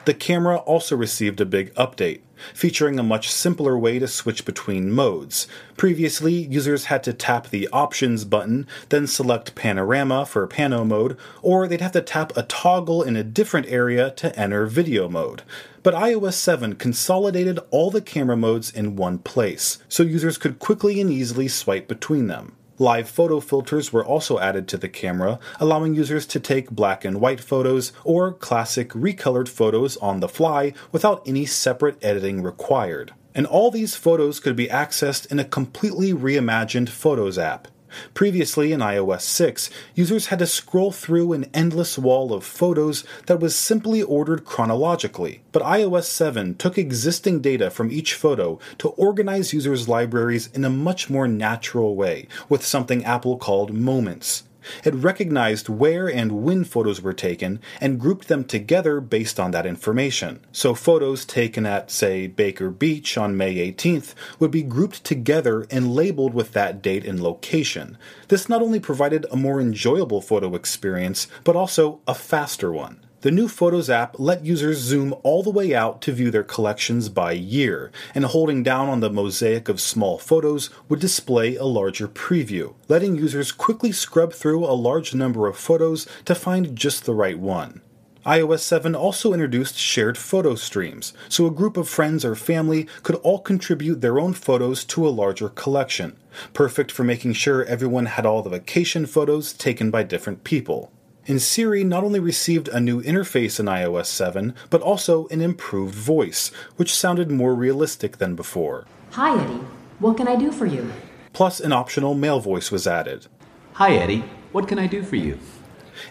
The 0.09 0.15
camera 0.15 0.57
also 0.57 0.95
received 0.95 1.39
a 1.39 1.45
big 1.45 1.71
update, 1.75 2.21
featuring 2.55 2.97
a 2.97 3.03
much 3.03 3.31
simpler 3.31 3.77
way 3.77 3.99
to 3.99 4.07
switch 4.07 4.43
between 4.43 4.91
modes. 4.91 5.47
Previously, 5.77 6.33
users 6.33 6.85
had 6.85 7.03
to 7.03 7.13
tap 7.13 7.49
the 7.49 7.67
Options 7.71 8.25
button, 8.25 8.65
then 8.89 9.05
select 9.05 9.53
Panorama 9.53 10.25
for 10.25 10.47
Pano 10.47 10.83
mode, 10.83 11.15
or 11.43 11.67
they'd 11.67 11.81
have 11.81 11.91
to 11.91 12.01
tap 12.01 12.35
a 12.35 12.41
toggle 12.41 13.03
in 13.03 13.15
a 13.15 13.23
different 13.23 13.67
area 13.67 14.09
to 14.09 14.35
enter 14.35 14.65
Video 14.65 15.07
mode. 15.07 15.43
But 15.83 15.93
iOS 15.93 16.33
7 16.33 16.73
consolidated 16.77 17.59
all 17.69 17.91
the 17.91 18.01
camera 18.01 18.35
modes 18.35 18.71
in 18.71 18.95
one 18.95 19.19
place, 19.19 19.77
so 19.87 20.01
users 20.01 20.39
could 20.39 20.57
quickly 20.57 20.99
and 20.99 21.11
easily 21.11 21.47
swipe 21.47 21.87
between 21.87 22.25
them. 22.25 22.55
Live 22.81 23.09
photo 23.09 23.41
filters 23.41 23.91
were 23.91 24.05
also 24.05 24.39
added 24.39 24.65
to 24.69 24.77
the 24.77 24.87
camera, 24.87 25.37
allowing 25.59 25.95
users 25.95 26.25
to 26.27 26.39
take 26.39 26.71
black 26.71 27.03
and 27.03 27.19
white 27.19 27.41
photos 27.41 27.91
or 28.05 28.31
classic 28.31 28.91
recolored 28.91 29.49
photos 29.49 29.97
on 29.97 30.21
the 30.21 30.29
fly 30.29 30.71
without 30.93 31.21
any 31.27 31.45
separate 31.45 32.01
editing 32.01 32.41
required. 32.41 33.13
And 33.35 33.45
all 33.45 33.69
these 33.69 33.95
photos 33.95 34.39
could 34.39 34.55
be 34.55 34.67
accessed 34.67 35.29
in 35.29 35.39
a 35.39 35.43
completely 35.43 36.13
reimagined 36.13 36.87
Photos 36.87 37.37
app. 37.37 37.67
Previously 38.13 38.71
in 38.71 38.79
iOS 38.79 39.21
6, 39.21 39.69
users 39.95 40.27
had 40.27 40.39
to 40.39 40.47
scroll 40.47 40.91
through 40.91 41.33
an 41.33 41.45
endless 41.53 41.97
wall 41.97 42.33
of 42.33 42.43
photos 42.43 43.03
that 43.27 43.39
was 43.39 43.55
simply 43.55 44.01
ordered 44.01 44.45
chronologically. 44.45 45.41
But 45.51 45.63
iOS 45.63 46.05
7 46.05 46.55
took 46.55 46.77
existing 46.77 47.41
data 47.41 47.69
from 47.69 47.91
each 47.91 48.13
photo 48.13 48.59
to 48.79 48.89
organize 48.89 49.53
users' 49.53 49.87
libraries 49.87 50.49
in 50.53 50.65
a 50.65 50.69
much 50.69 51.09
more 51.09 51.27
natural 51.27 51.95
way, 51.95 52.27
with 52.47 52.65
something 52.65 53.05
Apple 53.05 53.37
called 53.37 53.73
moments. 53.73 54.43
It 54.83 54.93
recognized 54.93 55.69
where 55.69 56.07
and 56.07 56.43
when 56.43 56.63
photos 56.63 57.01
were 57.01 57.13
taken 57.13 57.59
and 57.79 57.99
grouped 57.99 58.27
them 58.27 58.43
together 58.43 58.99
based 59.01 59.39
on 59.39 59.51
that 59.51 59.65
information. 59.65 60.39
So 60.51 60.73
photos 60.73 61.25
taken 61.25 61.65
at, 61.65 61.91
say, 61.91 62.27
Baker 62.27 62.69
Beach 62.69 63.17
on 63.17 63.37
May 63.37 63.55
18th 63.71 64.13
would 64.39 64.51
be 64.51 64.63
grouped 64.63 65.03
together 65.03 65.65
and 65.69 65.93
labeled 65.93 66.33
with 66.33 66.53
that 66.53 66.81
date 66.81 67.05
and 67.05 67.21
location. 67.21 67.97
This 68.27 68.49
not 68.49 68.61
only 68.61 68.79
provided 68.79 69.25
a 69.31 69.35
more 69.35 69.59
enjoyable 69.59 70.21
photo 70.21 70.55
experience, 70.55 71.27
but 71.43 71.55
also 71.55 72.01
a 72.07 72.13
faster 72.13 72.71
one. 72.71 72.99
The 73.21 73.31
new 73.31 73.49
Photos 73.49 73.89
app 73.89 74.17
let 74.17 74.45
users 74.45 74.77
zoom 74.77 75.13
all 75.23 75.43
the 75.43 75.49
way 75.49 75.75
out 75.75 76.01
to 76.03 76.13
view 76.13 76.31
their 76.31 76.41
collections 76.41 77.09
by 77.09 77.33
year, 77.33 77.91
and 78.15 78.23
holding 78.23 78.63
down 78.63 78.87
on 78.87 79.01
the 79.01 79.09
mosaic 79.09 79.67
of 79.67 79.81
small 79.81 80.17
photos 80.17 80.69
would 80.87 81.01
display 81.01 81.57
a 81.57 81.65
larger 81.65 82.07
preview, 82.07 82.75
letting 82.87 83.17
users 83.17 83.51
quickly 83.51 83.91
scrub 83.91 84.31
through 84.31 84.63
a 84.63 84.71
large 84.71 85.13
number 85.13 85.47
of 85.47 85.57
photos 85.57 86.07
to 86.23 86.33
find 86.33 86.77
just 86.77 87.03
the 87.03 87.13
right 87.13 87.37
one. 87.37 87.81
iOS 88.25 88.59
7 88.59 88.95
also 88.95 89.33
introduced 89.33 89.77
shared 89.77 90.17
photo 90.17 90.55
streams, 90.55 91.11
so 91.27 91.45
a 91.45 91.51
group 91.51 91.75
of 91.75 91.89
friends 91.89 92.23
or 92.23 92.35
family 92.35 92.87
could 93.03 93.15
all 93.15 93.39
contribute 93.39 93.99
their 93.99 94.17
own 94.17 94.31
photos 94.31 94.85
to 94.85 95.05
a 95.05 95.09
larger 95.09 95.49
collection, 95.49 96.15
perfect 96.53 96.89
for 96.89 97.03
making 97.03 97.33
sure 97.33 97.65
everyone 97.65 98.05
had 98.05 98.25
all 98.25 98.41
the 98.41 98.49
vacation 98.49 99.05
photos 99.05 99.51
taken 99.51 99.91
by 99.91 100.03
different 100.03 100.45
people. 100.45 100.93
And 101.29 101.39
Siri 101.39 101.83
not 101.83 102.03
only 102.03 102.19
received 102.19 102.69
a 102.69 102.79
new 102.79 103.03
interface 103.03 103.59
in 103.59 103.67
iOS 103.67 104.07
7, 104.07 104.55
but 104.71 104.81
also 104.81 105.27
an 105.27 105.41
improved 105.41 105.93
voice, 105.93 106.49
which 106.75 106.95
sounded 106.95 107.29
more 107.29 107.53
realistic 107.53 108.17
than 108.17 108.35
before. 108.35 108.87
Hi, 109.11 109.39
Eddie. 109.39 109.63
What 109.99 110.17
can 110.17 110.27
I 110.27 110.35
do 110.35 110.51
for 110.51 110.65
you? 110.65 110.91
Plus, 111.31 111.59
an 111.59 111.71
optional 111.71 112.15
male 112.15 112.39
voice 112.39 112.71
was 112.71 112.87
added. 112.87 113.27
Hi, 113.73 113.93
Eddie. 113.93 114.23
What 114.51 114.67
can 114.67 114.79
I 114.79 114.87
do 114.87 115.03
for 115.03 115.17
you? 115.17 115.37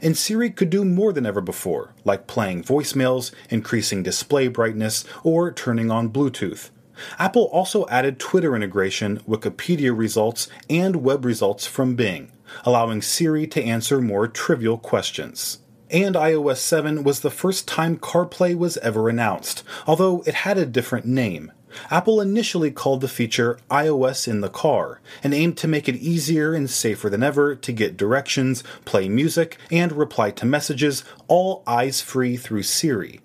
And 0.00 0.16
Siri 0.16 0.50
could 0.50 0.70
do 0.70 0.84
more 0.84 1.12
than 1.12 1.26
ever 1.26 1.40
before, 1.40 1.94
like 2.04 2.28
playing 2.28 2.62
voicemails, 2.62 3.32
increasing 3.50 4.04
display 4.04 4.46
brightness, 4.46 5.04
or 5.24 5.50
turning 5.50 5.90
on 5.90 6.10
Bluetooth. 6.10 6.70
Apple 7.18 7.44
also 7.46 7.88
added 7.88 8.20
Twitter 8.20 8.54
integration, 8.54 9.18
Wikipedia 9.20 9.96
results, 9.96 10.48
and 10.70 10.96
web 10.96 11.24
results 11.24 11.66
from 11.66 11.96
Bing, 11.96 12.30
allowing 12.64 13.02
Siri 13.02 13.46
to 13.48 13.62
answer 13.62 14.00
more 14.00 14.28
trivial 14.28 14.78
questions. 14.78 15.58
And 15.90 16.14
iOS 16.14 16.58
7 16.58 17.02
was 17.02 17.20
the 17.20 17.30
first 17.30 17.66
time 17.66 17.96
CarPlay 17.96 18.54
was 18.56 18.76
ever 18.78 19.08
announced, 19.08 19.62
although 19.86 20.22
it 20.26 20.34
had 20.34 20.58
a 20.58 20.66
different 20.66 21.06
name. 21.06 21.52
Apple 21.90 22.20
initially 22.20 22.70
called 22.70 23.00
the 23.00 23.08
feature 23.08 23.58
iOS 23.70 24.26
in 24.26 24.40
the 24.40 24.48
car 24.48 25.00
and 25.22 25.34
aimed 25.34 25.56
to 25.58 25.68
make 25.68 25.88
it 25.88 25.96
easier 25.96 26.54
and 26.54 26.68
safer 26.68 27.08
than 27.10 27.22
ever 27.22 27.54
to 27.54 27.72
get 27.72 27.96
directions, 27.96 28.62
play 28.84 29.08
music, 29.08 29.58
and 29.70 29.92
reply 29.92 30.30
to 30.30 30.46
messages, 30.46 31.04
all 31.26 31.62
eyes 31.66 32.00
free 32.00 32.36
through 32.36 32.62
Siri. 32.62 33.20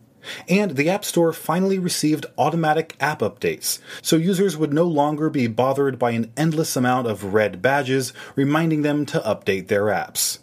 And 0.47 0.75
the 0.75 0.89
App 0.89 1.05
Store 1.05 1.33
finally 1.33 1.79
received 1.79 2.25
automatic 2.37 2.95
app 2.99 3.19
updates, 3.19 3.79
so 4.01 4.15
users 4.15 4.57
would 4.57 4.73
no 4.73 4.85
longer 4.85 5.29
be 5.29 5.47
bothered 5.47 5.97
by 5.97 6.11
an 6.11 6.31
endless 6.37 6.75
amount 6.75 7.07
of 7.07 7.33
red 7.33 7.61
badges 7.61 8.13
reminding 8.35 8.81
them 8.81 9.05
to 9.07 9.19
update 9.19 9.67
their 9.67 9.85
apps. 9.85 10.39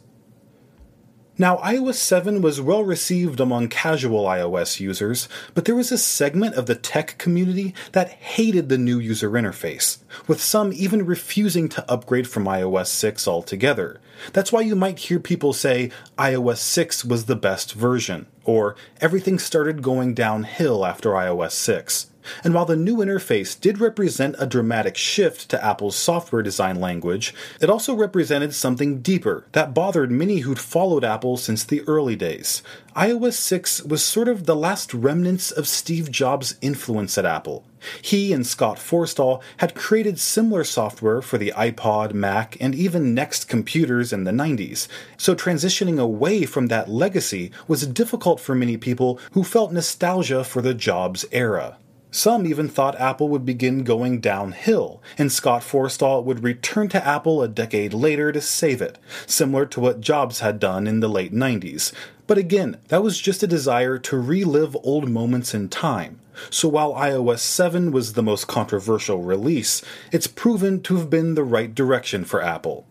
Now, 1.41 1.57
iOS 1.57 1.95
7 1.95 2.43
was 2.43 2.61
well 2.61 2.85
received 2.85 3.41
among 3.41 3.71
casual 3.71 4.27
iOS 4.27 4.79
users, 4.79 5.27
but 5.55 5.65
there 5.65 5.75
was 5.75 5.91
a 5.91 5.97
segment 5.97 6.55
of 6.55 6.67
the 6.67 6.75
tech 6.75 7.17
community 7.17 7.73
that 7.93 8.11
hated 8.11 8.69
the 8.69 8.77
new 8.77 8.99
user 8.99 9.31
interface, 9.31 10.01
with 10.27 10.39
some 10.39 10.71
even 10.71 11.07
refusing 11.07 11.71
to 11.71 11.91
upgrade 11.91 12.29
from 12.29 12.45
iOS 12.45 12.89
6 12.89 13.27
altogether. 13.27 14.03
That's 14.35 14.53
why 14.53 14.61
you 14.61 14.77
might 14.77 14.99
hear 14.99 15.19
people 15.19 15.55
say 15.55 15.91
iOS 16.19 16.59
6 16.59 17.07
was 17.07 17.25
the 17.25 17.37
best 17.37 17.73
version, 17.73 18.27
or 18.45 18.77
everything 19.01 19.39
started 19.39 19.81
going 19.81 20.13
downhill 20.13 20.85
after 20.85 21.13
iOS 21.13 21.53
6. 21.53 22.10
And 22.45 22.55
while 22.55 22.65
the 22.65 22.77
new 22.77 22.97
interface 22.97 23.59
did 23.59 23.81
represent 23.81 24.37
a 24.39 24.47
dramatic 24.47 24.97
shift 24.97 25.49
to 25.51 25.65
Apple's 25.65 25.97
software 25.97 26.43
design 26.43 26.81
language, 26.81 27.35
it 27.61 27.71
also 27.71 27.95
represented 27.95 28.55
something 28.55 29.01
deeper 29.01 29.47
that 29.53 29.75
bothered 29.75 30.11
many 30.11 30.39
who'd 30.39 30.59
followed 30.59 31.05
Apple 31.05 31.37
since 31.37 31.65
the 31.65 31.83
early 31.83 32.17
days. 32.17 32.63
iOS 32.97 33.35
6 33.35 33.83
was 33.85 34.03
sort 34.03 34.29
of 34.29 34.47
the 34.47 34.57
last 34.57 34.93
remnants 34.93 35.51
of 35.51 35.69
Steve 35.69 36.11
Jobs' 36.11 36.57
influence 36.61 37.17
at 37.17 37.25
Apple. 37.25 37.65
He 38.03 38.33
and 38.33 38.47
Scott 38.47 38.77
Forstall 38.77 39.41
had 39.57 39.75
created 39.75 40.19
similar 40.19 40.65
software 40.65 41.23
for 41.23 41.39
the 41.39 41.53
iPod, 41.57 42.13
Mac, 42.13 42.57
and 42.61 42.75
even 42.75 43.15
Next 43.15 43.49
computers 43.49 44.13
in 44.13 44.25
the 44.25 44.33
90s, 44.33 44.87
so 45.17 45.35
transitioning 45.35 45.99
away 45.99 46.45
from 46.45 46.67
that 46.67 46.91
legacy 46.91 47.51
was 47.67 47.87
difficult 47.87 48.41
for 48.41 48.55
many 48.55 48.77
people 48.77 49.19
who 49.33 49.43
felt 49.43 49.73
nostalgia 49.73 50.45
for 50.45 50.61
the 50.61 50.75
Jobs 50.75 51.25
era. 51.33 51.79
Some 52.13 52.45
even 52.45 52.69
thought 52.69 52.99
Apple 53.01 53.29
would 53.29 53.45
begin 53.45 53.85
going 53.85 54.21
downhill, 54.21 55.01
and 55.17 55.31
Scott 55.31 55.63
Forstall 55.63 56.25
would 56.25 56.43
return 56.43 56.89
to 56.89 57.07
Apple 57.07 57.41
a 57.41 57.47
decade 57.47 57.95
later 57.95 58.33
to 58.33 58.41
save 58.41 58.83
it, 58.83 58.99
similar 59.27 59.65
to 59.67 59.81
what 59.81 60.01
Jobs 60.01 60.41
had 60.41 60.59
done 60.59 60.89
in 60.89 60.99
the 60.99 61.09
late 61.09 61.33
90s. 61.33 61.93
But 62.27 62.37
again, 62.37 62.79
that 62.89 63.05
was 63.05 63.21
just 63.21 63.45
a 63.45 63.47
desire 63.47 63.97
to 63.99 64.19
relive 64.19 64.77
old 64.83 65.09
moments 65.09 65.55
in 65.55 65.69
time. 65.69 66.21
So 66.49 66.69
while 66.69 66.95
iOS 66.95 67.41
7 67.41 67.93
was 67.93 68.15
the 68.15 68.23
most 68.23 68.49
controversial 68.49 69.23
release, 69.23 69.83
it's 70.11 70.27
proven 70.27 70.83
to 70.83 70.97
have 70.97 71.11
been 71.11 71.35
the 71.35 71.45
right 71.45 71.73
direction 71.73 72.25
for 72.25 72.43
Apple. 72.43 72.87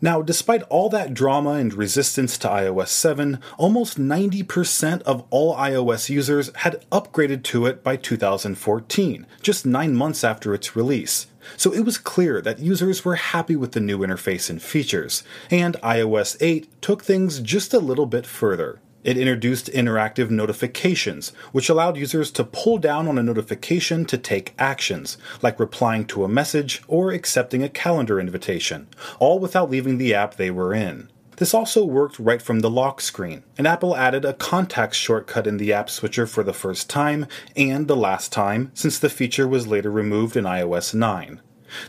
Now, 0.00 0.20
despite 0.20 0.62
all 0.64 0.90
that 0.90 1.14
drama 1.14 1.52
and 1.52 1.72
resistance 1.72 2.36
to 2.38 2.48
iOS 2.48 2.88
7, 2.88 3.40
almost 3.56 3.98
90% 3.98 5.00
of 5.02 5.24
all 5.30 5.56
iOS 5.56 6.10
users 6.10 6.54
had 6.56 6.84
upgraded 6.90 7.42
to 7.44 7.64
it 7.64 7.82
by 7.82 7.96
2014, 7.96 9.26
just 9.40 9.64
nine 9.64 9.96
months 9.96 10.22
after 10.22 10.52
its 10.52 10.76
release. 10.76 11.28
So 11.56 11.72
it 11.72 11.80
was 11.80 11.96
clear 11.96 12.42
that 12.42 12.58
users 12.58 13.04
were 13.04 13.14
happy 13.14 13.56
with 13.56 13.72
the 13.72 13.80
new 13.80 13.98
interface 14.00 14.50
and 14.50 14.60
features, 14.60 15.22
and 15.50 15.76
iOS 15.82 16.36
8 16.40 16.82
took 16.82 17.02
things 17.02 17.40
just 17.40 17.72
a 17.72 17.78
little 17.78 18.06
bit 18.06 18.26
further. 18.26 18.80
It 19.06 19.16
introduced 19.16 19.72
interactive 19.72 20.30
notifications, 20.30 21.28
which 21.52 21.68
allowed 21.68 21.96
users 21.96 22.32
to 22.32 22.42
pull 22.42 22.78
down 22.78 23.06
on 23.06 23.18
a 23.18 23.22
notification 23.22 24.04
to 24.06 24.18
take 24.18 24.52
actions, 24.58 25.16
like 25.42 25.60
replying 25.60 26.06
to 26.06 26.24
a 26.24 26.28
message 26.28 26.82
or 26.88 27.12
accepting 27.12 27.62
a 27.62 27.68
calendar 27.68 28.18
invitation, 28.18 28.88
all 29.20 29.38
without 29.38 29.70
leaving 29.70 29.98
the 29.98 30.12
app 30.12 30.34
they 30.34 30.50
were 30.50 30.74
in. 30.74 31.08
This 31.36 31.54
also 31.54 31.84
worked 31.84 32.18
right 32.18 32.42
from 32.42 32.60
the 32.60 32.70
lock 32.70 33.00
screen, 33.00 33.44
and 33.56 33.64
Apple 33.68 33.96
added 33.96 34.24
a 34.24 34.32
contacts 34.32 34.96
shortcut 34.96 35.46
in 35.46 35.58
the 35.58 35.72
app 35.72 35.88
switcher 35.88 36.26
for 36.26 36.42
the 36.42 36.52
first 36.52 36.90
time 36.90 37.28
and 37.54 37.86
the 37.86 37.94
last 37.94 38.32
time 38.32 38.72
since 38.74 38.98
the 38.98 39.08
feature 39.08 39.46
was 39.46 39.68
later 39.68 39.92
removed 39.92 40.36
in 40.36 40.42
iOS 40.42 40.94
9. 40.94 41.40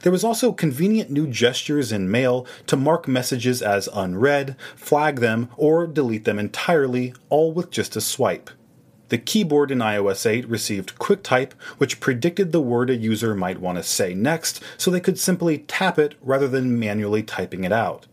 There 0.01 0.11
was 0.11 0.23
also 0.23 0.51
convenient 0.51 1.09
new 1.09 1.27
gestures 1.27 1.91
in 1.91 2.11
Mail 2.11 2.45
to 2.67 2.75
mark 2.75 3.07
messages 3.07 3.61
as 3.61 3.89
unread, 3.93 4.55
flag 4.75 5.19
them, 5.19 5.49
or 5.57 5.87
delete 5.87 6.25
them 6.25 6.39
entirely, 6.39 7.13
all 7.29 7.51
with 7.51 7.71
just 7.71 7.95
a 7.95 8.01
swipe. 8.01 8.49
The 9.09 9.17
keyboard 9.17 9.71
in 9.71 9.79
iOS 9.79 10.25
8 10.25 10.49
received 10.49 10.99
QuickType, 10.99 11.53
which 11.77 12.01
predicted 12.01 12.51
the 12.51 12.59
word 12.59 12.89
a 12.89 12.95
user 12.95 13.33
might 13.33 13.61
want 13.61 13.77
to 13.77 13.83
say 13.83 14.13
next, 14.13 14.61
so 14.77 14.91
they 14.91 14.99
could 14.99 15.17
simply 15.17 15.59
tap 15.59 15.97
it 15.97 16.15
rather 16.21 16.47
than 16.47 16.77
manually 16.77 17.23
typing 17.23 17.63
it 17.63 17.71
out. 17.71 18.07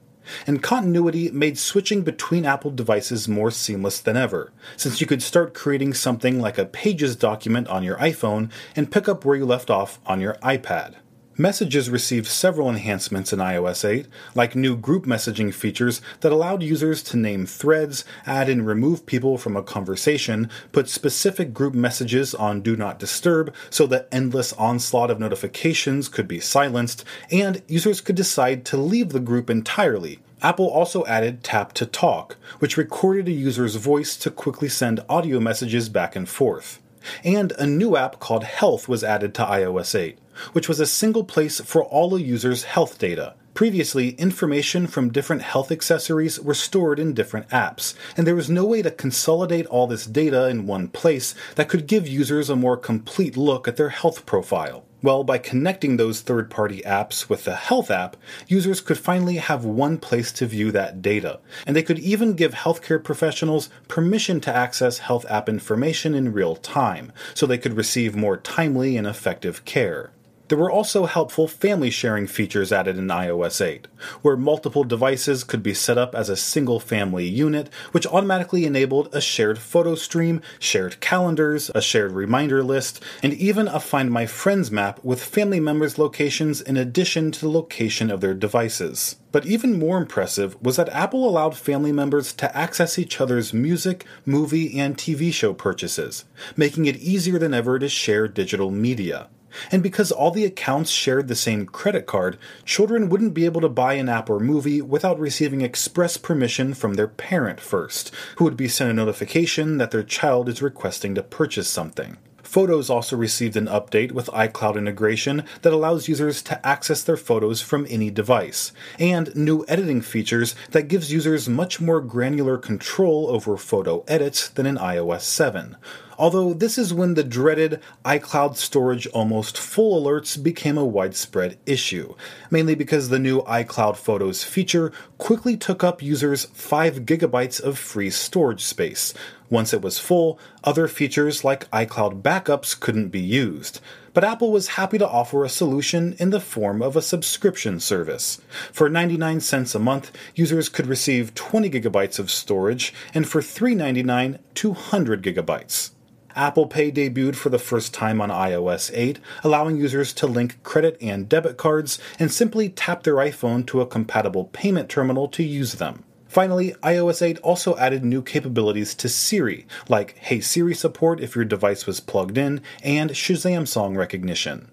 And 0.46 0.62
continuity 0.62 1.30
made 1.30 1.58
switching 1.58 2.02
between 2.02 2.46
Apple 2.46 2.70
devices 2.70 3.28
more 3.28 3.50
seamless 3.50 4.00
than 4.00 4.16
ever, 4.16 4.52
since 4.76 5.00
you 5.00 5.06
could 5.06 5.22
start 5.22 5.52
creating 5.52 5.94
something 5.94 6.40
like 6.40 6.58
a 6.58 6.64
Pages 6.64 7.16
document 7.16 7.68
on 7.68 7.82
your 7.82 7.96
iPhone 7.98 8.50
and 8.76 8.90
pick 8.90 9.08
up 9.08 9.24
where 9.24 9.36
you 9.36 9.44
left 9.44 9.70
off 9.70 10.00
on 10.06 10.20
your 10.20 10.34
iPad. 10.34 10.94
Messages 11.36 11.90
received 11.90 12.28
several 12.28 12.70
enhancements 12.70 13.32
in 13.32 13.40
iOS 13.40 13.84
8, 13.84 14.06
like 14.36 14.54
new 14.54 14.76
group 14.76 15.04
messaging 15.04 15.52
features 15.52 16.00
that 16.20 16.30
allowed 16.30 16.62
users 16.62 17.02
to 17.02 17.16
name 17.16 17.44
threads, 17.44 18.04
add 18.24 18.48
and 18.48 18.64
remove 18.64 19.04
people 19.04 19.36
from 19.36 19.56
a 19.56 19.62
conversation, 19.62 20.48
put 20.70 20.88
specific 20.88 21.52
group 21.52 21.74
messages 21.74 22.36
on 22.36 22.60
Do 22.60 22.76
Not 22.76 23.00
Disturb 23.00 23.52
so 23.68 23.84
that 23.88 24.06
endless 24.12 24.52
onslaught 24.52 25.10
of 25.10 25.18
notifications 25.18 26.08
could 26.08 26.28
be 26.28 26.38
silenced, 26.38 27.04
and 27.32 27.62
users 27.66 28.00
could 28.00 28.14
decide 28.14 28.64
to 28.66 28.76
leave 28.76 29.08
the 29.08 29.18
group 29.18 29.50
entirely. 29.50 30.20
Apple 30.40 30.68
also 30.68 31.04
added 31.06 31.42
Tap 31.42 31.72
to 31.72 31.84
Talk, 31.84 32.36
which 32.60 32.76
recorded 32.76 33.26
a 33.26 33.32
user's 33.32 33.74
voice 33.74 34.16
to 34.18 34.30
quickly 34.30 34.68
send 34.68 35.04
audio 35.08 35.40
messages 35.40 35.88
back 35.88 36.14
and 36.14 36.28
forth. 36.28 36.80
And 37.24 37.50
a 37.58 37.66
new 37.66 37.96
app 37.96 38.20
called 38.20 38.44
Health 38.44 38.88
was 38.88 39.02
added 39.02 39.34
to 39.34 39.44
iOS 39.44 39.98
8 39.98 40.18
which 40.52 40.68
was 40.68 40.80
a 40.80 40.86
single 40.86 41.24
place 41.24 41.60
for 41.60 41.84
all 41.84 42.14
a 42.14 42.20
user's 42.20 42.64
health 42.64 42.98
data. 42.98 43.34
Previously, 43.54 44.10
information 44.12 44.88
from 44.88 45.12
different 45.12 45.42
health 45.42 45.70
accessories 45.70 46.40
were 46.40 46.54
stored 46.54 46.98
in 46.98 47.14
different 47.14 47.48
apps, 47.50 47.94
and 48.16 48.26
there 48.26 48.34
was 48.34 48.50
no 48.50 48.64
way 48.64 48.82
to 48.82 48.90
consolidate 48.90 49.66
all 49.66 49.86
this 49.86 50.06
data 50.06 50.48
in 50.48 50.66
one 50.66 50.88
place 50.88 51.36
that 51.54 51.68
could 51.68 51.86
give 51.86 52.08
users 52.08 52.50
a 52.50 52.56
more 52.56 52.76
complete 52.76 53.36
look 53.36 53.68
at 53.68 53.76
their 53.76 53.90
health 53.90 54.26
profile. 54.26 54.84
Well, 55.04 55.22
by 55.22 55.36
connecting 55.36 55.98
those 55.98 56.22
third 56.22 56.50
party 56.50 56.80
apps 56.80 57.28
with 57.28 57.44
the 57.44 57.56
Health 57.56 57.90
app, 57.90 58.16
users 58.48 58.80
could 58.80 58.96
finally 58.96 59.36
have 59.36 59.62
one 59.62 59.98
place 59.98 60.32
to 60.32 60.46
view 60.46 60.72
that 60.72 61.02
data. 61.02 61.40
And 61.66 61.76
they 61.76 61.82
could 61.82 61.98
even 61.98 62.32
give 62.32 62.54
healthcare 62.54 63.04
professionals 63.04 63.68
permission 63.86 64.40
to 64.40 64.56
access 64.56 65.00
Health 65.00 65.26
app 65.28 65.46
information 65.46 66.14
in 66.14 66.32
real 66.32 66.56
time, 66.56 67.12
so 67.34 67.44
they 67.44 67.58
could 67.58 67.76
receive 67.76 68.16
more 68.16 68.38
timely 68.38 68.96
and 68.96 69.06
effective 69.06 69.66
care. 69.66 70.10
There 70.48 70.58
were 70.58 70.70
also 70.70 71.06
helpful 71.06 71.48
family 71.48 71.88
sharing 71.88 72.26
features 72.26 72.70
added 72.70 72.98
in 72.98 73.06
iOS 73.08 73.64
8, 73.64 73.88
where 74.20 74.36
multiple 74.36 74.84
devices 74.84 75.42
could 75.42 75.62
be 75.62 75.72
set 75.72 75.96
up 75.96 76.14
as 76.14 76.28
a 76.28 76.36
single 76.36 76.78
family 76.78 77.26
unit, 77.26 77.70
which 77.92 78.06
automatically 78.06 78.66
enabled 78.66 79.08
a 79.14 79.22
shared 79.22 79.58
photo 79.58 79.94
stream, 79.94 80.42
shared 80.58 81.00
calendars, 81.00 81.70
a 81.74 81.80
shared 81.80 82.12
reminder 82.12 82.62
list, 82.62 83.02
and 83.22 83.32
even 83.32 83.68
a 83.68 83.80
Find 83.80 84.10
My 84.10 84.26
Friends 84.26 84.70
map 84.70 85.02
with 85.02 85.24
family 85.24 85.60
members' 85.60 85.96
locations 85.98 86.60
in 86.60 86.76
addition 86.76 87.32
to 87.32 87.40
the 87.40 87.50
location 87.50 88.10
of 88.10 88.20
their 88.20 88.34
devices. 88.34 89.16
But 89.32 89.46
even 89.46 89.78
more 89.78 89.96
impressive 89.96 90.60
was 90.62 90.76
that 90.76 90.90
Apple 90.90 91.26
allowed 91.26 91.56
family 91.56 91.90
members 91.90 92.34
to 92.34 92.54
access 92.54 92.98
each 92.98 93.18
other's 93.18 93.54
music, 93.54 94.04
movie, 94.26 94.78
and 94.78 94.94
TV 94.94 95.32
show 95.32 95.54
purchases, 95.54 96.26
making 96.54 96.84
it 96.84 96.98
easier 96.98 97.38
than 97.38 97.54
ever 97.54 97.78
to 97.78 97.88
share 97.88 98.28
digital 98.28 98.70
media. 98.70 99.28
And 99.70 99.82
because 99.82 100.12
all 100.12 100.30
the 100.30 100.44
accounts 100.44 100.90
shared 100.90 101.28
the 101.28 101.34
same 101.34 101.66
credit 101.66 102.06
card, 102.06 102.38
children 102.64 103.08
wouldn't 103.08 103.34
be 103.34 103.44
able 103.44 103.60
to 103.60 103.68
buy 103.68 103.94
an 103.94 104.08
app 104.08 104.28
or 104.30 104.40
movie 104.40 104.80
without 104.80 105.18
receiving 105.18 105.60
express 105.60 106.16
permission 106.16 106.74
from 106.74 106.94
their 106.94 107.08
parent 107.08 107.60
first, 107.60 108.12
who 108.36 108.44
would 108.44 108.56
be 108.56 108.68
sent 108.68 108.90
a 108.90 108.94
notification 108.94 109.78
that 109.78 109.90
their 109.90 110.02
child 110.02 110.48
is 110.48 110.62
requesting 110.62 111.14
to 111.14 111.22
purchase 111.22 111.68
something. 111.68 112.16
Photos 112.44 112.88
also 112.88 113.16
received 113.16 113.56
an 113.56 113.66
update 113.66 114.12
with 114.12 114.26
iCloud 114.28 114.76
integration 114.76 115.44
that 115.62 115.72
allows 115.72 116.08
users 116.08 116.42
to 116.42 116.64
access 116.64 117.02
their 117.02 117.16
photos 117.16 117.60
from 117.60 117.86
any 117.90 118.10
device, 118.10 118.70
and 118.98 119.34
new 119.34 119.64
editing 119.66 120.00
features 120.00 120.54
that 120.70 120.88
gives 120.88 121.12
users 121.12 121.48
much 121.48 121.80
more 121.80 122.00
granular 122.00 122.58
control 122.58 123.28
over 123.28 123.56
photo 123.56 124.04
edits 124.06 124.48
than 124.48 124.66
in 124.66 124.76
iOS 124.76 125.22
7 125.22 125.76
although 126.18 126.54
this 126.54 126.78
is 126.78 126.94
when 126.94 127.14
the 127.14 127.24
dreaded 127.24 127.80
iCloud 128.04 128.56
storage 128.56 129.06
almost 129.08 129.58
full 129.58 130.02
alerts 130.02 130.40
became 130.40 130.78
a 130.78 130.84
widespread 130.84 131.58
issue, 131.66 132.14
mainly 132.50 132.74
because 132.74 133.08
the 133.08 133.18
new 133.18 133.42
iCloud 133.42 133.96
Photos 133.96 134.44
feature 134.44 134.92
quickly 135.18 135.56
took 135.56 135.82
up 135.82 136.02
users 136.02 136.44
5 136.46 137.00
gigabytes 137.00 137.60
of 137.60 137.78
free 137.78 138.10
storage 138.10 138.62
space. 138.62 139.14
Once 139.54 139.72
it 139.72 139.82
was 139.82 140.00
full, 140.00 140.36
other 140.64 140.88
features 140.88 141.44
like 141.44 141.70
iCloud 141.70 142.22
backups 142.22 142.78
couldn't 142.78 143.10
be 143.10 143.20
used. 143.20 143.80
But 144.12 144.24
Apple 144.24 144.50
was 144.50 144.74
happy 144.74 144.98
to 144.98 145.08
offer 145.08 145.44
a 145.44 145.48
solution 145.48 146.16
in 146.18 146.30
the 146.30 146.40
form 146.40 146.82
of 146.82 146.96
a 146.96 147.02
subscription 147.02 147.78
service. 147.78 148.40
For 148.72 148.88
99 148.88 149.38
cents 149.38 149.76
a 149.76 149.78
month, 149.78 150.10
users 150.34 150.68
could 150.68 150.88
receive 150.88 151.36
20 151.36 151.70
gigabytes 151.70 152.18
of 152.18 152.32
storage, 152.32 152.92
and 153.14 153.28
for 153.28 153.40
$3.99, 153.40 154.40
200 154.54 155.22
gigabytes. 155.22 155.90
Apple 156.34 156.66
Pay 156.66 156.90
debuted 156.90 157.36
for 157.36 157.50
the 157.50 157.60
first 157.60 157.94
time 157.94 158.20
on 158.20 158.30
iOS 158.30 158.90
8, 158.92 159.20
allowing 159.44 159.76
users 159.76 160.12
to 160.14 160.26
link 160.26 160.60
credit 160.64 160.98
and 161.00 161.28
debit 161.28 161.58
cards 161.58 162.00
and 162.18 162.32
simply 162.32 162.70
tap 162.70 163.04
their 163.04 163.14
iPhone 163.14 163.64
to 163.68 163.80
a 163.80 163.86
compatible 163.86 164.46
payment 164.46 164.88
terminal 164.88 165.28
to 165.28 165.44
use 165.44 165.74
them. 165.74 166.02
Finally, 166.34 166.72
iOS 166.82 167.22
8 167.22 167.38
also 167.44 167.76
added 167.76 168.04
new 168.04 168.20
capabilities 168.20 168.92
to 168.96 169.08
Siri, 169.08 169.68
like 169.88 170.18
Hey 170.18 170.40
Siri 170.40 170.74
support 170.74 171.20
if 171.20 171.36
your 171.36 171.44
device 171.44 171.86
was 171.86 172.00
plugged 172.00 172.36
in, 172.36 172.60
and 172.82 173.10
Shazam 173.10 173.68
song 173.68 173.94
recognition. 173.94 174.68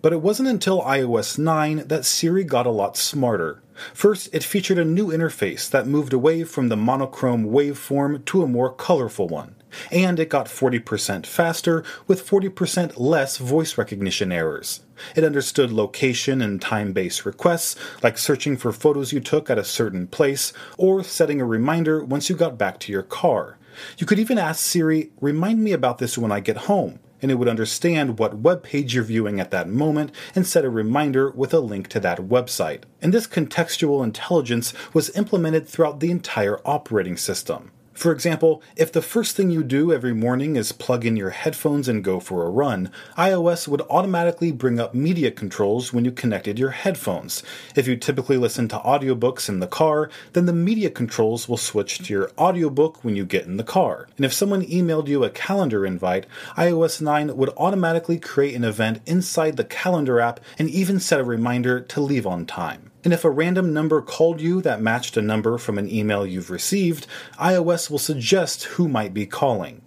But 0.00 0.14
it 0.14 0.22
wasn't 0.22 0.48
until 0.48 0.80
iOS 0.80 1.38
9 1.38 1.88
that 1.88 2.06
Siri 2.06 2.44
got 2.44 2.64
a 2.64 2.70
lot 2.70 2.96
smarter. 2.96 3.62
First, 3.92 4.30
it 4.32 4.42
featured 4.42 4.78
a 4.78 4.86
new 4.86 5.08
interface 5.08 5.68
that 5.68 5.86
moved 5.86 6.14
away 6.14 6.44
from 6.44 6.70
the 6.70 6.78
monochrome 6.78 7.50
waveform 7.50 8.24
to 8.24 8.42
a 8.42 8.48
more 8.48 8.72
colorful 8.72 9.28
one 9.28 9.55
and 9.90 10.18
it 10.18 10.28
got 10.28 10.46
40% 10.46 11.26
faster 11.26 11.84
with 12.06 12.26
40% 12.26 12.98
less 12.98 13.38
voice 13.38 13.78
recognition 13.78 14.32
errors. 14.32 14.80
It 15.14 15.24
understood 15.24 15.70
location 15.70 16.40
and 16.40 16.60
time 16.60 16.92
based 16.92 17.26
requests, 17.26 17.76
like 18.02 18.18
searching 18.18 18.56
for 18.56 18.72
photos 18.72 19.12
you 19.12 19.20
took 19.20 19.50
at 19.50 19.58
a 19.58 19.64
certain 19.64 20.06
place, 20.06 20.52
or 20.78 21.02
setting 21.02 21.40
a 21.40 21.44
reminder 21.44 22.04
once 22.04 22.28
you 22.28 22.36
got 22.36 22.58
back 22.58 22.80
to 22.80 22.92
your 22.92 23.02
car. 23.02 23.58
You 23.98 24.06
could 24.06 24.18
even 24.18 24.38
ask 24.38 24.60
Siri, 24.60 25.10
Remind 25.20 25.62
me 25.62 25.72
about 25.72 25.98
this 25.98 26.16
when 26.16 26.32
I 26.32 26.40
get 26.40 26.56
home, 26.56 26.98
and 27.20 27.30
it 27.30 27.34
would 27.34 27.48
understand 27.48 28.18
what 28.18 28.38
web 28.38 28.62
page 28.62 28.94
you're 28.94 29.04
viewing 29.04 29.40
at 29.40 29.50
that 29.50 29.68
moment 29.68 30.12
and 30.34 30.46
set 30.46 30.64
a 30.64 30.70
reminder 30.70 31.30
with 31.30 31.52
a 31.52 31.60
link 31.60 31.88
to 31.88 32.00
that 32.00 32.18
website. 32.18 32.84
And 33.02 33.12
this 33.12 33.26
contextual 33.26 34.02
intelligence 34.02 34.72
was 34.92 35.16
implemented 35.16 35.68
throughout 35.68 36.00
the 36.00 36.10
entire 36.10 36.60
operating 36.64 37.16
system. 37.16 37.70
For 37.96 38.12
example, 38.12 38.62
if 38.76 38.92
the 38.92 39.00
first 39.00 39.36
thing 39.36 39.50
you 39.50 39.64
do 39.64 39.90
every 39.90 40.12
morning 40.12 40.56
is 40.56 40.70
plug 40.70 41.06
in 41.06 41.16
your 41.16 41.30
headphones 41.30 41.88
and 41.88 42.04
go 42.04 42.20
for 42.20 42.44
a 42.44 42.50
run, 42.50 42.90
iOS 43.16 43.66
would 43.66 43.80
automatically 43.88 44.52
bring 44.52 44.78
up 44.78 44.94
media 44.94 45.30
controls 45.30 45.94
when 45.94 46.04
you 46.04 46.12
connected 46.12 46.58
your 46.58 46.72
headphones. 46.72 47.42
If 47.74 47.88
you 47.88 47.96
typically 47.96 48.36
listen 48.36 48.68
to 48.68 48.80
audiobooks 48.80 49.48
in 49.48 49.60
the 49.60 49.66
car, 49.66 50.10
then 50.34 50.44
the 50.44 50.52
media 50.52 50.90
controls 50.90 51.48
will 51.48 51.56
switch 51.56 51.96
to 52.00 52.12
your 52.12 52.30
audiobook 52.36 53.02
when 53.02 53.16
you 53.16 53.24
get 53.24 53.46
in 53.46 53.56
the 53.56 53.64
car. 53.64 54.08
And 54.18 54.26
if 54.26 54.32
someone 54.34 54.66
emailed 54.66 55.08
you 55.08 55.24
a 55.24 55.30
calendar 55.30 55.86
invite, 55.86 56.26
iOS 56.58 57.00
9 57.00 57.34
would 57.34 57.54
automatically 57.56 58.18
create 58.18 58.54
an 58.54 58.64
event 58.64 59.00
inside 59.06 59.56
the 59.56 59.64
calendar 59.64 60.20
app 60.20 60.40
and 60.58 60.68
even 60.68 61.00
set 61.00 61.18
a 61.18 61.24
reminder 61.24 61.80
to 61.80 62.02
leave 62.02 62.26
on 62.26 62.44
time. 62.44 62.85
And 63.06 63.12
if 63.12 63.24
a 63.24 63.30
random 63.30 63.72
number 63.72 64.02
called 64.02 64.40
you 64.40 64.60
that 64.62 64.82
matched 64.82 65.16
a 65.16 65.22
number 65.22 65.58
from 65.58 65.78
an 65.78 65.88
email 65.88 66.26
you've 66.26 66.50
received, 66.50 67.06
iOS 67.38 67.88
will 67.88 68.00
suggest 68.00 68.64
who 68.64 68.88
might 68.88 69.14
be 69.14 69.26
calling. 69.26 69.82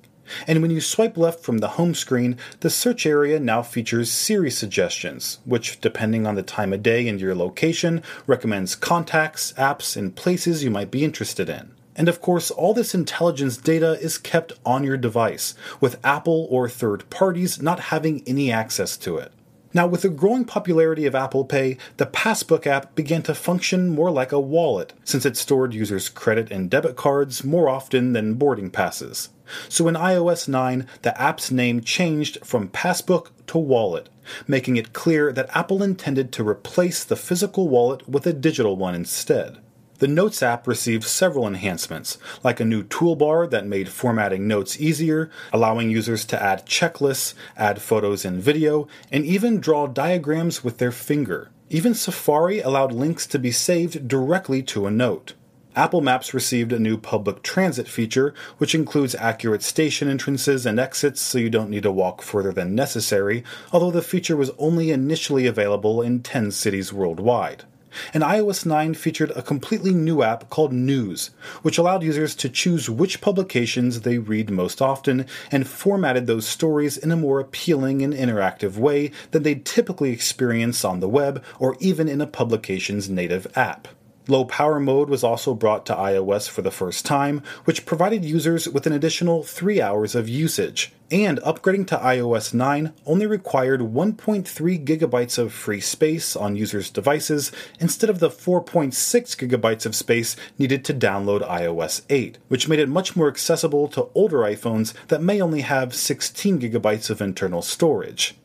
And 0.47 0.61
when 0.61 0.71
you 0.71 0.79
swipe 0.79 1.17
left 1.17 1.41
from 1.41 1.57
the 1.57 1.71
home 1.75 1.93
screen, 1.95 2.37
the 2.61 2.69
search 2.69 3.05
area 3.05 3.37
now 3.37 3.61
features 3.61 4.09
Siri 4.09 4.49
suggestions, 4.49 5.39
which, 5.43 5.81
depending 5.81 6.25
on 6.25 6.35
the 6.35 6.43
time 6.43 6.71
of 6.71 6.81
day 6.81 7.09
and 7.09 7.19
your 7.19 7.35
location, 7.35 8.03
recommends 8.25 8.73
contacts, 8.73 9.51
apps, 9.57 9.97
and 9.97 10.15
places 10.15 10.63
you 10.63 10.71
might 10.71 10.89
be 10.89 11.03
interested 11.03 11.49
in. 11.49 11.73
And 11.97 12.07
of 12.07 12.21
course, 12.21 12.49
all 12.49 12.73
this 12.73 12.95
intelligence 12.95 13.57
data 13.57 13.99
is 13.99 14.17
kept 14.17 14.53
on 14.65 14.85
your 14.85 14.95
device, 14.95 15.55
with 15.81 15.99
Apple 16.05 16.47
or 16.49 16.69
third 16.69 17.09
parties 17.09 17.61
not 17.61 17.81
having 17.81 18.23
any 18.25 18.49
access 18.49 18.95
to 18.95 19.17
it. 19.17 19.33
Now, 19.71 19.85
with 19.85 20.01
the 20.01 20.09
growing 20.09 20.45
popularity 20.45 21.05
of 21.05 21.13
Apple 21.13 21.45
Pay, 21.45 21.77
the 21.97 22.07
Passbook 22.07 22.65
app 22.65 22.95
began 22.95 23.21
to 23.23 23.35
function 23.35 23.89
more 23.89 24.09
like 24.09 24.31
a 24.31 24.39
wallet, 24.39 24.93
since 25.03 25.27
it 25.27 25.37
stored 25.37 25.75
users' 25.75 26.09
credit 26.09 26.51
and 26.51 26.71
debit 26.71 26.95
cards 26.95 27.43
more 27.43 27.69
often 27.69 28.13
than 28.13 28.33
boarding 28.33 28.71
passes. 28.71 29.29
So 29.67 29.87
in 29.87 29.95
iOS 29.95 30.47
9, 30.47 30.87
the 31.03 31.21
app's 31.21 31.51
name 31.51 31.81
changed 31.81 32.39
from 32.43 32.69
Passbook 32.69 33.31
to 33.47 33.59
Wallet, 33.59 34.09
making 34.47 34.77
it 34.77 34.93
clear 34.93 35.31
that 35.33 35.55
Apple 35.55 35.83
intended 35.83 36.31
to 36.31 36.47
replace 36.47 37.03
the 37.03 37.15
physical 37.15 37.67
wallet 37.67 38.09
with 38.09 38.25
a 38.25 38.33
digital 38.33 38.75
one 38.75 38.95
instead. 38.95 39.59
The 39.99 40.07
Notes 40.07 40.41
app 40.41 40.65
received 40.65 41.03
several 41.03 41.45
enhancements, 41.45 42.17
like 42.41 42.61
a 42.61 42.65
new 42.65 42.83
toolbar 42.83 43.49
that 43.49 43.67
made 43.67 43.89
formatting 43.89 44.47
notes 44.47 44.79
easier, 44.79 45.29
allowing 45.51 45.89
users 45.89 46.23
to 46.27 46.41
add 46.41 46.65
checklists, 46.65 47.33
add 47.57 47.81
photos 47.81 48.23
and 48.23 48.41
video, 48.41 48.87
and 49.11 49.25
even 49.25 49.59
draw 49.59 49.87
diagrams 49.87 50.63
with 50.63 50.77
their 50.77 50.93
finger. 50.93 51.49
Even 51.69 51.93
Safari 51.93 52.61
allowed 52.61 52.93
links 52.93 53.27
to 53.27 53.37
be 53.37 53.51
saved 53.51 54.07
directly 54.07 54.63
to 54.63 54.85
a 54.85 54.91
note. 54.91 55.33
Apple 55.75 55.99
Maps 55.99 56.33
received 56.33 56.71
a 56.71 56.79
new 56.79 56.97
public 56.97 57.43
transit 57.43 57.89
feature, 57.89 58.33
which 58.57 58.73
includes 58.73 59.15
accurate 59.15 59.63
station 59.63 60.07
entrances 60.07 60.65
and 60.65 60.79
exits 60.79 61.19
so 61.19 61.37
you 61.37 61.49
don't 61.49 61.69
need 61.69 61.83
to 61.83 61.91
walk 61.91 62.21
further 62.21 62.53
than 62.53 62.73
necessary, 62.73 63.43
although 63.73 63.91
the 63.91 64.01
feature 64.01 64.37
was 64.37 64.51
only 64.57 64.91
initially 64.91 65.45
available 65.45 66.01
in 66.01 66.23
10 66.23 66.51
cities 66.51 66.93
worldwide 66.93 67.65
and 68.13 68.23
iOS 68.23 68.65
9 68.65 68.93
featured 68.93 69.31
a 69.31 69.41
completely 69.41 69.93
new 69.93 70.23
app 70.23 70.49
called 70.49 70.73
News, 70.73 71.31
which 71.61 71.77
allowed 71.77 72.03
users 72.03 72.35
to 72.35 72.49
choose 72.49 72.89
which 72.89 73.21
publications 73.21 74.01
they 74.01 74.17
read 74.17 74.49
most 74.49 74.81
often 74.81 75.25
and 75.51 75.67
formatted 75.67 76.27
those 76.27 76.47
stories 76.47 76.97
in 76.97 77.11
a 77.11 77.17
more 77.17 77.39
appealing 77.39 78.01
and 78.01 78.13
interactive 78.13 78.77
way 78.77 79.11
than 79.31 79.43
they'd 79.43 79.65
typically 79.65 80.11
experience 80.11 80.85
on 80.85 80.99
the 80.99 81.09
web 81.09 81.43
or 81.59 81.75
even 81.79 82.07
in 82.07 82.21
a 82.21 82.27
publication's 82.27 83.09
native 83.09 83.45
app. 83.55 83.87
Low 84.29 84.45
power 84.45 84.79
mode 84.79 85.09
was 85.09 85.23
also 85.23 85.55
brought 85.55 85.87
to 85.87 85.95
iOS 85.95 86.47
for 86.47 86.61
the 86.61 86.69
first 86.69 87.03
time, 87.03 87.41
which 87.65 87.87
provided 87.87 88.23
users 88.23 88.69
with 88.69 88.85
an 88.85 88.93
additional 88.93 89.41
3 89.41 89.81
hours 89.81 90.13
of 90.13 90.29
usage. 90.29 90.93
And 91.09 91.39
upgrading 91.39 91.87
to 91.87 91.97
iOS 91.97 92.53
9 92.53 92.93
only 93.07 93.25
required 93.25 93.81
1.3 93.81 94.85
gigabytes 94.85 95.39
of 95.39 95.51
free 95.51 95.81
space 95.81 96.35
on 96.35 96.55
users' 96.55 96.91
devices 96.91 97.51
instead 97.79 98.11
of 98.11 98.19
the 98.19 98.29
4.6 98.29 98.93
gigabytes 99.35 99.87
of 99.87 99.95
space 99.95 100.35
needed 100.59 100.85
to 100.85 100.93
download 100.93 101.41
iOS 101.49 102.03
8, 102.11 102.37
which 102.49 102.67
made 102.67 102.77
it 102.77 102.87
much 102.87 103.15
more 103.15 103.29
accessible 103.29 103.87
to 103.87 104.09
older 104.13 104.41
iPhones 104.41 104.93
that 105.07 105.23
may 105.23 105.41
only 105.41 105.61
have 105.61 105.95
16 105.95 106.61
gigabytes 106.61 107.09
of 107.09 107.19
internal 107.19 107.63
storage. 107.63 108.35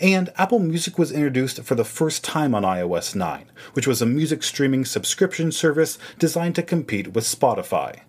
And 0.00 0.30
Apple 0.36 0.58
Music 0.58 0.98
was 0.98 1.12
introduced 1.12 1.62
for 1.62 1.74
the 1.74 1.84
first 1.84 2.24
time 2.24 2.54
on 2.54 2.62
iOS 2.62 3.14
9, 3.14 3.46
which 3.74 3.86
was 3.86 4.02
a 4.02 4.06
music 4.06 4.42
streaming 4.42 4.84
subscription 4.84 5.52
service 5.52 5.98
designed 6.18 6.54
to 6.56 6.62
compete 6.62 7.14
with 7.14 7.24
Spotify. 7.24 8.00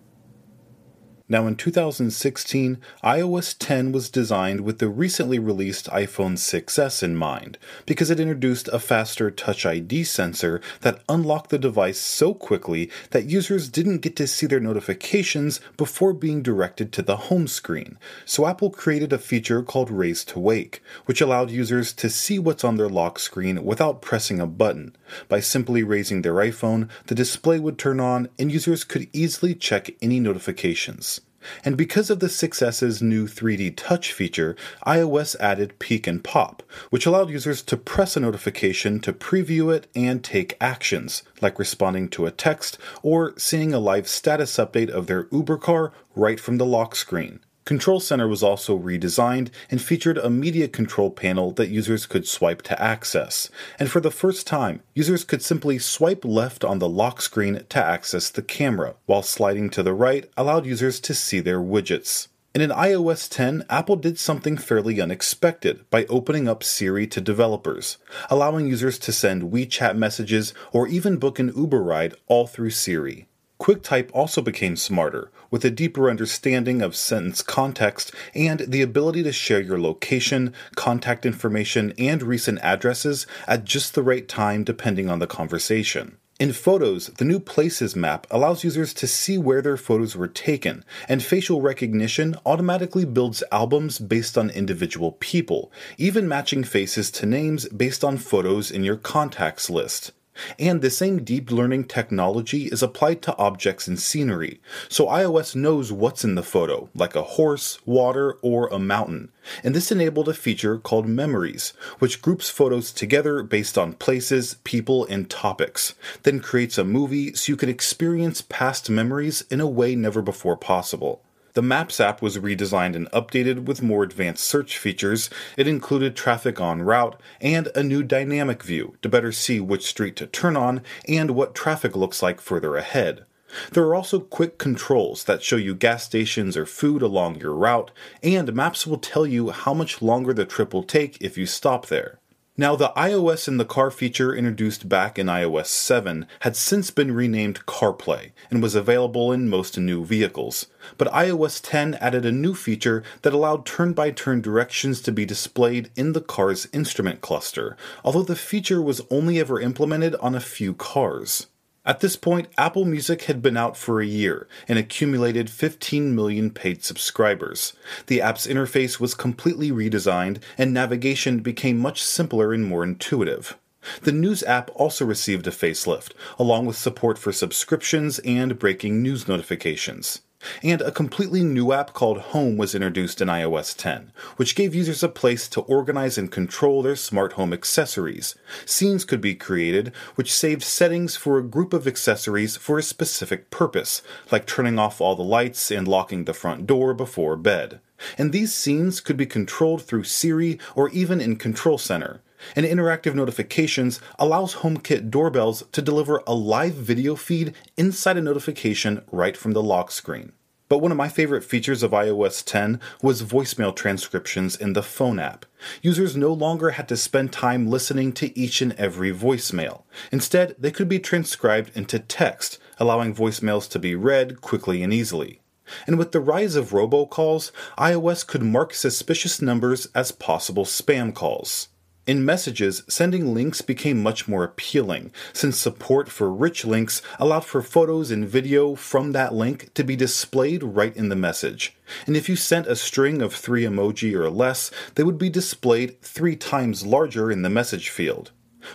Now, 1.30 1.46
in 1.46 1.54
2016, 1.54 2.78
iOS 3.04 3.54
10 3.56 3.92
was 3.92 4.10
designed 4.10 4.62
with 4.62 4.80
the 4.80 4.88
recently 4.88 5.38
released 5.38 5.86
iPhone 5.86 6.36
6s 6.36 7.04
in 7.04 7.14
mind, 7.14 7.56
because 7.86 8.10
it 8.10 8.18
introduced 8.18 8.66
a 8.66 8.80
faster 8.80 9.30
Touch 9.30 9.64
ID 9.64 10.02
sensor 10.02 10.60
that 10.80 11.04
unlocked 11.08 11.50
the 11.50 11.58
device 11.58 12.00
so 12.00 12.34
quickly 12.34 12.90
that 13.10 13.30
users 13.30 13.68
didn't 13.68 13.98
get 13.98 14.16
to 14.16 14.26
see 14.26 14.46
their 14.46 14.58
notifications 14.58 15.60
before 15.76 16.12
being 16.12 16.42
directed 16.42 16.90
to 16.94 17.02
the 17.02 17.16
home 17.16 17.46
screen. 17.46 17.96
So, 18.24 18.44
Apple 18.48 18.70
created 18.70 19.12
a 19.12 19.18
feature 19.18 19.62
called 19.62 19.88
Raise 19.88 20.24
to 20.24 20.40
Wake, 20.40 20.82
which 21.04 21.20
allowed 21.20 21.52
users 21.52 21.92
to 21.92 22.10
see 22.10 22.40
what's 22.40 22.64
on 22.64 22.76
their 22.76 22.88
lock 22.88 23.20
screen 23.20 23.64
without 23.64 24.02
pressing 24.02 24.40
a 24.40 24.48
button. 24.48 24.96
By 25.28 25.40
simply 25.40 25.82
raising 25.82 26.22
their 26.22 26.34
iPhone, 26.34 26.88
the 27.06 27.14
display 27.14 27.58
would 27.58 27.78
turn 27.78 28.00
on 28.00 28.28
and 28.38 28.50
users 28.50 28.84
could 28.84 29.08
easily 29.12 29.54
check 29.54 29.90
any 30.02 30.20
notifications. 30.20 31.20
And 31.64 31.76
because 31.76 32.10
of 32.10 32.20
the 32.20 32.26
6S's 32.26 33.02
new 33.02 33.26
3D 33.26 33.74
Touch 33.76 34.12
feature, 34.12 34.56
iOS 34.86 35.36
added 35.40 35.78
Peek 35.78 36.06
and 36.06 36.22
Pop, 36.22 36.62
which 36.90 37.06
allowed 37.06 37.30
users 37.30 37.62
to 37.62 37.76
press 37.76 38.16
a 38.16 38.20
notification 38.20 39.00
to 39.00 39.12
preview 39.12 39.74
it 39.74 39.86
and 39.94 40.22
take 40.22 40.56
actions, 40.60 41.22
like 41.40 41.58
responding 41.58 42.08
to 42.10 42.26
a 42.26 42.30
text 42.30 42.78
or 43.02 43.38
seeing 43.38 43.72
a 43.72 43.78
live 43.78 44.08
status 44.08 44.56
update 44.56 44.90
of 44.90 45.06
their 45.06 45.28
Uber 45.32 45.56
car 45.56 45.92
right 46.14 46.38
from 46.38 46.58
the 46.58 46.66
lock 46.66 46.94
screen. 46.94 47.40
Control 47.70 48.00
Center 48.00 48.26
was 48.26 48.42
also 48.42 48.76
redesigned 48.76 49.48
and 49.70 49.80
featured 49.80 50.18
a 50.18 50.28
media 50.28 50.66
control 50.66 51.08
panel 51.08 51.52
that 51.52 51.68
users 51.68 52.04
could 52.04 52.26
swipe 52.26 52.62
to 52.62 52.82
access. 52.82 53.48
And 53.78 53.88
for 53.88 54.00
the 54.00 54.10
first 54.10 54.44
time, 54.44 54.82
users 54.92 55.22
could 55.22 55.40
simply 55.40 55.78
swipe 55.78 56.24
left 56.24 56.64
on 56.64 56.80
the 56.80 56.88
lock 56.88 57.22
screen 57.22 57.64
to 57.68 57.78
access 57.78 58.28
the 58.28 58.42
camera, 58.42 58.96
while 59.06 59.22
sliding 59.22 59.70
to 59.70 59.84
the 59.84 59.94
right 59.94 60.28
allowed 60.36 60.66
users 60.66 60.98
to 60.98 61.14
see 61.14 61.38
their 61.38 61.60
widgets. 61.60 62.26
And 62.56 62.60
in 62.60 62.70
iOS 62.70 63.30
10, 63.30 63.66
Apple 63.70 63.94
did 63.94 64.18
something 64.18 64.56
fairly 64.56 65.00
unexpected 65.00 65.88
by 65.90 66.06
opening 66.06 66.48
up 66.48 66.64
Siri 66.64 67.06
to 67.06 67.20
developers, 67.20 67.98
allowing 68.28 68.66
users 68.66 68.98
to 68.98 69.12
send 69.12 69.52
WeChat 69.52 69.96
messages 69.96 70.52
or 70.72 70.88
even 70.88 71.18
book 71.18 71.38
an 71.38 71.52
Uber 71.56 71.80
ride 71.80 72.14
all 72.26 72.48
through 72.48 72.70
Siri. 72.70 73.28
QuickType 73.60 74.10
also 74.14 74.40
became 74.40 74.74
smarter, 74.74 75.30
with 75.50 75.64
a 75.64 75.70
deeper 75.70 76.08
understanding 76.08 76.82
of 76.82 76.96
sentence 76.96 77.42
context 77.42 78.12
and 78.34 78.60
the 78.60 78.82
ability 78.82 79.22
to 79.22 79.32
share 79.32 79.60
your 79.60 79.80
location, 79.80 80.52
contact 80.76 81.26
information, 81.26 81.92
and 81.98 82.22
recent 82.22 82.58
addresses 82.62 83.26
at 83.46 83.64
just 83.64 83.94
the 83.94 84.02
right 84.02 84.28
time 84.28 84.64
depending 84.64 85.08
on 85.08 85.18
the 85.18 85.26
conversation. 85.26 86.16
In 86.40 86.54
Photos, 86.54 87.08
the 87.18 87.26
new 87.26 87.38
Places 87.38 87.94
map 87.94 88.26
allows 88.30 88.64
users 88.64 88.94
to 88.94 89.06
see 89.06 89.36
where 89.36 89.60
their 89.60 89.76
photos 89.76 90.16
were 90.16 90.26
taken, 90.26 90.86
and 91.06 91.22
facial 91.22 91.60
recognition 91.60 92.34
automatically 92.46 93.04
builds 93.04 93.42
albums 93.52 93.98
based 93.98 94.38
on 94.38 94.48
individual 94.48 95.12
people, 95.20 95.70
even 95.98 96.26
matching 96.26 96.64
faces 96.64 97.10
to 97.10 97.26
names 97.26 97.68
based 97.68 98.02
on 98.02 98.16
photos 98.16 98.70
in 98.70 98.84
your 98.84 98.96
contacts 98.96 99.68
list. 99.68 100.12
And 100.58 100.80
the 100.80 100.90
same 100.90 101.24
deep 101.24 101.50
learning 101.50 101.84
technology 101.84 102.66
is 102.66 102.82
applied 102.82 103.22
to 103.22 103.36
objects 103.36 103.88
and 103.88 103.98
scenery, 103.98 104.60
so 104.88 105.06
iOS 105.06 105.54
knows 105.54 105.92
what's 105.92 106.24
in 106.24 106.34
the 106.34 106.42
photo, 106.42 106.88
like 106.94 107.14
a 107.14 107.22
horse, 107.22 107.78
water, 107.84 108.34
or 108.42 108.68
a 108.68 108.78
mountain. 108.78 109.30
And 109.64 109.74
this 109.74 109.90
enabled 109.90 110.28
a 110.28 110.34
feature 110.34 110.78
called 110.78 111.06
Memories, 111.06 111.72
which 111.98 112.22
groups 112.22 112.48
photos 112.48 112.92
together 112.92 113.42
based 113.42 113.78
on 113.78 113.94
places, 113.94 114.56
people, 114.64 115.06
and 115.06 115.28
topics, 115.28 115.94
then 116.22 116.40
creates 116.40 116.78
a 116.78 116.84
movie 116.84 117.34
so 117.34 117.52
you 117.52 117.56
can 117.56 117.68
experience 117.68 118.42
past 118.42 118.90
memories 118.90 119.44
in 119.50 119.60
a 119.60 119.66
way 119.66 119.94
never 119.94 120.22
before 120.22 120.56
possible. 120.56 121.22
The 121.54 121.62
Maps 121.62 121.98
app 121.98 122.22
was 122.22 122.38
redesigned 122.38 122.94
and 122.94 123.10
updated 123.10 123.64
with 123.64 123.82
more 123.82 124.04
advanced 124.04 124.44
search 124.44 124.78
features. 124.78 125.28
It 125.56 125.66
included 125.66 126.14
traffic 126.14 126.60
on 126.60 126.82
route 126.82 127.20
and 127.40 127.68
a 127.74 127.82
new 127.82 128.04
dynamic 128.04 128.62
view 128.62 128.96
to 129.02 129.08
better 129.08 129.32
see 129.32 129.58
which 129.58 129.86
street 129.86 130.14
to 130.16 130.28
turn 130.28 130.56
on 130.56 130.82
and 131.08 131.32
what 131.32 131.56
traffic 131.56 131.96
looks 131.96 132.22
like 132.22 132.40
further 132.40 132.76
ahead. 132.76 133.24
There 133.72 133.82
are 133.82 133.96
also 133.96 134.20
quick 134.20 134.58
controls 134.58 135.24
that 135.24 135.42
show 135.42 135.56
you 135.56 135.74
gas 135.74 136.04
stations 136.04 136.56
or 136.56 136.66
food 136.66 137.02
along 137.02 137.40
your 137.40 137.54
route, 137.54 137.90
and 138.22 138.54
maps 138.54 138.86
will 138.86 138.98
tell 138.98 139.26
you 139.26 139.50
how 139.50 139.74
much 139.74 140.00
longer 140.00 140.32
the 140.32 140.44
trip 140.44 140.72
will 140.72 140.84
take 140.84 141.20
if 141.20 141.36
you 141.36 141.46
stop 141.46 141.86
there. 141.86 142.19
Now, 142.60 142.76
the 142.76 142.92
iOS 142.94 143.48
in 143.48 143.56
the 143.56 143.64
car 143.64 143.90
feature 143.90 144.34
introduced 144.34 144.86
back 144.86 145.18
in 145.18 145.28
iOS 145.28 145.68
7 145.68 146.26
had 146.40 146.56
since 146.56 146.90
been 146.90 147.14
renamed 147.14 147.64
CarPlay 147.64 148.32
and 148.50 148.62
was 148.62 148.74
available 148.74 149.32
in 149.32 149.48
most 149.48 149.78
new 149.78 150.04
vehicles. 150.04 150.66
But 150.98 151.10
iOS 151.10 151.58
10 151.64 151.94
added 151.94 152.26
a 152.26 152.32
new 152.32 152.54
feature 152.54 153.02
that 153.22 153.32
allowed 153.32 153.64
turn 153.64 153.94
by 153.94 154.10
turn 154.10 154.42
directions 154.42 155.00
to 155.00 155.10
be 155.10 155.24
displayed 155.24 155.88
in 155.96 156.12
the 156.12 156.20
car's 156.20 156.68
instrument 156.70 157.22
cluster, 157.22 157.78
although 158.04 158.22
the 158.22 158.36
feature 158.36 158.82
was 158.82 159.00
only 159.10 159.40
ever 159.40 159.58
implemented 159.58 160.14
on 160.16 160.34
a 160.34 160.38
few 160.38 160.74
cars. 160.74 161.46
At 161.84 162.00
this 162.00 162.14
point, 162.14 162.48
Apple 162.58 162.84
Music 162.84 163.22
had 163.22 163.40
been 163.40 163.56
out 163.56 163.74
for 163.74 164.00
a 164.00 164.06
year 164.06 164.46
and 164.68 164.78
accumulated 164.78 165.48
15 165.48 166.14
million 166.14 166.50
paid 166.50 166.84
subscribers. 166.84 167.72
The 168.06 168.20
app's 168.20 168.46
interface 168.46 169.00
was 169.00 169.14
completely 169.14 169.70
redesigned, 169.70 170.42
and 170.58 170.74
navigation 170.74 171.40
became 171.40 171.78
much 171.78 172.02
simpler 172.02 172.52
and 172.52 172.66
more 172.66 172.84
intuitive. 172.84 173.56
The 174.02 174.12
News 174.12 174.42
app 174.42 174.70
also 174.74 175.06
received 175.06 175.46
a 175.46 175.50
facelift, 175.50 176.12
along 176.38 176.66
with 176.66 176.76
support 176.76 177.16
for 177.16 177.32
subscriptions 177.32 178.18
and 178.20 178.58
breaking 178.58 179.02
news 179.02 179.26
notifications. 179.26 180.20
And 180.62 180.80
a 180.80 180.90
completely 180.90 181.42
new 181.42 181.72
app 181.72 181.92
called 181.92 182.18
Home 182.18 182.56
was 182.56 182.74
introduced 182.74 183.20
in 183.20 183.28
iOS 183.28 183.76
10, 183.76 184.12
which 184.36 184.54
gave 184.54 184.74
users 184.74 185.02
a 185.02 185.08
place 185.08 185.48
to 185.48 185.60
organize 185.62 186.16
and 186.16 186.30
control 186.30 186.82
their 186.82 186.96
smart 186.96 187.34
home 187.34 187.52
accessories. 187.52 188.34
Scenes 188.64 189.04
could 189.04 189.20
be 189.20 189.34
created, 189.34 189.92
which 190.14 190.32
saved 190.32 190.62
settings 190.62 191.16
for 191.16 191.38
a 191.38 191.42
group 191.42 191.72
of 191.72 191.86
accessories 191.86 192.56
for 192.56 192.78
a 192.78 192.82
specific 192.82 193.50
purpose, 193.50 194.02
like 194.32 194.46
turning 194.46 194.78
off 194.78 195.00
all 195.00 195.14
the 195.14 195.22
lights 195.22 195.70
and 195.70 195.86
locking 195.86 196.24
the 196.24 196.34
front 196.34 196.66
door 196.66 196.94
before 196.94 197.36
bed. 197.36 197.80
And 198.16 198.32
these 198.32 198.54
scenes 198.54 199.00
could 199.00 199.16
be 199.16 199.26
controlled 199.26 199.82
through 199.82 200.04
Siri 200.04 200.58
or 200.74 200.88
even 200.90 201.20
in 201.20 201.36
Control 201.36 201.76
Center. 201.76 202.22
And 202.56 202.66
interactive 202.66 203.14
notifications 203.14 204.00
allows 204.18 204.56
HomeKit 204.56 205.10
doorbells 205.10 205.64
to 205.72 205.82
deliver 205.82 206.22
a 206.26 206.34
live 206.34 206.74
video 206.74 207.16
feed 207.16 207.54
inside 207.76 208.16
a 208.16 208.20
notification 208.20 209.02
right 209.10 209.36
from 209.36 209.52
the 209.52 209.62
lock 209.62 209.90
screen. 209.90 210.32
But 210.70 210.78
one 210.78 210.92
of 210.92 210.96
my 210.96 211.08
favorite 211.08 211.42
features 211.42 211.82
of 211.82 211.90
iOS 211.90 212.44
10 212.44 212.78
was 213.02 213.24
voicemail 213.24 213.74
transcriptions 213.74 214.54
in 214.54 214.74
the 214.74 214.84
phone 214.84 215.18
app. 215.18 215.44
Users 215.82 216.16
no 216.16 216.32
longer 216.32 216.70
had 216.70 216.86
to 216.90 216.96
spend 216.96 217.32
time 217.32 217.66
listening 217.66 218.12
to 218.12 218.38
each 218.38 218.62
and 218.62 218.72
every 218.74 219.12
voicemail. 219.12 219.82
Instead, 220.12 220.54
they 220.60 220.70
could 220.70 220.88
be 220.88 221.00
transcribed 221.00 221.72
into 221.76 221.98
text, 221.98 222.58
allowing 222.78 223.12
voicemails 223.12 223.68
to 223.70 223.80
be 223.80 223.96
read 223.96 224.40
quickly 224.40 224.80
and 224.84 224.92
easily. 224.92 225.40
And 225.88 225.98
with 225.98 226.12
the 226.12 226.20
rise 226.20 226.54
of 226.54 226.70
robocalls, 226.70 227.50
iOS 227.76 228.24
could 228.24 228.44
mark 228.44 228.72
suspicious 228.72 229.42
numbers 229.42 229.88
as 229.92 230.12
possible 230.12 230.64
spam 230.64 231.12
calls. 231.12 231.69
In 232.06 232.24
messages, 232.24 232.82
sending 232.88 233.34
links 233.34 233.60
became 233.60 234.02
much 234.02 234.26
more 234.26 234.42
appealing, 234.42 235.12
since 235.34 235.58
support 235.58 236.08
for 236.08 236.32
rich 236.32 236.64
links 236.64 237.02
allowed 237.18 237.44
for 237.44 237.60
photos 237.60 238.10
and 238.10 238.26
video 238.26 238.74
from 238.74 239.12
that 239.12 239.34
link 239.34 239.72
to 239.74 239.84
be 239.84 239.96
displayed 239.96 240.62
right 240.62 240.96
in 240.96 241.10
the 241.10 241.16
message. 241.16 241.76
And 242.06 242.16
if 242.16 242.28
you 242.28 242.36
sent 242.36 242.66
a 242.66 242.74
string 242.74 243.20
of 243.20 243.34
three 243.34 243.64
emoji 243.64 244.14
or 244.14 244.30
less, 244.30 244.70
they 244.94 245.04
would 245.04 245.18
be 245.18 245.28
displayed 245.28 246.00
three 246.00 246.36
times 246.36 246.86
larger 246.86 247.30
in 247.30 247.42
the 247.42 247.50
message 247.50 247.90
field. 247.90 248.30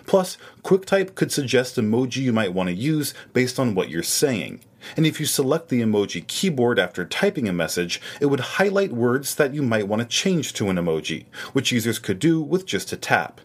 Plus, 0.05 0.37
QuickType 0.63 1.15
could 1.15 1.31
suggest 1.31 1.77
emoji 1.77 2.17
you 2.17 2.33
might 2.33 2.53
want 2.53 2.69
to 2.69 2.75
use 2.75 3.13
based 3.33 3.59
on 3.59 3.73
what 3.73 3.89
you're 3.89 4.03
saying. 4.03 4.61
And 4.95 5.05
if 5.05 5.19
you 5.19 5.25
select 5.25 5.69
the 5.69 5.81
emoji 5.81 6.25
keyboard 6.27 6.79
after 6.79 7.05
typing 7.05 7.47
a 7.47 7.53
message, 7.53 8.01
it 8.19 8.27
would 8.27 8.39
highlight 8.39 8.91
words 8.91 9.35
that 9.35 9.53
you 9.53 9.61
might 9.61 9.87
want 9.87 10.01
to 10.01 10.07
change 10.07 10.53
to 10.53 10.69
an 10.69 10.77
emoji, 10.77 11.25
which 11.53 11.71
users 11.71 11.99
could 11.99 12.19
do 12.19 12.41
with 12.41 12.65
just 12.65 12.91
a 12.91 12.97
tap. 12.97 13.41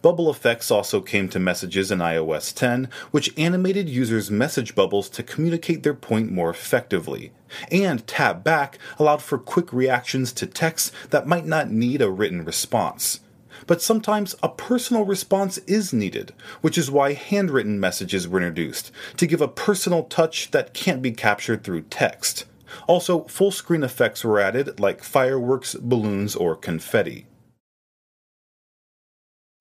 Bubble 0.00 0.30
effects 0.30 0.70
also 0.70 1.00
came 1.00 1.28
to 1.28 1.38
messages 1.38 1.90
in 1.90 1.98
iOS 1.98 2.54
10, 2.54 2.88
which 3.10 3.36
animated 3.38 3.88
users' 3.88 4.30
message 4.30 4.74
bubbles 4.74 5.08
to 5.10 5.22
communicate 5.22 5.82
their 5.82 5.94
point 5.94 6.32
more 6.32 6.48
effectively. 6.48 7.32
And 7.70 8.06
Tapback 8.06 8.74
allowed 8.98 9.22
for 9.22 9.38
quick 9.38 9.72
reactions 9.72 10.32
to 10.34 10.46
text 10.46 10.92
that 11.10 11.26
might 11.26 11.46
not 11.46 11.70
need 11.70 12.00
a 12.00 12.10
written 12.10 12.44
response 12.44 13.20
but 13.66 13.82
sometimes 13.82 14.34
a 14.42 14.48
personal 14.48 15.04
response 15.04 15.58
is 15.66 15.92
needed, 15.92 16.32
which 16.60 16.78
is 16.78 16.90
why 16.90 17.12
handwritten 17.12 17.80
messages 17.80 18.28
were 18.28 18.38
introduced, 18.38 18.90
to 19.16 19.26
give 19.26 19.40
a 19.40 19.48
personal 19.48 20.04
touch 20.04 20.50
that 20.52 20.74
can't 20.74 21.02
be 21.02 21.12
captured 21.12 21.64
through 21.64 21.82
text. 21.82 22.44
Also, 22.86 23.24
full 23.24 23.50
screen 23.50 23.82
effects 23.82 24.24
were 24.24 24.40
added, 24.40 24.80
like 24.80 25.02
fireworks, 25.02 25.74
balloons, 25.74 26.34
or 26.34 26.56
confetti. 26.56 27.26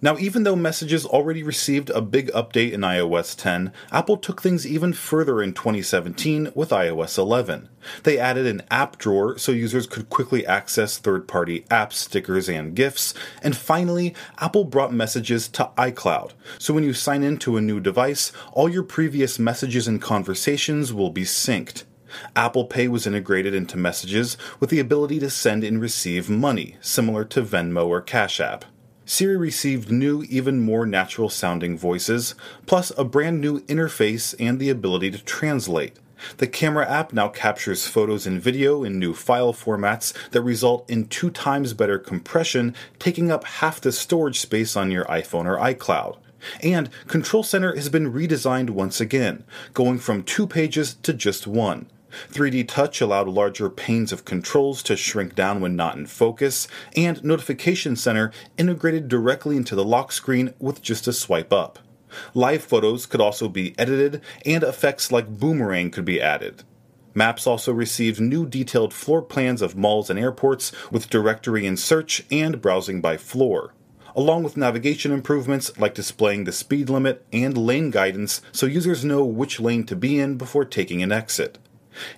Now, 0.06 0.20
even 0.20 0.44
though 0.44 0.56
Messages 0.56 1.04
already 1.04 1.42
received 1.42 1.90
a 1.90 2.00
big 2.00 2.30
update 2.34 2.74
in 2.74 2.82
iOS 2.82 3.36
10, 3.36 3.74
Apple 3.92 4.18
took 4.18 4.40
things 4.40 4.68
even 4.68 4.94
further 4.94 5.42
in 5.42 5.52
2017 5.52 6.52
with 6.54 6.70
iOS 6.70 7.18
11. 7.18 7.70
They 8.04 8.20
added 8.20 8.46
an 8.46 8.62
app 8.70 9.00
drawer 9.00 9.36
so 9.40 9.52
users 9.52 9.88
could 9.88 10.12
quickly 10.12 10.46
access 10.46 11.00
third 11.00 11.28
party 11.28 11.62
apps, 11.72 11.94
stickers, 11.94 12.48
and 12.48 12.76
GIFs. 12.76 13.16
And 13.42 13.58
finally, 13.58 14.14
Apple 14.38 14.66
brought 14.66 14.94
Messages 14.94 15.48
to 15.48 15.72
iCloud. 15.76 16.34
So 16.60 16.72
when 16.72 16.84
you 16.84 16.94
sign 16.94 17.24
into 17.24 17.58
a 17.58 17.62
new 17.62 17.80
device, 17.80 18.32
all 18.52 18.70
your 18.70 18.84
previous 18.84 19.40
messages 19.40 19.88
and 19.88 20.00
conversations 20.00 20.94
will 20.94 21.10
be 21.10 21.24
synced. 21.24 21.84
Apple 22.36 22.66
Pay 22.66 22.90
was 22.90 23.08
integrated 23.08 23.56
into 23.56 23.76
Messages 23.76 24.38
with 24.60 24.70
the 24.70 24.80
ability 24.80 25.20
to 25.22 25.32
send 25.32 25.64
and 25.64 25.82
receive 25.82 26.30
money, 26.30 26.78
similar 26.80 27.26
to 27.26 27.42
Venmo 27.42 27.88
or 27.88 28.02
Cash 28.02 28.40
App. 28.40 28.66
Siri 29.06 29.38
received 29.38 29.92
new, 29.92 30.24
even 30.24 30.62
more 30.62 30.86
natural 30.86 31.30
sounding 31.30 31.78
voices, 31.78 32.34
plus 32.66 32.92
a 32.98 33.04
brand 33.04 33.40
new 33.40 33.62
interface 33.62 34.34
and 34.40 34.60
the 34.60 34.70
ability 34.70 35.12
to 35.12 35.24
translate. 35.24 35.94
The 36.38 36.48
camera 36.48 36.90
app 36.90 37.14
now 37.14 37.28
captures 37.28 37.86
photos 37.88 38.26
and 38.26 38.42
video 38.42 38.84
in 38.84 38.98
new 38.98 39.14
file 39.14 39.54
formats 39.54 40.14
that 40.32 40.42
result 40.42 40.90
in 40.90 41.08
two 41.08 41.30
times 41.30 41.74
better 41.74 42.00
compression, 42.00 42.74
taking 42.98 43.32
up 43.32 43.44
half 43.44 43.80
the 43.80 43.92
storage 43.92 44.40
space 44.40 44.76
on 44.76 44.90
your 44.90 45.06
iPhone 45.06 45.46
or 45.46 45.58
iCloud. 45.58 46.18
And 46.64 46.90
Control 47.08 47.44
Center 47.44 47.76
has 47.76 47.90
been 47.90 48.12
redesigned 48.12 48.72
once 48.72 49.00
again, 49.00 49.44
going 49.74 50.00
from 50.00 50.24
two 50.24 50.48
pages 50.48 50.96
to 51.04 51.14
just 51.14 51.46
one. 51.46 51.88
3D 52.32 52.68
Touch 52.68 53.02
allowed 53.02 53.28
larger 53.28 53.70
panes 53.70 54.12
of 54.12 54.26
controls 54.26 54.84
to 54.84 54.96
shrink 54.96 55.36
down 55.36 55.62
when 55.62 55.76
not 55.76 55.98
in 55.98 56.06
focus, 56.06 56.68
and 56.96 57.24
Notification 57.24 57.96
Center 57.96 58.32
integrated 58.58 59.08
directly 59.08 59.58
into 59.58 59.76
the 59.76 59.86
lock 59.86 60.12
screen 60.12 60.54
with 60.60 60.82
just 60.82 61.08
a 61.08 61.14
swipe 61.14 61.54
up. 61.54 61.80
Live 62.34 62.64
photos 62.64 63.06
could 63.06 63.22
also 63.22 63.48
be 63.48 63.74
edited, 63.78 64.22
and 64.46 64.64
effects 64.64 65.12
like 65.12 65.40
boomerang 65.40 65.92
could 65.92 66.06
be 66.06 66.22
added. 66.22 66.64
Maps 67.14 67.48
also 67.48 67.72
received 67.72 68.20
new 68.20 68.46
detailed 68.46 68.94
floor 68.94 69.22
plans 69.22 69.62
of 69.62 69.78
malls 69.78 70.10
and 70.10 70.20
airports 70.20 70.72
with 70.92 71.10
directory 71.10 71.66
and 71.66 71.80
search 71.80 72.26
and 72.30 72.62
browsing 72.62 73.02
by 73.02 73.18
floor 73.18 73.74
along 74.16 74.44
with 74.44 74.56
navigation 74.58 75.12
improvements 75.12 75.78
like 75.78 75.94
displaying 75.94 76.46
the 76.46 76.52
speed 76.52 76.90
limit 76.90 77.26
and 77.34 77.58
lane 77.58 77.92
guidance 77.92 78.42
so 78.52 78.66
users 78.66 79.04
know 79.04 79.26
which 79.26 79.60
lane 79.60 79.86
to 79.86 79.96
be 79.96 80.20
in 80.20 80.38
before 80.38 80.66
taking 80.66 81.04
an 81.04 81.12
exit 81.12 81.58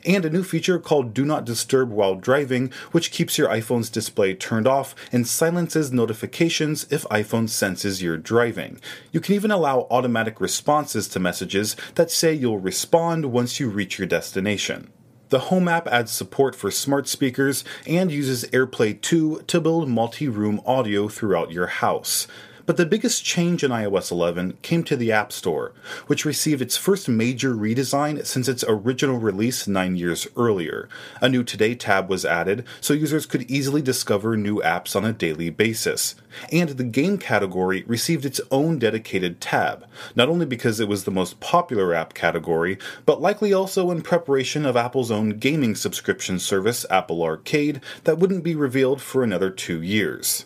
and 0.06 0.26
a 0.26 0.30
new 0.30 0.44
feature 0.44 0.80
called 0.80 1.14
Do 1.14 1.26
Not 1.26 1.46
Disturb 1.46 1.90
While 1.90 2.16
Driving, 2.16 2.72
which 2.92 3.12
keeps 3.12 3.38
your 3.38 3.50
iPhone's 3.50 3.90
display 3.90 4.34
turned 4.34 4.68
off 4.68 4.96
and 5.12 5.28
silences 5.28 5.92
notifications 5.92 6.86
if 6.90 7.04
iPhone 7.04 7.50
senses 7.50 8.02
you're 8.02 8.18
driving. 8.18 8.80
You 9.12 9.20
can 9.20 9.36
even 9.36 9.52
allow 9.52 9.88
automatic 9.90 10.42
responses 10.42 11.08
to 11.10 11.20
messages 11.20 11.76
that 11.96 12.12
say 12.12 12.34
you'll 12.34 12.60
respond 12.60 13.32
once 13.32 13.60
you 13.60 13.70
reach 13.70 13.98
your 13.98 14.08
destination. 14.08 14.92
The 15.30 15.40
Home 15.40 15.68
app 15.68 15.88
adds 15.88 16.12
support 16.12 16.56
for 16.56 16.72
smart 16.72 17.08
speakers 17.10 17.66
and 17.86 18.10
uses 18.10 18.46
AirPlay 18.46 19.02
2 19.02 19.42
to 19.48 19.62
build 19.62 19.90
multi 19.90 20.30
room 20.30 20.62
audio 20.66 21.10
throughout 21.10 21.52
your 21.52 21.68
house. 21.68 22.28
But 22.68 22.76
the 22.76 22.86
biggest 22.86 23.24
change 23.24 23.64
in 23.64 23.72
iOS 23.72 24.12
11 24.12 24.58
came 24.62 24.84
to 24.84 24.98
the 24.98 25.10
App 25.10 25.32
Store, 25.32 25.72
which 26.08 26.26
received 26.26 26.62
its 26.62 26.76
first 26.76 27.08
major 27.08 27.56
redesign 27.56 28.26
since 28.26 28.50
its 28.50 28.66
original 28.68 29.20
release 29.20 29.70
nine 29.70 29.96
years 29.96 30.28
earlier. 30.36 30.90
A 31.22 31.30
new 31.30 31.46
Today 31.46 31.76
tab 31.76 32.10
was 32.10 32.26
added 32.26 32.66
so 32.82 32.94
users 32.94 33.26
could 33.26 33.50
easily 33.50 33.82
discover 33.82 34.36
new 34.36 34.58
apps 34.58 34.98
on 34.98 35.06
a 35.06 35.14
daily 35.14 35.50
basis. 35.50 36.16
And 36.52 36.72
the 36.72 36.84
game 36.84 37.18
category 37.18 37.86
received 37.88 38.26
its 38.26 38.42
own 38.52 38.80
dedicated 38.80 39.40
tab, 39.40 39.86
not 40.14 40.28
only 40.28 40.46
because 40.46 40.82
it 40.82 40.90
was 40.90 41.06
the 41.06 41.10
most 41.10 41.40
popular 41.40 41.94
app 41.94 42.14
category, 42.14 42.78
but 43.06 43.22
likely 43.22 43.54
also 43.54 43.92
in 43.92 44.02
preparation 44.02 44.66
of 44.66 44.76
Apple's 44.76 45.10
own 45.10 45.40
gaming 45.40 45.74
subscription 45.74 46.38
service, 46.38 46.86
Apple 46.90 47.24
Arcade, 47.24 47.80
that 48.04 48.18
wouldn't 48.18 48.44
be 48.44 48.56
revealed 48.56 49.02
for 49.02 49.24
another 49.24 49.50
two 49.50 49.82
years. 49.82 50.44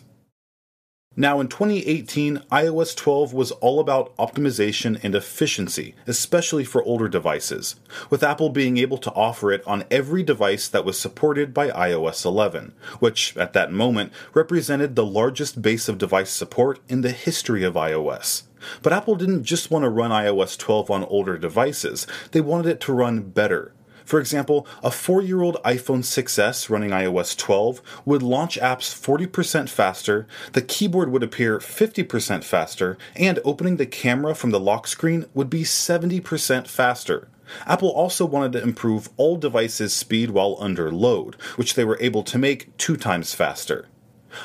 Now, 1.14 1.40
in 1.40 1.48
2018, 1.48 2.38
iOS 2.50 2.96
12 2.96 3.34
was 3.34 3.50
all 3.52 3.80
about 3.80 4.16
optimization 4.16 4.98
and 5.04 5.14
efficiency, 5.14 5.94
especially 6.06 6.64
for 6.64 6.82
older 6.84 7.06
devices, 7.06 7.76
with 8.08 8.22
Apple 8.22 8.48
being 8.48 8.78
able 8.78 8.96
to 8.96 9.12
offer 9.12 9.52
it 9.52 9.62
on 9.66 9.84
every 9.90 10.22
device 10.22 10.68
that 10.68 10.86
was 10.86 10.98
supported 10.98 11.52
by 11.52 11.68
iOS 11.68 12.24
11, 12.24 12.72
which, 12.98 13.36
at 13.36 13.52
that 13.52 13.70
moment, 13.70 14.10
represented 14.32 14.96
the 14.96 15.04
largest 15.04 15.60
base 15.60 15.86
of 15.86 15.98
device 15.98 16.30
support 16.30 16.80
in 16.88 17.02
the 17.02 17.12
history 17.12 17.62
of 17.62 17.74
iOS. 17.74 18.44
But 18.80 18.94
Apple 18.94 19.16
didn't 19.16 19.44
just 19.44 19.70
want 19.70 19.82
to 19.82 19.90
run 19.90 20.12
iOS 20.12 20.56
12 20.56 20.90
on 20.90 21.04
older 21.04 21.36
devices, 21.36 22.06
they 22.30 22.40
wanted 22.40 22.70
it 22.70 22.80
to 22.80 22.92
run 22.94 23.20
better 23.20 23.74
for 24.04 24.20
example, 24.20 24.66
a 24.82 24.90
four 24.90 25.22
year 25.22 25.42
old 25.42 25.56
iPhone 25.64 26.02
6S 26.02 26.68
running 26.68 26.90
iOS 26.90 27.36
12 27.36 27.82
would 28.04 28.22
launch 28.22 28.58
apps 28.60 28.92
40% 28.94 29.68
faster, 29.68 30.26
the 30.52 30.62
keyboard 30.62 31.10
would 31.10 31.22
appear 31.22 31.58
50% 31.58 32.44
faster, 32.44 32.98
and 33.16 33.38
opening 33.44 33.76
the 33.76 33.86
camera 33.86 34.34
from 34.34 34.50
the 34.50 34.60
lock 34.60 34.86
screen 34.86 35.26
would 35.34 35.50
be 35.50 35.62
70% 35.62 36.66
faster. 36.66 37.28
Apple 37.66 37.90
also 37.90 38.24
wanted 38.24 38.52
to 38.52 38.62
improve 38.62 39.10
all 39.16 39.36
devices' 39.36 39.92
speed 39.92 40.30
while 40.30 40.56
under 40.58 40.90
load, 40.90 41.34
which 41.56 41.74
they 41.74 41.84
were 41.84 41.98
able 42.00 42.22
to 42.22 42.38
make 42.38 42.76
two 42.78 42.96
times 42.96 43.34
faster 43.34 43.88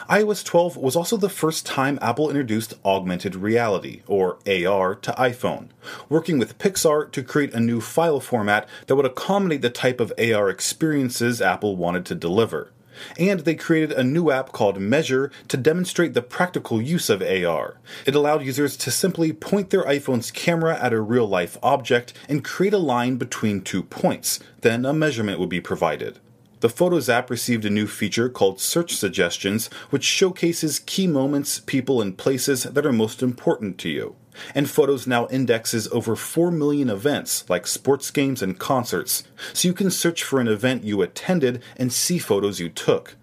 iOS 0.10 0.44
12 0.44 0.78
was 0.78 0.96
also 0.96 1.18
the 1.18 1.30
first 1.30 1.66
time 1.66 2.00
Apple 2.02 2.30
introduced 2.30 2.74
augmented 2.84 3.36
reality, 3.36 4.02
or 4.08 4.38
AR, 4.46 4.96
to 4.96 5.12
iPhone, 5.14 5.70
working 6.10 6.38
with 6.38 6.58
Pixar 6.58 7.12
to 7.12 7.24
create 7.24 7.54
a 7.54 7.60
new 7.60 7.82
file 7.82 8.20
format 8.20 8.68
that 8.88 8.96
would 8.96 9.06
accommodate 9.06 9.62
the 9.62 9.70
type 9.70 10.00
of 10.00 10.14
AR 10.18 10.50
experiences 10.50 11.42
Apple 11.42 11.76
wanted 11.76 12.06
to 12.08 12.16
deliver. 12.16 12.72
And 13.18 13.42
they 13.42 13.56
created 13.56 13.92
a 13.92 14.04
new 14.04 14.32
app 14.32 14.52
called 14.52 14.80
Measure 14.80 15.32
to 15.50 15.58
demonstrate 15.58 16.14
the 16.14 16.22
practical 16.22 16.82
use 16.82 17.10
of 17.10 17.22
AR. 17.22 17.78
It 18.06 18.16
allowed 18.16 18.44
users 18.44 18.76
to 18.78 18.92
simply 18.92 19.34
point 19.34 19.70
their 19.70 19.84
iPhone's 19.84 20.32
camera 20.32 20.78
at 20.82 20.94
a 20.94 21.02
real 21.02 21.28
life 21.28 21.58
object 21.62 22.14
and 22.28 22.44
create 22.44 22.74
a 22.74 22.80
line 22.80 23.18
between 23.18 23.62
two 23.62 23.84
points. 23.84 24.40
Then 24.62 24.86
a 24.86 24.94
measurement 24.94 25.40
would 25.40 25.50
be 25.50 25.62
provided. 25.62 26.20
The 26.60 26.70
Photos 26.70 27.08
app 27.08 27.30
received 27.30 27.66
a 27.66 27.70
new 27.70 27.86
feature 27.86 28.30
called 28.30 28.60
Search 28.60 28.96
Suggestions, 28.96 29.70
which 29.92 30.04
showcases 30.04 30.80
key 30.80 31.06
moments, 31.06 31.60
people, 31.60 32.02
and 32.02 32.18
places 32.18 32.64
that 32.64 32.84
are 32.84 32.92
most 32.92 33.22
important 33.22 33.78
to 33.80 33.90
you. 33.90 34.16
And 34.56 34.68
Photos 34.68 35.06
now 35.06 35.28
indexes 35.28 35.88
over 35.90 36.16
4 36.16 36.50
million 36.50 36.90
events, 36.90 37.48
like 37.48 37.68
sports 37.68 38.10
games 38.10 38.42
and 38.42 38.58
concerts, 38.58 39.24
so 39.54 39.68
you 39.68 39.74
can 39.76 39.92
search 39.92 40.24
for 40.24 40.40
an 40.40 40.48
event 40.48 40.84
you 40.84 41.04
attended 41.04 41.62
and 41.76 41.94
see 41.94 42.18
photos 42.18 42.60
you 42.60 42.70
took. 42.70 43.16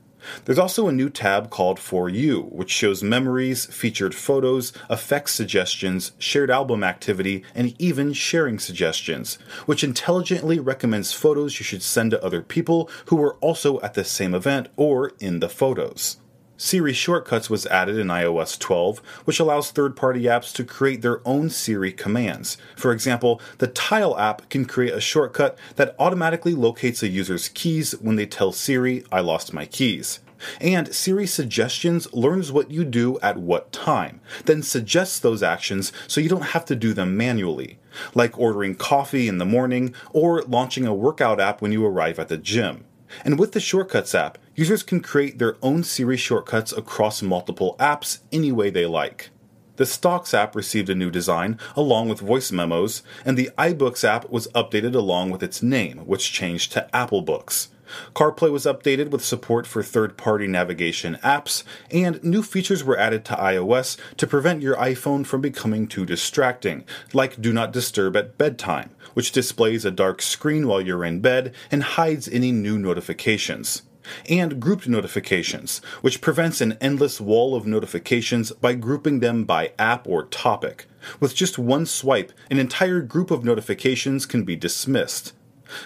There's 0.45 0.59
also 0.59 0.89
a 0.89 0.93
new 0.93 1.11
tab 1.11 1.51
called 1.51 1.79
For 1.79 2.09
You, 2.09 2.43
which 2.43 2.71
shows 2.71 3.03
memories, 3.03 3.67
featured 3.67 4.15
photos, 4.15 4.73
effects 4.89 5.33
suggestions, 5.33 6.13
shared 6.19 6.51
album 6.51 6.83
activity, 6.83 7.45
and 7.55 7.75
even 7.81 8.13
sharing 8.13 8.59
suggestions, 8.59 9.37
which 9.67 9.85
intelligently 9.85 10.59
recommends 10.59 11.13
photos 11.13 11.59
you 11.59 11.65
should 11.65 11.83
send 11.83 12.11
to 12.13 12.25
other 12.25 12.43
people 12.43 12.91
who 13.07 13.17
were 13.17 13.35
also 13.37 13.81
at 13.81 13.95
the 13.95 14.05
same 14.05 14.35
event 14.35 14.69
or 14.77 15.13
in 15.21 15.41
the 15.41 15.49
photos. 15.49 16.19
Siri 16.65 16.95
Shortcuts 16.95 17.51
was 17.51 17.67
added 17.67 17.99
in 17.99 18.07
iOS 18.07 18.59
12, 18.59 19.01
which 19.27 19.39
allows 19.39 19.71
third 19.71 19.97
party 19.97 20.23
apps 20.23 20.51
to 20.55 20.65
create 20.65 21.03
their 21.03 21.21
own 21.29 21.51
Siri 21.51 21.93
commands. 21.93 22.57
For 22.75 22.91
example, 22.91 23.39
the 23.59 23.67
Tile 23.67 24.19
app 24.19 24.49
can 24.49 24.65
create 24.65 24.95
a 24.95 25.01
shortcut 25.01 25.59
that 25.77 25.95
automatically 25.99 26.55
locates 26.55 27.03
a 27.03 27.09
user's 27.09 27.51
keys 27.51 27.93
when 28.01 28.17
they 28.17 28.25
tell 28.25 28.51
Siri, 28.51 29.05
I 29.13 29.21
lost 29.21 29.53
my 29.53 29.67
keys. 29.67 30.21
And 30.59 30.95
Siri 30.95 31.27
Suggestions 31.27 32.11
learns 32.15 32.51
what 32.51 32.71
you 32.71 32.87
do 32.87 33.19
at 33.21 33.37
what 33.37 33.71
time, 33.71 34.23
then 34.47 34.63
suggests 34.63 35.19
those 35.19 35.43
actions 35.43 35.93
so 36.07 36.23
you 36.23 36.31
don't 36.31 36.55
have 36.55 36.65
to 36.65 36.75
do 36.75 36.95
them 36.95 37.15
manually, 37.15 37.79
like 38.15 38.39
ordering 38.39 38.75
coffee 38.75 39.29
in 39.29 39.37
the 39.37 39.45
morning 39.45 39.95
or 40.15 40.41
launching 40.45 40.87
a 40.87 40.95
workout 40.95 41.41
app 41.41 41.61
when 41.61 41.73
you 41.73 41.85
arrive 41.85 42.19
at 42.19 42.29
the 42.29 42.39
gym. 42.39 42.87
And 43.23 43.39
with 43.39 43.53
the 43.53 43.61
Shortcuts 43.61 44.15
app, 44.15 44.39
users 44.55 44.83
can 44.83 45.01
create 45.01 45.39
their 45.39 45.57
own 45.63 45.83
Siri 45.83 46.17
shortcuts 46.17 46.73
across 46.73 47.23
multiple 47.23 47.77
apps 47.79 48.21
any 48.33 48.53
way 48.53 48.71
they 48.71 48.87
like. 48.87 49.31
The 49.77 49.87
Stocks 49.87 50.33
app 50.33 50.55
received 50.55 50.89
a 50.89 50.95
new 50.95 51.11
design 51.11 51.59
along 51.75 52.09
with 52.09 52.21
voice 52.21 52.53
memos, 52.53 53.03
and 53.25 53.37
the 53.37 53.51
iBooks 53.59 54.05
app 54.05 54.31
was 54.31 54.47
updated 54.55 54.95
along 54.95 55.31
with 55.31 55.43
its 55.43 55.63
name, 55.63 55.99
which 56.07 56.33
changed 56.33 56.71
to 56.73 56.95
Apple 56.95 57.23
Books. 57.23 57.71
CarPlay 58.15 58.51
was 58.51 58.65
updated 58.67 59.11
with 59.11 59.25
support 59.25 59.67
for 59.67 59.83
third 59.83 60.17
party 60.17 60.47
navigation 60.47 61.19
apps, 61.23 61.65
and 61.91 62.23
new 62.23 62.43
features 62.43 62.85
were 62.85 62.99
added 62.99 63.25
to 63.25 63.35
iOS 63.35 63.99
to 64.17 64.27
prevent 64.27 64.63
your 64.63 64.77
iPhone 64.77 65.27
from 65.27 65.41
becoming 65.41 65.87
too 65.87 66.07
distracting, 66.07 66.85
like 67.13 67.41
Do 67.41 67.53
Not 67.53 67.73
Disturb 67.73 68.17
at 68.17 68.39
bedtime, 68.39 68.91
which 69.15 69.33
displays 69.33 69.85
a 69.85 69.91
dark 69.91 70.23
screen 70.23 70.67
while 70.69 70.81
you're 70.81 71.05
in 71.05 71.21
bed 71.21 71.53
and 71.71 71.83
hides 71.83 72.29
any 72.29 72.53
new 72.53 72.79
notifications. 72.79 73.83
And 74.29 74.61
grouped 74.61 74.89
notifications, 74.89 75.79
which 76.01 76.21
prevents 76.21 76.61
an 76.61 76.77
endless 76.81 77.21
wall 77.21 77.55
of 77.55 77.67
notifications 77.67 78.53
by 78.53 78.75
grouping 78.75 79.21
them 79.21 79.45
by 79.45 79.73
app 79.79 80.07
or 80.07 80.25
topic. 80.25 80.87
With 81.21 81.35
just 81.35 81.59
one 81.59 81.87
swipe, 81.87 82.33
an 82.51 82.59
entire 82.59 83.01
group 83.01 83.31
of 83.31 83.45
notifications 83.45 84.27
can 84.27 84.45
be 84.45 84.57
dismissed. 84.57 85.33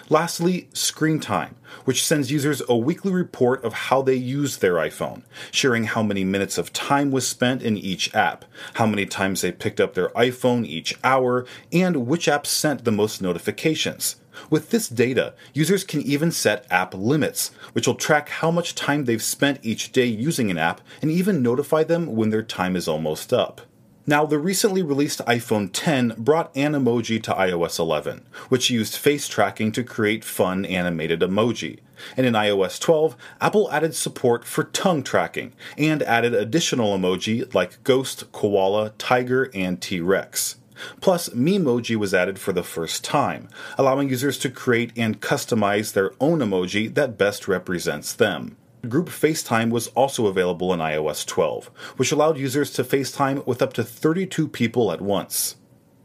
Lastly, 0.09 0.69
Screen 0.73 1.19
Time, 1.19 1.55
which 1.85 2.03
sends 2.03 2.31
users 2.31 2.61
a 2.67 2.75
weekly 2.75 3.11
report 3.11 3.63
of 3.63 3.73
how 3.73 4.01
they 4.01 4.15
used 4.15 4.61
their 4.61 4.75
iPhone, 4.75 5.23
sharing 5.51 5.85
how 5.85 6.03
many 6.03 6.23
minutes 6.23 6.57
of 6.57 6.73
time 6.73 7.11
was 7.11 7.27
spent 7.27 7.61
in 7.61 7.77
each 7.77 8.13
app, 8.13 8.45
how 8.75 8.85
many 8.85 9.05
times 9.05 9.41
they 9.41 9.51
picked 9.51 9.79
up 9.79 9.93
their 9.93 10.09
iPhone 10.09 10.65
each 10.65 10.97
hour, 11.03 11.45
and 11.71 12.07
which 12.07 12.27
apps 12.27 12.47
sent 12.47 12.83
the 12.83 12.91
most 12.91 13.21
notifications. 13.21 14.17
With 14.49 14.69
this 14.69 14.87
data, 14.87 15.33
users 15.53 15.83
can 15.83 16.01
even 16.01 16.31
set 16.31 16.65
app 16.71 16.93
limits, 16.93 17.51
which 17.73 17.87
will 17.87 17.95
track 17.95 18.29
how 18.29 18.51
much 18.51 18.75
time 18.75 19.05
they've 19.05 19.21
spent 19.21 19.59
each 19.63 19.91
day 19.91 20.05
using 20.05 20.49
an 20.49 20.57
app 20.57 20.81
and 21.01 21.11
even 21.11 21.43
notify 21.43 21.83
them 21.83 22.15
when 22.15 22.29
their 22.29 22.43
time 22.43 22.75
is 22.75 22.87
almost 22.87 23.33
up. 23.33 23.61
Now, 24.09 24.25
the 24.25 24.39
recently 24.39 24.81
released 24.81 25.23
iPhone 25.27 25.69
10 25.71 26.15
brought 26.17 26.51
Animoji 26.55 27.21
to 27.21 27.31
iOS 27.31 27.77
11, 27.77 28.25
which 28.47 28.71
used 28.71 28.95
face 28.95 29.27
tracking 29.27 29.71
to 29.73 29.83
create 29.83 30.23
fun 30.23 30.65
animated 30.65 31.19
emoji. 31.19 31.77
And 32.17 32.25
in 32.25 32.33
iOS 32.33 32.79
12, 32.79 33.15
Apple 33.39 33.71
added 33.71 33.93
support 33.93 34.45
for 34.45 34.63
tongue 34.63 35.03
tracking 35.03 35.53
and 35.77 36.01
added 36.01 36.33
additional 36.33 36.97
emoji 36.97 37.53
like 37.53 37.83
ghost, 37.83 38.31
koala, 38.31 38.93
tiger, 38.97 39.51
and 39.53 39.79
T 39.79 40.01
Rex. 40.01 40.55
Plus, 41.01 41.29
Memoji 41.29 41.95
was 41.95 42.11
added 42.11 42.39
for 42.39 42.51
the 42.51 42.63
first 42.63 43.03
time, 43.03 43.47
allowing 43.77 44.09
users 44.09 44.39
to 44.39 44.49
create 44.49 44.91
and 44.97 45.21
customize 45.21 45.93
their 45.93 46.13
own 46.19 46.39
emoji 46.39 46.91
that 46.95 47.15
best 47.15 47.47
represents 47.47 48.13
them. 48.13 48.57
Group 48.87 49.09
FaceTime 49.09 49.71
was 49.71 49.87
also 49.87 50.27
available 50.27 50.73
in 50.73 50.79
iOS 50.79 51.25
12, 51.25 51.69
which 51.97 52.13
allowed 52.13 52.37
users 52.37 52.71
to 52.71 52.83
FaceTime 52.85 53.45
with 53.45 53.61
up 53.61 53.73
to 53.73 53.83
32 53.83 54.47
people 54.47 54.93
at 54.93 55.01
once. 55.01 55.57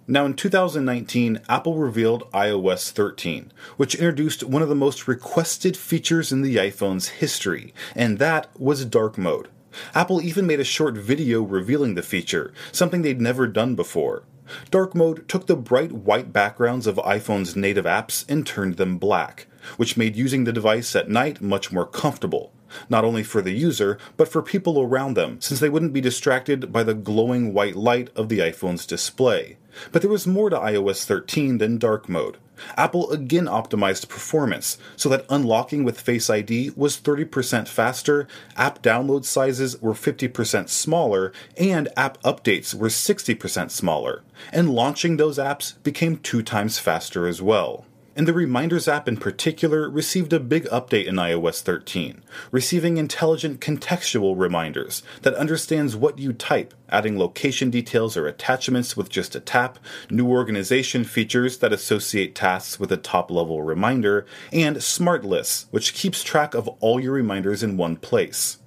Now, 0.08 0.26
in 0.26 0.34
2019, 0.34 1.40
Apple 1.48 1.76
revealed 1.76 2.28
iOS 2.32 2.90
13, 2.90 3.52
which 3.76 3.94
introduced 3.94 4.42
one 4.42 4.60
of 4.60 4.68
the 4.68 4.74
most 4.74 5.06
requested 5.06 5.76
features 5.76 6.32
in 6.32 6.42
the 6.42 6.56
iPhone's 6.56 7.08
history, 7.08 7.72
and 7.94 8.18
that 8.18 8.48
was 8.58 8.84
dark 8.84 9.16
mode. 9.16 9.48
Apple 9.94 10.20
even 10.20 10.44
made 10.44 10.60
a 10.60 10.64
short 10.64 10.96
video 10.96 11.42
revealing 11.42 11.94
the 11.94 12.02
feature, 12.02 12.52
something 12.72 13.02
they'd 13.02 13.20
never 13.20 13.46
done 13.46 13.76
before. 13.76 14.24
Dark 14.72 14.96
mode 14.96 15.28
took 15.28 15.46
the 15.46 15.56
bright 15.56 15.92
white 15.92 16.32
backgrounds 16.32 16.88
of 16.88 16.96
iPhone's 16.96 17.54
native 17.54 17.84
apps 17.84 18.28
and 18.28 18.44
turned 18.44 18.78
them 18.78 18.98
black, 18.98 19.46
which 19.76 19.96
made 19.96 20.16
using 20.16 20.42
the 20.42 20.52
device 20.52 20.96
at 20.96 21.08
night 21.08 21.40
much 21.40 21.70
more 21.70 21.86
comfortable 21.86 22.52
not 22.88 23.04
only 23.04 23.22
for 23.22 23.42
the 23.42 23.52
user, 23.52 23.98
but 24.16 24.28
for 24.28 24.42
people 24.42 24.80
around 24.80 25.14
them, 25.14 25.40
since 25.40 25.60
they 25.60 25.68
wouldn't 25.68 25.92
be 25.92 26.00
distracted 26.00 26.72
by 26.72 26.82
the 26.82 26.94
glowing 26.94 27.52
white 27.52 27.76
light 27.76 28.10
of 28.16 28.28
the 28.28 28.38
iPhone's 28.38 28.86
display. 28.86 29.56
But 29.92 30.02
there 30.02 30.10
was 30.10 30.26
more 30.26 30.50
to 30.50 30.56
iOS 30.56 31.04
13 31.04 31.58
than 31.58 31.78
dark 31.78 32.08
mode. 32.08 32.36
Apple 32.76 33.10
again 33.10 33.46
optimized 33.46 34.08
performance 34.08 34.78
so 34.96 35.08
that 35.08 35.26
unlocking 35.28 35.82
with 35.82 36.00
Face 36.00 36.30
ID 36.30 36.70
was 36.76 37.00
30% 37.00 37.66
faster, 37.66 38.28
app 38.56 38.82
download 38.82 39.24
sizes 39.24 39.80
were 39.82 39.92
50% 39.92 40.68
smaller, 40.68 41.32
and 41.56 41.88
app 41.96 42.20
updates 42.22 42.72
were 42.74 42.88
60% 42.88 43.70
smaller. 43.70 44.22
And 44.52 44.70
launching 44.70 45.16
those 45.16 45.38
apps 45.38 45.82
became 45.82 46.18
two 46.18 46.42
times 46.42 46.78
faster 46.78 47.26
as 47.26 47.42
well 47.42 47.86
and 48.16 48.28
the 48.28 48.32
Reminders 48.32 48.88
app 48.88 49.08
in 49.08 49.16
particular 49.16 49.88
received 49.88 50.32
a 50.32 50.40
big 50.40 50.64
update 50.66 51.06
in 51.06 51.16
iOS 51.16 51.60
13, 51.60 52.22
receiving 52.50 52.96
intelligent 52.96 53.60
contextual 53.60 54.38
reminders 54.38 55.02
that 55.22 55.34
understands 55.34 55.96
what 55.96 56.18
you 56.18 56.32
type, 56.32 56.74
adding 56.88 57.18
location 57.18 57.70
details 57.70 58.16
or 58.16 58.26
attachments 58.26 58.96
with 58.96 59.08
just 59.08 59.34
a 59.34 59.40
tap, 59.40 59.78
new 60.10 60.28
organization 60.28 61.04
features 61.04 61.58
that 61.58 61.72
associate 61.72 62.34
tasks 62.34 62.78
with 62.78 62.92
a 62.92 62.96
top 62.96 63.30
level 63.30 63.62
reminder, 63.62 64.26
and 64.52 64.82
smart 64.82 65.24
lists, 65.24 65.66
which 65.70 65.94
keeps 65.94 66.22
track 66.22 66.54
of 66.54 66.68
all 66.80 67.00
your 67.00 67.12
reminders 67.12 67.62
in 67.62 67.76
one 67.76 67.96
place. 67.96 68.58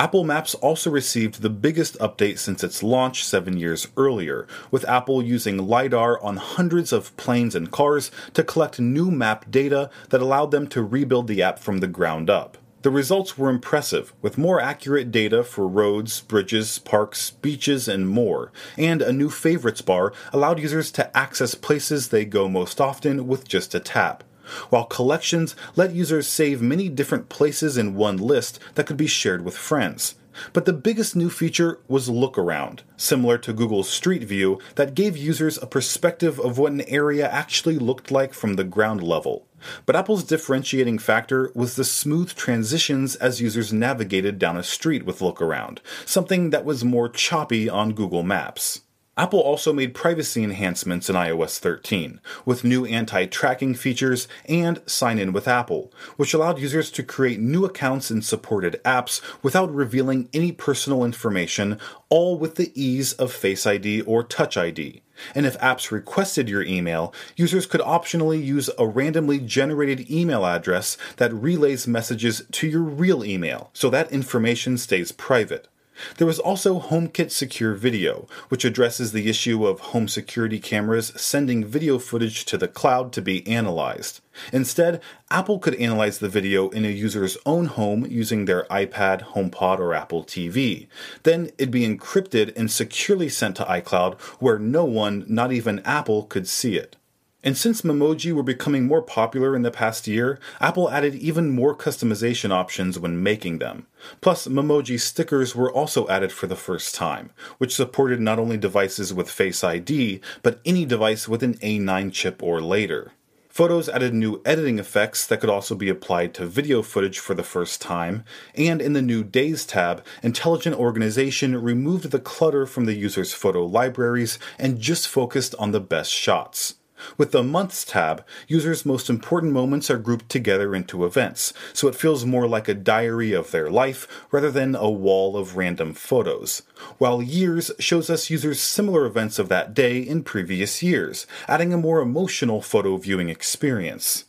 Apple 0.00 0.24
Maps 0.24 0.54
also 0.54 0.90
received 0.90 1.42
the 1.42 1.50
biggest 1.50 1.98
update 1.98 2.38
since 2.38 2.64
its 2.64 2.82
launch 2.82 3.22
seven 3.22 3.58
years 3.58 3.86
earlier, 3.98 4.46
with 4.70 4.88
Apple 4.88 5.22
using 5.22 5.58
LiDAR 5.58 6.18
on 6.24 6.38
hundreds 6.38 6.90
of 6.90 7.14
planes 7.18 7.54
and 7.54 7.70
cars 7.70 8.10
to 8.32 8.42
collect 8.42 8.80
new 8.80 9.10
map 9.10 9.50
data 9.50 9.90
that 10.08 10.22
allowed 10.22 10.52
them 10.52 10.66
to 10.68 10.82
rebuild 10.82 11.26
the 11.26 11.42
app 11.42 11.58
from 11.58 11.80
the 11.80 11.86
ground 11.86 12.30
up. 12.30 12.56
The 12.80 12.88
results 12.88 13.36
were 13.36 13.50
impressive, 13.50 14.14
with 14.22 14.38
more 14.38 14.58
accurate 14.58 15.12
data 15.12 15.44
for 15.44 15.68
roads, 15.68 16.22
bridges, 16.22 16.78
parks, 16.78 17.32
beaches, 17.32 17.86
and 17.86 18.08
more, 18.08 18.52
and 18.78 19.02
a 19.02 19.12
new 19.12 19.28
favorites 19.28 19.82
bar 19.82 20.14
allowed 20.32 20.60
users 20.60 20.90
to 20.92 21.14
access 21.14 21.54
places 21.54 22.08
they 22.08 22.24
go 22.24 22.48
most 22.48 22.80
often 22.80 23.26
with 23.26 23.46
just 23.46 23.74
a 23.74 23.80
tap 23.80 24.24
while 24.70 24.84
collections 24.84 25.54
let 25.76 25.94
users 25.94 26.26
save 26.26 26.60
many 26.60 26.88
different 26.88 27.28
places 27.28 27.76
in 27.76 27.94
one 27.94 28.16
list 28.16 28.58
that 28.74 28.86
could 28.86 28.96
be 28.96 29.06
shared 29.06 29.44
with 29.44 29.56
friends. 29.56 30.14
But 30.52 30.64
the 30.64 30.72
biggest 30.72 31.16
new 31.16 31.28
feature 31.28 31.80
was 31.88 32.08
Look 32.08 32.38
Around, 32.38 32.82
similar 32.96 33.36
to 33.38 33.52
Google's 33.52 33.88
Street 33.88 34.22
View, 34.22 34.58
that 34.76 34.94
gave 34.94 35.16
users 35.16 35.58
a 35.58 35.66
perspective 35.66 36.38
of 36.38 36.56
what 36.56 36.72
an 36.72 36.82
area 36.82 37.28
actually 37.28 37.78
looked 37.78 38.10
like 38.10 38.32
from 38.32 38.54
the 38.54 38.64
ground 38.64 39.02
level. 39.02 39.46
But 39.86 39.96
Apple's 39.96 40.24
differentiating 40.24 40.98
factor 40.98 41.50
was 41.54 41.76
the 41.76 41.84
smooth 41.84 42.34
transitions 42.34 43.16
as 43.16 43.40
users 43.40 43.72
navigated 43.72 44.38
down 44.38 44.56
a 44.56 44.62
street 44.62 45.04
with 45.04 45.20
Look 45.20 45.42
Around, 45.42 45.80
something 46.06 46.50
that 46.50 46.64
was 46.64 46.84
more 46.84 47.08
choppy 47.08 47.68
on 47.68 47.92
Google 47.92 48.22
Maps. 48.22 48.82
Apple 49.20 49.40
also 49.40 49.70
made 49.70 49.92
privacy 49.92 50.42
enhancements 50.42 51.10
in 51.10 51.14
iOS 51.14 51.58
13, 51.58 52.22
with 52.46 52.64
new 52.64 52.86
anti 52.86 53.26
tracking 53.26 53.74
features 53.74 54.26
and 54.46 54.80
Sign 54.86 55.18
In 55.18 55.34
with 55.34 55.46
Apple, 55.46 55.92
which 56.16 56.32
allowed 56.32 56.58
users 56.58 56.90
to 56.92 57.02
create 57.02 57.38
new 57.38 57.66
accounts 57.66 58.10
in 58.10 58.22
supported 58.22 58.80
apps 58.82 59.20
without 59.42 59.70
revealing 59.74 60.30
any 60.32 60.52
personal 60.52 61.04
information, 61.04 61.78
all 62.08 62.38
with 62.38 62.54
the 62.54 62.72
ease 62.74 63.12
of 63.12 63.30
Face 63.30 63.66
ID 63.66 64.00
or 64.00 64.22
Touch 64.22 64.56
ID. 64.56 65.02
And 65.34 65.44
if 65.44 65.58
apps 65.58 65.90
requested 65.90 66.48
your 66.48 66.62
email, 66.62 67.12
users 67.36 67.66
could 67.66 67.82
optionally 67.82 68.42
use 68.42 68.70
a 68.78 68.86
randomly 68.86 69.38
generated 69.38 70.10
email 70.10 70.46
address 70.46 70.96
that 71.18 71.34
relays 71.34 71.86
messages 71.86 72.44
to 72.52 72.66
your 72.66 72.80
real 72.80 73.22
email, 73.22 73.68
so 73.74 73.90
that 73.90 74.10
information 74.10 74.78
stays 74.78 75.12
private. 75.12 75.68
There 76.16 76.26
was 76.26 76.38
also 76.38 76.80
HomeKit 76.80 77.30
Secure 77.30 77.74
Video, 77.74 78.26
which 78.48 78.64
addresses 78.64 79.12
the 79.12 79.28
issue 79.28 79.66
of 79.66 79.80
home 79.80 80.08
security 80.08 80.58
cameras 80.58 81.12
sending 81.16 81.64
video 81.64 81.98
footage 81.98 82.44
to 82.46 82.58
the 82.58 82.68
cloud 82.68 83.12
to 83.12 83.22
be 83.22 83.46
analyzed. 83.46 84.20
Instead, 84.52 85.00
Apple 85.30 85.58
could 85.58 85.74
analyze 85.74 86.18
the 86.18 86.28
video 86.28 86.68
in 86.70 86.84
a 86.84 86.88
user's 86.88 87.36
own 87.44 87.66
home 87.66 88.06
using 88.08 88.44
their 88.44 88.64
iPad, 88.64 89.22
HomePod, 89.32 89.78
or 89.78 89.94
Apple 89.94 90.24
TV. 90.24 90.86
Then 91.22 91.50
it'd 91.58 91.70
be 91.70 91.86
encrypted 91.86 92.56
and 92.56 92.70
securely 92.70 93.28
sent 93.28 93.56
to 93.56 93.64
iCloud 93.64 94.20
where 94.40 94.58
no 94.58 94.84
one, 94.84 95.24
not 95.28 95.52
even 95.52 95.80
Apple, 95.80 96.24
could 96.24 96.46
see 96.46 96.76
it. 96.76 96.96
And 97.42 97.56
since 97.56 97.80
Memoji 97.80 98.32
were 98.32 98.42
becoming 98.42 98.84
more 98.84 99.00
popular 99.00 99.56
in 99.56 99.62
the 99.62 99.70
past 99.70 100.06
year, 100.06 100.38
Apple 100.60 100.90
added 100.90 101.14
even 101.14 101.50
more 101.50 101.74
customization 101.74 102.50
options 102.50 102.98
when 102.98 103.22
making 103.22 103.58
them. 103.58 103.86
Plus, 104.20 104.46
Memoji 104.46 105.00
stickers 105.00 105.56
were 105.56 105.72
also 105.72 106.06
added 106.08 106.32
for 106.32 106.46
the 106.46 106.56
first 106.56 106.94
time, 106.94 107.30
which 107.56 107.74
supported 107.74 108.20
not 108.20 108.38
only 108.38 108.58
devices 108.58 109.14
with 109.14 109.30
Face 109.30 109.64
ID, 109.64 110.20
but 110.42 110.60
any 110.66 110.84
device 110.84 111.28
with 111.28 111.42
an 111.42 111.54
A9 111.54 112.12
chip 112.12 112.42
or 112.42 112.60
later. 112.60 113.12
Photos 113.48 113.88
added 113.88 114.14
new 114.14 114.40
editing 114.44 114.78
effects 114.78 115.26
that 115.26 115.40
could 115.40 115.50
also 115.50 115.74
be 115.74 115.88
applied 115.88 116.34
to 116.34 116.46
video 116.46 116.82
footage 116.82 117.18
for 117.18 117.34
the 117.34 117.42
first 117.42 117.80
time, 117.80 118.22
and 118.54 118.80
in 118.80 118.92
the 118.92 119.02
new 119.02 119.24
Days 119.24 119.64
tab, 119.64 120.04
Intelligent 120.22 120.76
Organization 120.76 121.60
removed 121.60 122.10
the 122.10 122.20
clutter 122.20 122.64
from 122.64 122.84
the 122.84 122.94
user's 122.94 123.32
photo 123.32 123.64
libraries 123.64 124.38
and 124.58 124.78
just 124.78 125.08
focused 125.08 125.54
on 125.58 125.72
the 125.72 125.80
best 125.80 126.12
shots. 126.12 126.74
With 127.16 127.32
the 127.32 127.42
Months 127.42 127.84
tab, 127.84 128.24
users' 128.48 128.86
most 128.86 129.08
important 129.08 129.52
moments 129.52 129.90
are 129.90 129.98
grouped 129.98 130.28
together 130.28 130.74
into 130.74 131.04
events, 131.04 131.52
so 131.72 131.88
it 131.88 131.94
feels 131.94 132.24
more 132.24 132.46
like 132.48 132.68
a 132.68 132.74
diary 132.74 133.32
of 133.32 133.50
their 133.50 133.70
life 133.70 134.06
rather 134.30 134.50
than 134.50 134.74
a 134.74 134.90
wall 134.90 135.36
of 135.36 135.56
random 135.56 135.94
photos. 135.94 136.62
While 136.98 137.22
Years 137.22 137.70
shows 137.78 138.10
us 138.10 138.30
users' 138.30 138.60
similar 138.60 139.06
events 139.06 139.38
of 139.38 139.48
that 139.48 139.74
day 139.74 139.98
in 139.98 140.22
previous 140.22 140.82
years, 140.82 141.26
adding 141.48 141.72
a 141.72 141.78
more 141.78 142.00
emotional 142.00 142.62
photo 142.62 142.96
viewing 142.96 143.28
experience. 143.28 144.24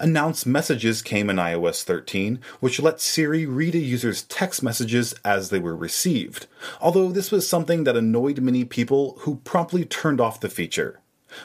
Announced 0.00 0.46
messages 0.46 1.02
came 1.02 1.28
in 1.28 1.36
iOS 1.36 1.82
13, 1.82 2.40
which 2.60 2.80
let 2.80 3.00
Siri 3.00 3.44
read 3.44 3.74
a 3.74 3.78
user's 3.78 4.22
text 4.22 4.62
messages 4.62 5.14
as 5.24 5.50
they 5.50 5.58
were 5.58 5.76
received, 5.76 6.46
although 6.80 7.10
this 7.10 7.30
was 7.30 7.46
something 7.46 7.84
that 7.84 7.96
annoyed 7.96 8.40
many 8.40 8.64
people 8.64 9.16
who 9.20 9.36
promptly 9.44 9.84
turned 9.84 10.20
off 10.20 10.40
the 10.40 10.48
feature. 10.48 11.00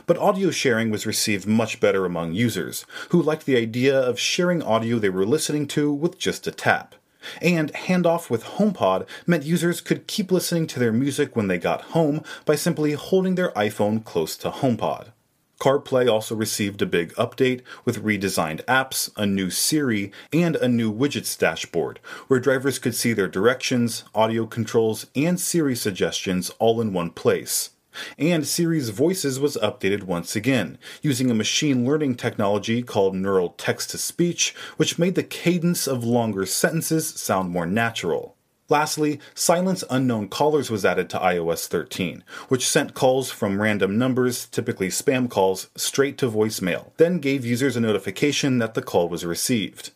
But 0.05 0.17
audio 0.17 0.51
sharing 0.51 0.89
was 0.89 1.05
received 1.05 1.47
much 1.47 1.79
better 1.79 2.05
among 2.05 2.33
users, 2.33 2.85
who 3.09 3.21
liked 3.21 3.45
the 3.45 3.57
idea 3.57 3.97
of 3.99 4.19
sharing 4.19 4.61
audio 4.61 4.99
they 4.99 5.09
were 5.09 5.25
listening 5.25 5.67
to 5.69 5.91
with 5.91 6.17
just 6.17 6.47
a 6.47 6.51
tap. 6.51 6.95
And 7.41 7.73
handoff 7.73 8.29
with 8.29 8.43
HomePod 8.43 9.05
meant 9.27 9.43
users 9.43 9.81
could 9.81 10.07
keep 10.07 10.31
listening 10.31 10.67
to 10.67 10.79
their 10.79 10.93
music 10.93 11.35
when 11.35 11.47
they 11.47 11.57
got 11.57 11.81
home 11.81 12.23
by 12.45 12.55
simply 12.55 12.93
holding 12.93 13.35
their 13.35 13.51
iPhone 13.51 14.03
close 14.03 14.37
to 14.37 14.49
HomePod. 14.49 15.11
CarPlay 15.59 16.09
also 16.09 16.35
received 16.35 16.81
a 16.81 16.85
big 16.85 17.13
update 17.15 17.61
with 17.83 18.01
redesigned 18.01 18.63
apps, 18.63 19.09
a 19.17 19.25
new 19.25 19.49
Siri, 19.49 20.09
and 20.31 20.55
a 20.55 20.69
new 20.69 20.91
widgets 20.91 21.37
dashboard, 21.37 21.99
where 22.29 22.39
drivers 22.39 22.79
could 22.79 22.95
see 22.95 23.11
their 23.11 23.27
directions, 23.27 24.05
audio 24.15 24.45
controls, 24.45 25.07
and 25.17 25.37
Siri 25.37 25.75
suggestions 25.75 26.49
all 26.59 26.79
in 26.79 26.93
one 26.93 27.09
place. 27.09 27.71
And 28.17 28.45
Siri's 28.45 28.89
voices 28.89 29.39
was 29.39 29.57
updated 29.57 30.03
once 30.03 30.35
again, 30.35 30.77
using 31.01 31.29
a 31.29 31.35
machine 31.35 31.85
learning 31.85 32.15
technology 32.15 32.81
called 32.81 33.15
neural 33.15 33.49
text 33.49 33.91
to 33.91 33.97
speech, 33.97 34.53
which 34.77 34.99
made 34.99 35.15
the 35.15 35.23
cadence 35.23 35.87
of 35.87 36.03
longer 36.03 36.45
sentences 36.45 37.07
sound 37.07 37.49
more 37.49 37.65
natural. 37.65 38.35
Lastly, 38.69 39.19
Silence 39.33 39.83
Unknown 39.89 40.29
Callers 40.29 40.69
was 40.69 40.85
added 40.85 41.09
to 41.09 41.17
iOS 41.17 41.65
13, 41.67 42.23
which 42.49 42.69
sent 42.69 42.93
calls 42.93 43.31
from 43.31 43.59
random 43.59 43.97
numbers, 43.97 44.45
typically 44.45 44.89
spam 44.89 45.27
calls, 45.27 45.71
straight 45.75 46.19
to 46.19 46.29
voicemail, 46.29 46.91
then 46.97 47.17
gave 47.17 47.43
users 47.43 47.75
a 47.75 47.81
notification 47.81 48.59
that 48.59 48.75
the 48.75 48.83
call 48.83 49.09
was 49.09 49.25
received. 49.25 49.91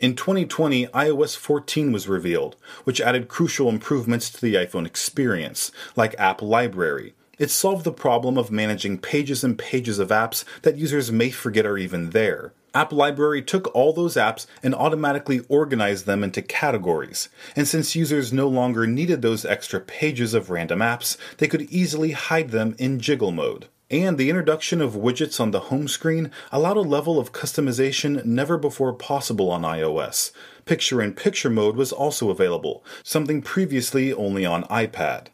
In 0.00 0.16
2020, 0.16 0.86
iOS 0.86 1.36
14 1.36 1.92
was 1.92 2.08
revealed, 2.08 2.56
which 2.84 3.02
added 3.02 3.28
crucial 3.28 3.68
improvements 3.68 4.30
to 4.30 4.40
the 4.40 4.54
iPhone 4.54 4.86
experience, 4.86 5.72
like 5.94 6.18
App 6.18 6.40
Library. 6.40 7.12
It 7.38 7.50
solved 7.50 7.84
the 7.84 7.92
problem 7.92 8.38
of 8.38 8.50
managing 8.50 8.96
pages 8.96 9.44
and 9.44 9.58
pages 9.58 9.98
of 9.98 10.08
apps 10.08 10.42
that 10.62 10.78
users 10.78 11.12
may 11.12 11.28
forget 11.28 11.66
are 11.66 11.76
even 11.76 12.10
there. 12.10 12.54
App 12.72 12.94
Library 12.94 13.42
took 13.42 13.74
all 13.74 13.92
those 13.92 14.14
apps 14.14 14.46
and 14.62 14.74
automatically 14.74 15.40
organized 15.50 16.06
them 16.06 16.24
into 16.24 16.40
categories. 16.40 17.28
And 17.54 17.68
since 17.68 17.94
users 17.94 18.32
no 18.32 18.48
longer 18.48 18.86
needed 18.86 19.20
those 19.20 19.44
extra 19.44 19.80
pages 19.80 20.32
of 20.32 20.48
random 20.48 20.78
apps, 20.78 21.18
they 21.36 21.46
could 21.46 21.62
easily 21.70 22.12
hide 22.12 22.52
them 22.52 22.74
in 22.78 23.00
jiggle 23.00 23.32
mode. 23.32 23.66
And 23.90 24.18
the 24.18 24.30
introduction 24.30 24.80
of 24.80 24.92
widgets 24.92 25.40
on 25.40 25.50
the 25.50 25.60
home 25.60 25.88
screen 25.88 26.30
allowed 26.52 26.76
a 26.76 26.80
level 26.80 27.18
of 27.18 27.32
customization 27.32 28.24
never 28.24 28.56
before 28.56 28.92
possible 28.92 29.50
on 29.50 29.62
iOS. 29.62 30.30
Picture 30.64 31.02
in 31.02 31.12
picture 31.12 31.50
mode 31.50 31.74
was 31.74 31.90
also 31.90 32.30
available, 32.30 32.84
something 33.02 33.42
previously 33.42 34.12
only 34.12 34.46
on 34.46 34.62
iPad. 34.64 35.26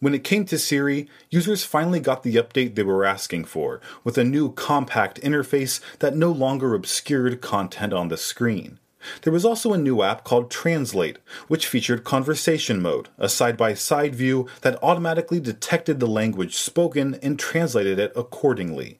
When 0.00 0.12
it 0.12 0.24
came 0.24 0.44
to 0.46 0.58
Siri, 0.58 1.08
users 1.30 1.64
finally 1.64 2.00
got 2.00 2.22
the 2.22 2.34
update 2.34 2.74
they 2.74 2.82
were 2.82 3.06
asking 3.06 3.46
for, 3.46 3.80
with 4.04 4.18
a 4.18 4.24
new 4.24 4.52
compact 4.52 5.18
interface 5.22 5.80
that 6.00 6.14
no 6.14 6.30
longer 6.30 6.74
obscured 6.74 7.40
content 7.40 7.94
on 7.94 8.08
the 8.08 8.18
screen. 8.18 8.78
There 9.22 9.32
was 9.32 9.44
also 9.44 9.72
a 9.72 9.78
new 9.78 10.02
app 10.02 10.24
called 10.24 10.50
Translate, 10.50 11.18
which 11.48 11.66
featured 11.66 12.04
conversation 12.04 12.80
mode, 12.80 13.08
a 13.18 13.28
side 13.28 13.56
by 13.56 13.74
side 13.74 14.14
view 14.14 14.48
that 14.62 14.82
automatically 14.82 15.40
detected 15.40 16.00
the 16.00 16.06
language 16.06 16.56
spoken 16.56 17.14
and 17.22 17.38
translated 17.38 17.98
it 17.98 18.12
accordingly. 18.16 18.98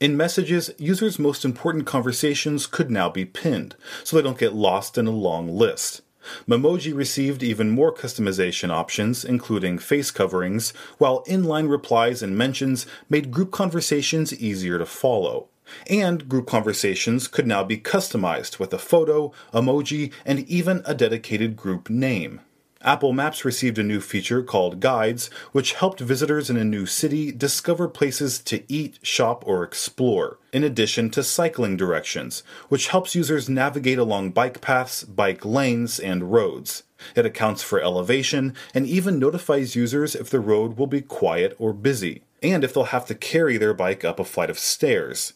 In 0.00 0.16
messages, 0.16 0.70
users' 0.78 1.18
most 1.18 1.44
important 1.44 1.86
conversations 1.86 2.66
could 2.66 2.90
now 2.90 3.10
be 3.10 3.26
pinned, 3.26 3.76
so 4.02 4.16
they 4.16 4.22
don't 4.22 4.38
get 4.38 4.54
lost 4.54 4.96
in 4.96 5.06
a 5.06 5.10
long 5.10 5.48
list. 5.48 6.00
Memoji 6.48 6.94
received 6.94 7.42
even 7.42 7.70
more 7.70 7.94
customization 7.94 8.70
options, 8.70 9.24
including 9.24 9.78
face 9.78 10.10
coverings, 10.10 10.70
while 10.98 11.24
inline 11.24 11.68
replies 11.70 12.22
and 12.22 12.36
mentions 12.36 12.86
made 13.08 13.30
group 13.30 13.50
conversations 13.50 14.34
easier 14.34 14.78
to 14.78 14.86
follow. 14.86 15.48
And 15.88 16.28
group 16.28 16.46
conversations 16.46 17.28
could 17.28 17.46
now 17.46 17.64
be 17.64 17.78
customized 17.78 18.58
with 18.58 18.72
a 18.72 18.78
photo, 18.78 19.32
emoji, 19.52 20.12
and 20.24 20.40
even 20.48 20.82
a 20.84 20.94
dedicated 20.94 21.56
group 21.56 21.90
name. 21.90 22.40
Apple 22.82 23.12
Maps 23.12 23.44
received 23.44 23.76
a 23.76 23.82
new 23.82 24.00
feature 24.00 24.42
called 24.42 24.80
Guides, 24.80 25.28
which 25.52 25.74
helped 25.74 26.00
visitors 26.00 26.48
in 26.48 26.56
a 26.56 26.64
new 26.64 26.86
city 26.86 27.30
discover 27.30 27.88
places 27.88 28.38
to 28.38 28.62
eat, 28.72 28.98
shop, 29.02 29.44
or 29.46 29.62
explore, 29.62 30.38
in 30.50 30.64
addition 30.64 31.10
to 31.10 31.22
cycling 31.22 31.76
directions, 31.76 32.42
which 32.70 32.88
helps 32.88 33.14
users 33.14 33.50
navigate 33.50 33.98
along 33.98 34.30
bike 34.30 34.62
paths, 34.62 35.04
bike 35.04 35.44
lanes, 35.44 36.00
and 36.00 36.32
roads. 36.32 36.84
It 37.14 37.26
accounts 37.26 37.62
for 37.62 37.82
elevation 37.82 38.54
and 38.72 38.86
even 38.86 39.18
notifies 39.18 39.76
users 39.76 40.14
if 40.14 40.30
the 40.30 40.40
road 40.40 40.78
will 40.78 40.86
be 40.86 41.02
quiet 41.02 41.54
or 41.58 41.74
busy, 41.74 42.22
and 42.42 42.64
if 42.64 42.72
they'll 42.72 42.84
have 42.84 43.04
to 43.06 43.14
carry 43.14 43.58
their 43.58 43.74
bike 43.74 44.06
up 44.06 44.18
a 44.18 44.24
flight 44.24 44.48
of 44.48 44.58
stairs. 44.58 45.34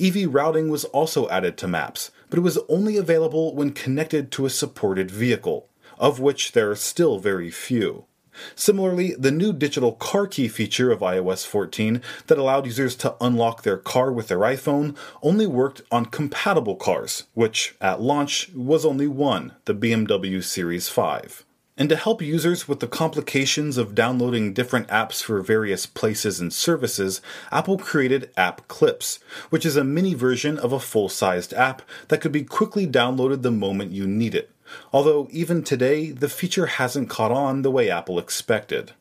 EV 0.00 0.32
routing 0.32 0.70
was 0.70 0.84
also 0.86 1.28
added 1.28 1.56
to 1.58 1.68
maps, 1.68 2.10
but 2.28 2.38
it 2.38 2.42
was 2.42 2.58
only 2.68 2.96
available 2.96 3.54
when 3.54 3.72
connected 3.72 4.30
to 4.32 4.46
a 4.46 4.50
supported 4.50 5.10
vehicle 5.10 5.70
of 6.00 6.18
which 6.18 6.52
there 6.52 6.70
are 6.70 6.76
still 6.76 7.18
very 7.18 7.50
few. 7.50 8.06
Similarly, 8.54 9.14
the 9.18 9.30
new 9.30 9.52
digital 9.52 9.92
car 9.92 10.26
key 10.26 10.48
feature 10.48 10.90
of 10.90 11.00
iOS 11.00 11.46
14 11.46 12.00
that 12.28 12.38
allowed 12.38 12.64
users 12.64 12.96
to 12.96 13.14
unlock 13.20 13.62
their 13.62 13.76
car 13.76 14.10
with 14.10 14.28
their 14.28 14.38
iPhone 14.38 14.96
only 15.22 15.46
worked 15.46 15.82
on 15.92 16.06
compatible 16.06 16.76
cars, 16.76 17.24
which 17.34 17.74
at 17.80 18.00
launch 18.00 18.50
was 18.54 18.86
only 18.86 19.06
one, 19.06 19.52
the 19.66 19.74
BMW 19.74 20.42
Series 20.42 20.88
5. 20.88 21.44
And 21.76 21.88
to 21.88 21.96
help 21.96 22.20
users 22.20 22.68
with 22.68 22.80
the 22.80 22.86
complications 22.86 23.78
of 23.78 23.94
downloading 23.94 24.52
different 24.52 24.88
apps 24.88 25.22
for 25.22 25.40
various 25.40 25.86
places 25.86 26.38
and 26.38 26.52
services, 26.52 27.22
Apple 27.50 27.78
created 27.78 28.30
App 28.36 28.68
Clips, 28.68 29.18
which 29.48 29.64
is 29.64 29.76
a 29.76 29.84
mini 29.84 30.14
version 30.14 30.58
of 30.58 30.72
a 30.72 30.80
full 30.80 31.08
sized 31.08 31.54
app 31.54 31.82
that 32.08 32.20
could 32.20 32.32
be 32.32 32.44
quickly 32.44 32.86
downloaded 32.86 33.42
the 33.42 33.50
moment 33.50 33.92
you 33.92 34.06
need 34.06 34.34
it 34.34 34.50
although 34.92 35.28
even 35.30 35.62
today 35.62 36.10
the 36.10 36.28
feature 36.28 36.66
hasn't 36.66 37.10
caught 37.10 37.32
on 37.32 37.62
the 37.62 37.70
way 37.70 37.90
Apple 37.90 38.18
expected. 38.18 38.92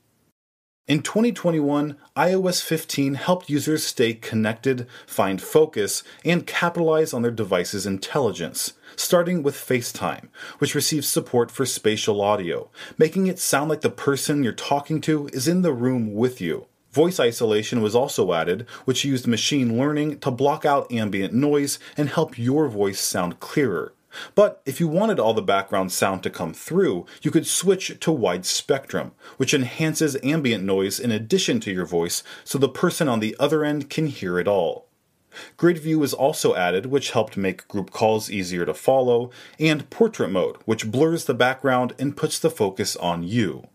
In 0.89 1.03
2021, 1.03 1.97
iOS 2.17 2.63
15 2.63 3.13
helped 3.13 3.47
users 3.47 3.85
stay 3.85 4.15
connected, 4.15 4.87
find 5.05 5.39
focus, 5.39 6.01
and 6.25 6.47
capitalize 6.47 7.13
on 7.13 7.21
their 7.21 7.29
device's 7.29 7.85
intelligence, 7.85 8.73
starting 8.95 9.43
with 9.43 9.53
FaceTime, 9.53 10.29
which 10.57 10.73
receives 10.73 11.07
support 11.07 11.51
for 11.51 11.67
spatial 11.67 12.21
audio, 12.21 12.71
making 12.97 13.27
it 13.27 13.37
sound 13.37 13.69
like 13.69 13.81
the 13.81 13.91
person 13.91 14.41
you're 14.41 14.51
talking 14.51 14.99
to 15.01 15.27
is 15.27 15.47
in 15.47 15.61
the 15.61 15.73
room 15.73 16.15
with 16.15 16.41
you. 16.41 16.65
Voice 16.91 17.19
isolation 17.19 17.83
was 17.83 17.93
also 17.93 18.33
added, 18.33 18.65
which 18.85 19.05
used 19.05 19.27
machine 19.27 19.77
learning 19.77 20.17
to 20.21 20.31
block 20.31 20.65
out 20.65 20.91
ambient 20.91 21.35
noise 21.35 21.77
and 21.97 22.09
help 22.09 22.35
your 22.35 22.67
voice 22.67 22.99
sound 22.99 23.39
clearer. 23.39 23.93
But 24.35 24.61
if 24.65 24.79
you 24.79 24.87
wanted 24.87 25.19
all 25.19 25.33
the 25.33 25.41
background 25.41 25.91
sound 25.91 26.23
to 26.23 26.29
come 26.29 26.53
through, 26.53 27.05
you 27.21 27.31
could 27.31 27.47
switch 27.47 27.99
to 27.99 28.11
wide 28.11 28.45
spectrum, 28.45 29.11
which 29.37 29.53
enhances 29.53 30.17
ambient 30.23 30.63
noise 30.63 30.99
in 30.99 31.11
addition 31.11 31.59
to 31.61 31.71
your 31.71 31.85
voice 31.85 32.23
so 32.43 32.57
the 32.57 32.69
person 32.69 33.07
on 33.07 33.19
the 33.19 33.35
other 33.39 33.63
end 33.63 33.89
can 33.89 34.07
hear 34.07 34.39
it 34.39 34.47
all. 34.47 34.87
Grid 35.57 35.77
view 35.77 35.99
was 35.99 36.13
also 36.13 36.55
added, 36.55 36.87
which 36.87 37.11
helped 37.11 37.37
make 37.37 37.67
group 37.67 37.91
calls 37.91 38.31
easier 38.31 38.65
to 38.65 38.73
follow, 38.73 39.29
and 39.59 39.89
portrait 39.89 40.29
mode, 40.29 40.57
which 40.65 40.91
blurs 40.91 41.25
the 41.25 41.33
background 41.33 41.93
and 41.99 42.17
puts 42.17 42.39
the 42.39 42.49
focus 42.49 42.95
on 42.97 43.23
you. 43.23 43.67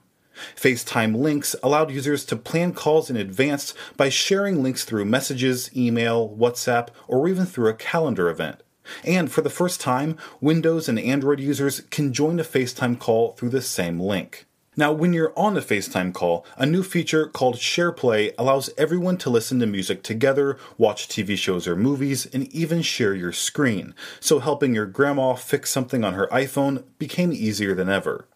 FaceTime 0.56 1.16
links 1.16 1.54
allowed 1.62 1.92
users 1.92 2.24
to 2.24 2.34
plan 2.34 2.72
calls 2.72 3.08
in 3.08 3.16
advance 3.16 3.72
by 3.96 4.08
sharing 4.08 4.64
links 4.64 4.84
through 4.84 5.04
messages, 5.04 5.70
email, 5.76 6.28
WhatsApp, 6.28 6.88
or 7.06 7.28
even 7.28 7.46
through 7.46 7.68
a 7.68 7.74
calendar 7.74 8.28
event. 8.28 8.63
And 9.04 9.30
for 9.30 9.40
the 9.40 9.50
first 9.50 9.80
time, 9.80 10.16
Windows 10.40 10.88
and 10.88 10.98
Android 10.98 11.40
users 11.40 11.80
can 11.90 12.12
join 12.12 12.40
a 12.40 12.44
FaceTime 12.44 12.98
call 12.98 13.32
through 13.32 13.50
the 13.50 13.62
same 13.62 14.00
link. 14.00 14.46
Now, 14.76 14.92
when 14.92 15.12
you're 15.12 15.32
on 15.38 15.56
a 15.56 15.60
FaceTime 15.60 16.12
call, 16.12 16.44
a 16.56 16.66
new 16.66 16.82
feature 16.82 17.26
called 17.26 17.56
SharePlay 17.56 18.32
allows 18.36 18.70
everyone 18.76 19.18
to 19.18 19.30
listen 19.30 19.60
to 19.60 19.66
music 19.66 20.02
together, 20.02 20.58
watch 20.78 21.06
TV 21.06 21.38
shows 21.38 21.68
or 21.68 21.76
movies, 21.76 22.26
and 22.26 22.52
even 22.52 22.82
share 22.82 23.14
your 23.14 23.30
screen. 23.30 23.94
So, 24.18 24.40
helping 24.40 24.74
your 24.74 24.86
grandma 24.86 25.34
fix 25.34 25.70
something 25.70 26.02
on 26.02 26.14
her 26.14 26.26
iPhone 26.32 26.82
became 26.98 27.32
easier 27.32 27.74
than 27.74 27.88
ever. 27.88 28.26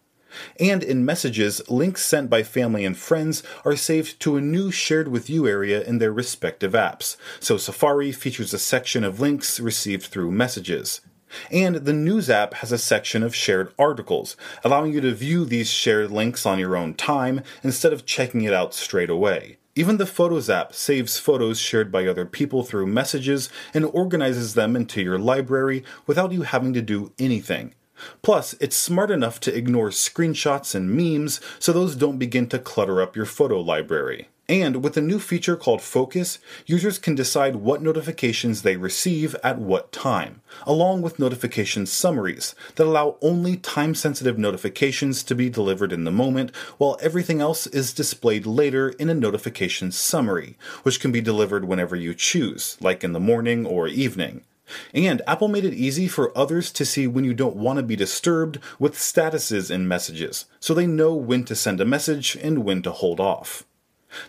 And 0.59 0.83
in 0.83 1.05
messages, 1.05 1.61
links 1.69 2.05
sent 2.05 2.29
by 2.29 2.43
family 2.43 2.85
and 2.85 2.97
friends 2.97 3.43
are 3.65 3.75
saved 3.75 4.19
to 4.21 4.37
a 4.37 4.41
new 4.41 4.71
shared 4.71 5.07
with 5.07 5.29
you 5.29 5.47
area 5.47 5.83
in 5.83 5.99
their 5.99 6.13
respective 6.13 6.73
apps. 6.73 7.17
So 7.39 7.57
Safari 7.57 8.11
features 8.11 8.53
a 8.53 8.59
section 8.59 9.03
of 9.03 9.19
links 9.19 9.59
received 9.59 10.07
through 10.07 10.31
messages. 10.31 11.01
And 11.51 11.75
the 11.77 11.93
News 11.93 12.29
app 12.29 12.55
has 12.55 12.71
a 12.71 12.77
section 12.77 13.21
of 13.21 13.35
shared 13.35 13.71
articles, 13.77 14.35
allowing 14.63 14.93
you 14.93 15.01
to 15.01 15.13
view 15.13 15.45
these 15.45 15.69
shared 15.69 16.11
links 16.11 16.45
on 16.45 16.59
your 16.59 16.75
own 16.75 16.95
time 16.95 17.41
instead 17.63 17.93
of 17.93 18.05
checking 18.05 18.41
it 18.43 18.53
out 18.53 18.73
straight 18.73 19.09
away. 19.09 19.57
Even 19.75 19.97
the 19.97 20.05
Photos 20.05 20.49
app 20.49 20.73
saves 20.73 21.19
photos 21.19 21.59
shared 21.59 21.91
by 21.91 22.05
other 22.05 22.25
people 22.25 22.63
through 22.63 22.87
messages 22.87 23.49
and 23.73 23.85
organizes 23.85 24.55
them 24.55 24.75
into 24.75 25.01
your 25.01 25.19
library 25.19 25.83
without 26.05 26.31
you 26.31 26.41
having 26.41 26.73
to 26.73 26.81
do 26.81 27.13
anything 27.19 27.73
Plus, 28.21 28.53
it's 28.59 28.75
smart 28.75 29.11
enough 29.11 29.39
to 29.41 29.55
ignore 29.55 29.89
screenshots 29.89 30.75
and 30.75 30.91
memes 30.91 31.39
so 31.59 31.71
those 31.71 31.95
don't 31.95 32.17
begin 32.17 32.47
to 32.47 32.59
clutter 32.59 33.01
up 33.01 33.15
your 33.15 33.25
photo 33.25 33.59
library. 33.59 34.29
And 34.49 34.83
with 34.83 34.97
a 34.97 35.01
new 35.01 35.19
feature 35.19 35.55
called 35.55 35.79
Focus, 35.79 36.39
users 36.65 36.97
can 36.97 37.13
decide 37.13 37.57
what 37.57 37.83
notifications 37.83 38.63
they 38.63 38.77
receive 38.77 39.35
at 39.43 39.59
what 39.59 39.91
time, 39.91 40.41
along 40.65 41.03
with 41.03 41.19
notification 41.19 41.85
summaries 41.85 42.55
that 42.73 42.87
allow 42.87 43.17
only 43.21 43.57
time 43.57 43.93
sensitive 43.93 44.39
notifications 44.39 45.21
to 45.21 45.35
be 45.35 45.51
delivered 45.51 45.93
in 45.93 46.03
the 46.03 46.11
moment, 46.11 46.49
while 46.79 46.97
everything 46.99 47.41
else 47.41 47.67
is 47.67 47.93
displayed 47.93 48.47
later 48.47 48.89
in 48.89 49.07
a 49.07 49.13
notification 49.13 49.91
summary, 49.91 50.57
which 50.81 50.99
can 50.99 51.11
be 51.11 51.21
delivered 51.21 51.65
whenever 51.65 51.95
you 51.95 52.15
choose, 52.15 52.75
like 52.81 53.03
in 53.03 53.11
the 53.11 53.19
morning 53.19 53.67
or 53.67 53.87
evening. 53.87 54.41
And 54.93 55.21
Apple 55.27 55.47
made 55.47 55.65
it 55.65 55.73
easy 55.73 56.07
for 56.07 56.37
others 56.37 56.71
to 56.71 56.85
see 56.85 57.07
when 57.07 57.23
you 57.23 57.33
don't 57.33 57.55
want 57.55 57.77
to 57.77 57.83
be 57.83 57.95
disturbed 57.95 58.59
with 58.77 58.95
statuses 58.95 59.71
in 59.71 59.87
messages, 59.87 60.45
so 60.59 60.73
they 60.73 60.87
know 60.87 61.13
when 61.15 61.43
to 61.45 61.55
send 61.55 61.81
a 61.81 61.85
message 61.85 62.37
and 62.41 62.63
when 62.63 62.81
to 62.83 62.91
hold 62.91 63.19
off. 63.19 63.65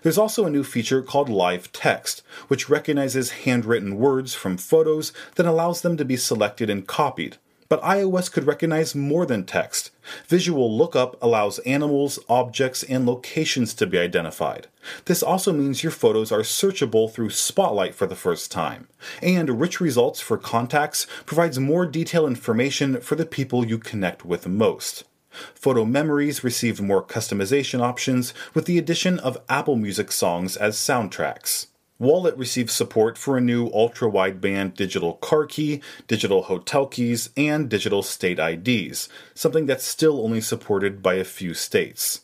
There's 0.02 0.18
also 0.18 0.44
a 0.44 0.50
new 0.50 0.64
feature 0.64 1.02
called 1.02 1.28
Live 1.28 1.72
Text, 1.72 2.22
which 2.48 2.68
recognizes 2.68 3.30
handwritten 3.30 3.96
words 3.96 4.34
from 4.34 4.56
photos 4.56 5.12
that 5.36 5.46
allows 5.46 5.80
them 5.80 5.96
to 5.96 6.04
be 6.04 6.16
selected 6.16 6.68
and 6.68 6.86
copied. 6.86 7.38
But 7.70 7.82
iOS 7.82 8.30
could 8.32 8.48
recognize 8.48 8.96
more 8.96 9.24
than 9.24 9.44
text. 9.44 9.92
Visual 10.26 10.76
lookup 10.76 11.16
allows 11.22 11.60
animals, 11.60 12.18
objects, 12.28 12.82
and 12.82 13.06
locations 13.06 13.74
to 13.74 13.86
be 13.86 13.96
identified. 13.96 14.66
This 15.04 15.22
also 15.22 15.52
means 15.52 15.84
your 15.84 15.92
photos 15.92 16.32
are 16.32 16.40
searchable 16.40 17.10
through 17.10 17.30
Spotlight 17.30 17.94
for 17.94 18.06
the 18.06 18.16
first 18.16 18.50
time. 18.50 18.88
And 19.22 19.60
rich 19.60 19.80
results 19.80 20.20
for 20.20 20.36
contacts 20.36 21.06
provides 21.26 21.60
more 21.60 21.86
detailed 21.86 22.28
information 22.28 23.00
for 23.00 23.14
the 23.14 23.24
people 23.24 23.64
you 23.64 23.78
connect 23.78 24.24
with 24.24 24.48
most. 24.48 25.04
Photo 25.54 25.84
Memories 25.84 26.42
received 26.42 26.82
more 26.82 27.04
customization 27.04 27.80
options 27.80 28.34
with 28.52 28.64
the 28.64 28.78
addition 28.78 29.20
of 29.20 29.40
Apple 29.48 29.76
Music 29.76 30.10
songs 30.10 30.56
as 30.56 30.76
soundtracks. 30.76 31.68
Wallet 32.00 32.34
received 32.38 32.70
support 32.70 33.18
for 33.18 33.36
a 33.36 33.42
new 33.42 33.70
ultra 33.74 34.10
wideband 34.10 34.74
digital 34.74 35.12
car 35.12 35.44
key, 35.44 35.82
digital 36.08 36.44
hotel 36.44 36.86
keys, 36.86 37.28
and 37.36 37.68
digital 37.68 38.02
state 38.02 38.38
IDs, 38.38 39.10
something 39.34 39.66
that's 39.66 39.84
still 39.84 40.24
only 40.24 40.40
supported 40.40 41.02
by 41.02 41.14
a 41.14 41.24
few 41.24 41.52
states. 41.52 42.22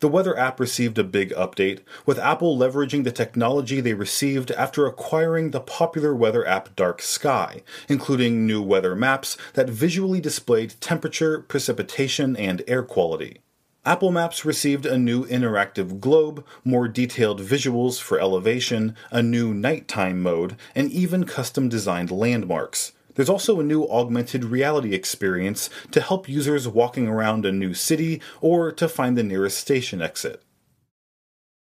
The 0.00 0.08
weather 0.08 0.38
app 0.38 0.58
received 0.58 0.98
a 0.98 1.04
big 1.04 1.30
update, 1.34 1.80
with 2.06 2.18
Apple 2.18 2.56
leveraging 2.56 3.04
the 3.04 3.12
technology 3.12 3.82
they 3.82 3.92
received 3.92 4.50
after 4.52 4.86
acquiring 4.86 5.50
the 5.50 5.60
popular 5.60 6.14
weather 6.14 6.46
app 6.46 6.74
Dark 6.74 7.02
Sky, 7.02 7.62
including 7.90 8.46
new 8.46 8.62
weather 8.62 8.96
maps 8.96 9.36
that 9.52 9.68
visually 9.68 10.22
displayed 10.22 10.74
temperature, 10.80 11.40
precipitation, 11.40 12.34
and 12.34 12.62
air 12.66 12.82
quality. 12.82 13.40
Apple 13.84 14.12
Maps 14.12 14.44
received 14.44 14.86
a 14.86 14.96
new 14.96 15.26
interactive 15.26 15.98
globe, 15.98 16.46
more 16.64 16.86
detailed 16.86 17.40
visuals 17.40 18.00
for 18.00 18.20
elevation, 18.20 18.94
a 19.10 19.24
new 19.24 19.52
nighttime 19.52 20.22
mode, 20.22 20.56
and 20.72 20.88
even 20.92 21.24
custom 21.24 21.68
designed 21.68 22.12
landmarks. 22.12 22.92
There's 23.16 23.28
also 23.28 23.58
a 23.58 23.64
new 23.64 23.88
augmented 23.88 24.44
reality 24.44 24.94
experience 24.94 25.68
to 25.90 26.00
help 26.00 26.28
users 26.28 26.68
walking 26.68 27.08
around 27.08 27.44
a 27.44 27.50
new 27.50 27.74
city 27.74 28.20
or 28.40 28.70
to 28.70 28.88
find 28.88 29.18
the 29.18 29.24
nearest 29.24 29.58
station 29.58 30.00
exit. 30.00 30.44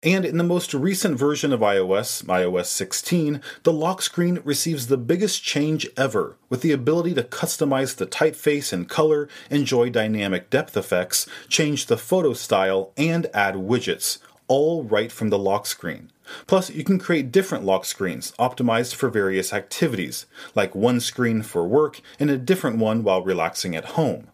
And 0.05 0.24
in 0.24 0.38
the 0.38 0.44
most 0.44 0.72
recent 0.74 1.18
version 1.18 1.53
of 1.53 1.59
iOS, 1.59 2.22
iOS 2.26 2.66
16, 2.66 3.42
the 3.64 3.72
lock 3.72 4.01
screen 4.01 4.40
receives 4.44 4.86
the 4.86 4.96
biggest 4.96 5.42
change 5.42 5.88
ever, 5.96 6.36
with 6.49 6.62
the 6.62 6.70
ability 6.70 7.14
to 7.14 7.24
customize 7.24 7.96
the 7.96 8.07
typeface 8.07 8.72
and 8.72 8.88
color, 8.88 9.28
enjoy 9.51 9.90
dynamic 9.90 10.51
depth 10.51 10.76
effects, 10.76 11.26
change 11.49 11.86
the 11.86 11.96
photo 11.96 12.32
style, 12.32 12.92
and 12.96 13.26
add 13.34 13.57
widgets, 13.57 14.18
all 14.46 14.84
right 14.84 15.11
from 15.11 15.30
the 15.30 15.38
lock 15.38 15.66
screen. 15.66 16.12
Plus, 16.46 16.70
you 16.70 16.84
can 16.84 17.01
create 17.01 17.32
different 17.32 17.64
lock 17.64 17.84
screens 17.84 18.32
optimized 18.38 18.94
for 18.94 19.09
various 19.09 19.53
activities, 19.53 20.26
like 20.55 20.76
one 20.76 21.01
screen 21.01 21.42
for 21.42 21.66
work 21.66 22.01
and 22.20 22.30
a 22.30 22.38
different 22.38 22.78
one 22.78 23.03
while 23.03 23.24
relaxing 23.24 23.74
at 23.74 23.84
home. 23.84 24.28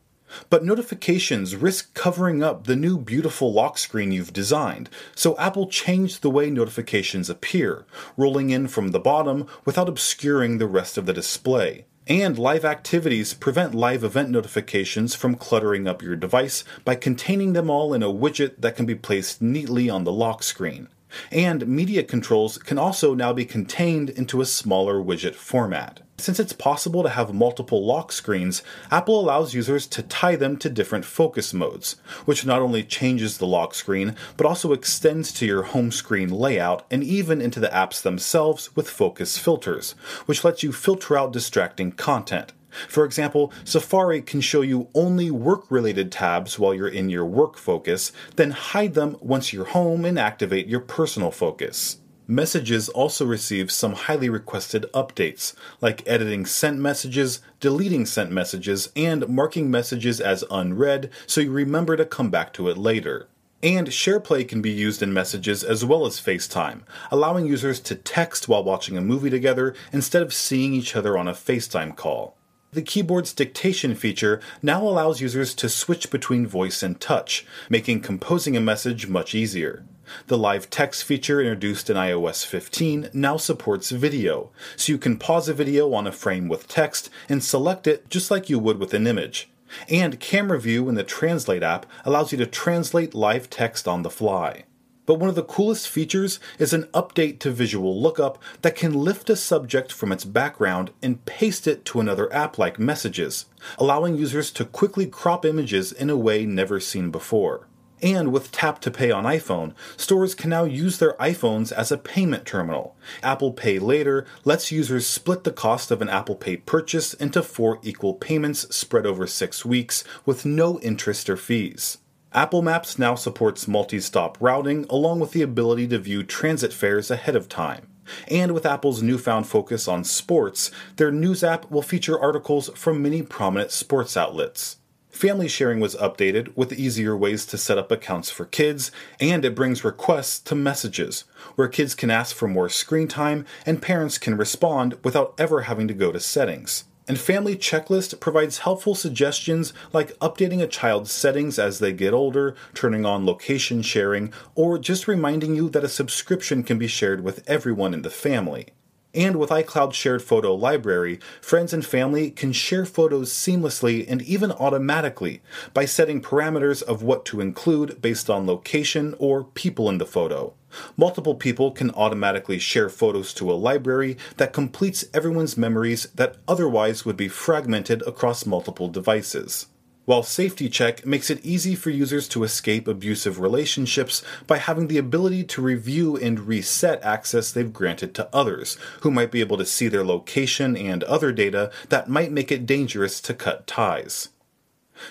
But 0.50 0.64
notifications 0.64 1.56
risk 1.56 1.94
covering 1.94 2.42
up 2.42 2.66
the 2.66 2.76
new 2.76 2.98
beautiful 2.98 3.52
lock 3.52 3.78
screen 3.78 4.12
you've 4.12 4.32
designed, 4.32 4.90
so 5.14 5.36
Apple 5.38 5.66
changed 5.66 6.22
the 6.22 6.30
way 6.30 6.50
notifications 6.50 7.30
appear, 7.30 7.84
rolling 8.16 8.50
in 8.50 8.68
from 8.68 8.88
the 8.88 9.00
bottom 9.00 9.46
without 9.64 9.88
obscuring 9.88 10.58
the 10.58 10.66
rest 10.66 10.98
of 10.98 11.06
the 11.06 11.12
display. 11.12 11.86
And 12.06 12.38
live 12.38 12.66
activities 12.66 13.32
prevent 13.32 13.74
live 13.74 14.04
event 14.04 14.28
notifications 14.28 15.14
from 15.14 15.36
cluttering 15.36 15.88
up 15.88 16.02
your 16.02 16.16
device 16.16 16.62
by 16.84 16.96
containing 16.96 17.54
them 17.54 17.70
all 17.70 17.94
in 17.94 18.02
a 18.02 18.12
widget 18.12 18.60
that 18.60 18.76
can 18.76 18.84
be 18.84 18.94
placed 18.94 19.40
neatly 19.40 19.88
on 19.88 20.04
the 20.04 20.12
lock 20.12 20.42
screen. 20.42 20.88
And 21.30 21.66
media 21.66 22.02
controls 22.02 22.58
can 22.58 22.78
also 22.78 23.14
now 23.14 23.32
be 23.32 23.46
contained 23.46 24.10
into 24.10 24.42
a 24.42 24.46
smaller 24.46 24.96
widget 24.96 25.34
format. 25.34 26.00
Since 26.16 26.38
it's 26.38 26.52
possible 26.52 27.02
to 27.02 27.08
have 27.08 27.34
multiple 27.34 27.84
lock 27.84 28.12
screens, 28.12 28.62
Apple 28.90 29.20
allows 29.20 29.52
users 29.52 29.86
to 29.88 30.02
tie 30.02 30.36
them 30.36 30.56
to 30.58 30.70
different 30.70 31.04
focus 31.04 31.52
modes, 31.52 31.96
which 32.24 32.46
not 32.46 32.62
only 32.62 32.84
changes 32.84 33.36
the 33.36 33.46
lock 33.46 33.74
screen, 33.74 34.14
but 34.36 34.46
also 34.46 34.72
extends 34.72 35.32
to 35.32 35.46
your 35.46 35.64
home 35.64 35.90
screen 35.90 36.30
layout 36.30 36.86
and 36.90 37.02
even 37.02 37.40
into 37.40 37.58
the 37.58 37.68
apps 37.68 38.00
themselves 38.00 38.74
with 38.76 38.88
focus 38.88 39.36
filters, 39.38 39.92
which 40.26 40.44
lets 40.44 40.62
you 40.62 40.72
filter 40.72 41.18
out 41.18 41.32
distracting 41.32 41.90
content. 41.90 42.52
For 42.88 43.04
example, 43.04 43.52
Safari 43.64 44.22
can 44.22 44.40
show 44.40 44.60
you 44.60 44.88
only 44.94 45.30
work 45.30 45.70
related 45.70 46.10
tabs 46.10 46.58
while 46.58 46.74
you're 46.74 46.88
in 46.88 47.08
your 47.08 47.26
work 47.26 47.56
focus, 47.56 48.12
then 48.36 48.52
hide 48.52 48.94
them 48.94 49.16
once 49.20 49.52
you're 49.52 49.66
home 49.66 50.04
and 50.04 50.18
activate 50.18 50.68
your 50.68 50.80
personal 50.80 51.30
focus. 51.30 51.98
Messages 52.26 52.88
also 52.88 53.26
receive 53.26 53.70
some 53.70 53.92
highly 53.92 54.30
requested 54.30 54.86
updates, 54.94 55.54
like 55.82 56.02
editing 56.08 56.46
sent 56.46 56.78
messages, 56.78 57.42
deleting 57.60 58.06
sent 58.06 58.30
messages, 58.30 58.90
and 58.96 59.28
marking 59.28 59.70
messages 59.70 60.22
as 60.22 60.42
unread 60.50 61.10
so 61.26 61.42
you 61.42 61.50
remember 61.50 61.98
to 61.98 62.06
come 62.06 62.30
back 62.30 62.54
to 62.54 62.70
it 62.70 62.78
later. 62.78 63.28
And 63.62 63.88
SharePlay 63.88 64.48
can 64.48 64.62
be 64.62 64.70
used 64.70 65.02
in 65.02 65.12
messages 65.12 65.62
as 65.62 65.84
well 65.84 66.06
as 66.06 66.18
FaceTime, 66.18 66.84
allowing 67.10 67.46
users 67.46 67.78
to 67.80 67.94
text 67.94 68.48
while 68.48 68.64
watching 68.64 68.96
a 68.96 69.02
movie 69.02 69.30
together 69.30 69.74
instead 69.92 70.22
of 70.22 70.32
seeing 70.32 70.72
each 70.72 70.96
other 70.96 71.18
on 71.18 71.28
a 71.28 71.32
FaceTime 71.32 71.94
call. 71.94 72.38
The 72.72 72.82
keyboard's 72.82 73.34
dictation 73.34 73.94
feature 73.94 74.40
now 74.62 74.82
allows 74.82 75.20
users 75.20 75.54
to 75.56 75.68
switch 75.68 76.10
between 76.10 76.46
voice 76.46 76.82
and 76.82 76.98
touch, 76.98 77.44
making 77.68 78.00
composing 78.00 78.56
a 78.56 78.60
message 78.60 79.08
much 79.08 79.34
easier. 79.34 79.84
The 80.26 80.38
live 80.38 80.70
text 80.70 81.04
feature 81.04 81.40
introduced 81.40 81.90
in 81.90 81.96
iOS 81.96 82.46
15 82.46 83.10
now 83.12 83.36
supports 83.36 83.90
video, 83.90 84.50
so 84.76 84.92
you 84.92 84.98
can 84.98 85.18
pause 85.18 85.48
a 85.48 85.54
video 85.54 85.92
on 85.94 86.06
a 86.06 86.12
frame 86.12 86.48
with 86.48 86.68
text 86.68 87.10
and 87.28 87.42
select 87.42 87.86
it 87.86 88.08
just 88.10 88.30
like 88.30 88.50
you 88.50 88.58
would 88.58 88.78
with 88.78 88.94
an 88.94 89.06
image. 89.06 89.50
And 89.88 90.20
Camera 90.20 90.60
View 90.60 90.88
in 90.88 90.94
the 90.94 91.04
Translate 91.04 91.62
app 91.62 91.86
allows 92.04 92.32
you 92.32 92.38
to 92.38 92.46
translate 92.46 93.14
live 93.14 93.50
text 93.50 93.88
on 93.88 94.02
the 94.02 94.10
fly. 94.10 94.64
But 95.06 95.16
one 95.16 95.28
of 95.28 95.34
the 95.34 95.42
coolest 95.42 95.88
features 95.88 96.40
is 96.58 96.72
an 96.72 96.84
update 96.94 97.38
to 97.40 97.50
Visual 97.50 98.00
Lookup 98.00 98.38
that 98.62 98.74
can 98.74 98.94
lift 98.94 99.28
a 99.28 99.36
subject 99.36 99.92
from 99.92 100.10
its 100.12 100.24
background 100.24 100.92
and 101.02 101.24
paste 101.26 101.66
it 101.66 101.84
to 101.86 102.00
another 102.00 102.32
app 102.32 102.56
like 102.56 102.78
Messages, 102.78 103.44
allowing 103.78 104.16
users 104.16 104.50
to 104.52 104.64
quickly 104.64 105.06
crop 105.06 105.44
images 105.44 105.92
in 105.92 106.08
a 106.08 106.16
way 106.16 106.46
never 106.46 106.80
seen 106.80 107.10
before. 107.10 107.66
And 108.04 108.32
with 108.32 108.52
Tap 108.52 108.82
to 108.82 108.90
Pay 108.90 109.10
on 109.10 109.24
iPhone, 109.24 109.72
stores 109.96 110.34
can 110.34 110.50
now 110.50 110.64
use 110.64 110.98
their 110.98 111.14
iPhones 111.14 111.72
as 111.72 111.90
a 111.90 111.96
payment 111.96 112.44
terminal. 112.44 112.94
Apple 113.22 113.50
Pay 113.54 113.78
Later 113.78 114.26
lets 114.44 114.70
users 114.70 115.06
split 115.06 115.44
the 115.44 115.50
cost 115.50 115.90
of 115.90 116.02
an 116.02 116.10
Apple 116.10 116.34
Pay 116.34 116.58
purchase 116.58 117.14
into 117.14 117.42
four 117.42 117.78
equal 117.82 118.12
payments 118.12 118.76
spread 118.76 119.06
over 119.06 119.26
six 119.26 119.64
weeks 119.64 120.04
with 120.26 120.44
no 120.44 120.78
interest 120.80 121.30
or 121.30 121.38
fees. 121.38 121.96
Apple 122.34 122.60
Maps 122.60 122.98
now 122.98 123.14
supports 123.14 123.66
multi 123.66 124.00
stop 124.00 124.36
routing 124.38 124.84
along 124.90 125.18
with 125.18 125.32
the 125.32 125.40
ability 125.40 125.88
to 125.88 125.98
view 125.98 126.22
transit 126.22 126.74
fares 126.74 127.10
ahead 127.10 127.34
of 127.34 127.48
time. 127.48 127.86
And 128.28 128.52
with 128.52 128.66
Apple's 128.66 129.00
newfound 129.00 129.46
focus 129.46 129.88
on 129.88 130.04
sports, 130.04 130.70
their 130.96 131.10
news 131.10 131.42
app 131.42 131.70
will 131.70 131.80
feature 131.80 132.20
articles 132.20 132.68
from 132.74 133.00
many 133.00 133.22
prominent 133.22 133.70
sports 133.70 134.14
outlets. 134.14 134.76
Family 135.14 135.46
sharing 135.46 135.78
was 135.78 135.94
updated 135.94 136.54
with 136.56 136.72
easier 136.72 137.16
ways 137.16 137.46
to 137.46 137.56
set 137.56 137.78
up 137.78 137.92
accounts 137.92 138.30
for 138.30 138.46
kids, 138.46 138.90
and 139.20 139.44
it 139.44 139.54
brings 139.54 139.84
requests 139.84 140.40
to 140.40 140.56
messages, 140.56 141.22
where 141.54 141.68
kids 141.68 141.94
can 141.94 142.10
ask 142.10 142.34
for 142.34 142.48
more 142.48 142.68
screen 142.68 143.06
time 143.06 143.46
and 143.64 143.80
parents 143.80 144.18
can 144.18 144.36
respond 144.36 144.98
without 145.04 145.32
ever 145.38 145.62
having 145.62 145.86
to 145.86 145.94
go 145.94 146.10
to 146.10 146.18
settings. 146.18 146.82
And 147.06 147.16
Family 147.16 147.54
Checklist 147.54 148.18
provides 148.18 148.58
helpful 148.58 148.96
suggestions 148.96 149.72
like 149.92 150.18
updating 150.18 150.60
a 150.60 150.66
child's 150.66 151.12
settings 151.12 151.60
as 151.60 151.78
they 151.78 151.92
get 151.92 152.12
older, 152.12 152.56
turning 152.74 153.06
on 153.06 153.24
location 153.24 153.82
sharing, 153.82 154.32
or 154.56 154.80
just 154.80 155.06
reminding 155.06 155.54
you 155.54 155.70
that 155.70 155.84
a 155.84 155.88
subscription 155.88 156.64
can 156.64 156.76
be 156.76 156.88
shared 156.88 157.22
with 157.22 157.48
everyone 157.48 157.94
in 157.94 158.02
the 158.02 158.10
family. 158.10 158.70
And 159.14 159.36
with 159.36 159.50
iCloud 159.50 159.92
Shared 159.92 160.22
Photo 160.22 160.54
Library, 160.54 161.20
friends 161.40 161.72
and 161.72 161.86
family 161.86 162.32
can 162.32 162.52
share 162.52 162.84
photos 162.84 163.32
seamlessly 163.32 164.04
and 164.08 164.20
even 164.22 164.50
automatically 164.50 165.40
by 165.72 165.84
setting 165.84 166.20
parameters 166.20 166.82
of 166.82 167.04
what 167.04 167.24
to 167.26 167.40
include 167.40 168.02
based 168.02 168.28
on 168.28 168.46
location 168.46 169.14
or 169.18 169.44
people 169.44 169.88
in 169.88 169.98
the 169.98 170.06
photo. 170.06 170.52
Multiple 170.96 171.36
people 171.36 171.70
can 171.70 171.92
automatically 171.92 172.58
share 172.58 172.88
photos 172.88 173.32
to 173.34 173.52
a 173.52 173.54
library 173.54 174.16
that 174.38 174.52
completes 174.52 175.04
everyone's 175.14 175.56
memories 175.56 176.08
that 176.16 176.36
otherwise 176.48 177.04
would 177.04 177.16
be 177.16 177.28
fragmented 177.28 178.02
across 178.06 178.44
multiple 178.44 178.88
devices 178.88 179.66
while 180.04 180.22
Safety 180.22 180.68
Check 180.68 181.06
makes 181.06 181.30
it 181.30 181.44
easy 181.44 181.74
for 181.74 181.90
users 181.90 182.28
to 182.28 182.44
escape 182.44 182.86
abusive 182.86 183.40
relationships 183.40 184.22
by 184.46 184.58
having 184.58 184.88
the 184.88 184.98
ability 184.98 185.44
to 185.44 185.62
review 185.62 186.16
and 186.16 186.40
reset 186.40 187.02
access 187.02 187.50
they've 187.50 187.72
granted 187.72 188.14
to 188.14 188.28
others, 188.32 188.76
who 189.00 189.10
might 189.10 189.30
be 189.30 189.40
able 189.40 189.56
to 189.56 189.66
see 189.66 189.88
their 189.88 190.04
location 190.04 190.76
and 190.76 191.02
other 191.04 191.32
data 191.32 191.70
that 191.88 192.08
might 192.08 192.32
make 192.32 192.52
it 192.52 192.66
dangerous 192.66 193.20
to 193.20 193.34
cut 193.34 193.66
ties. 193.66 194.28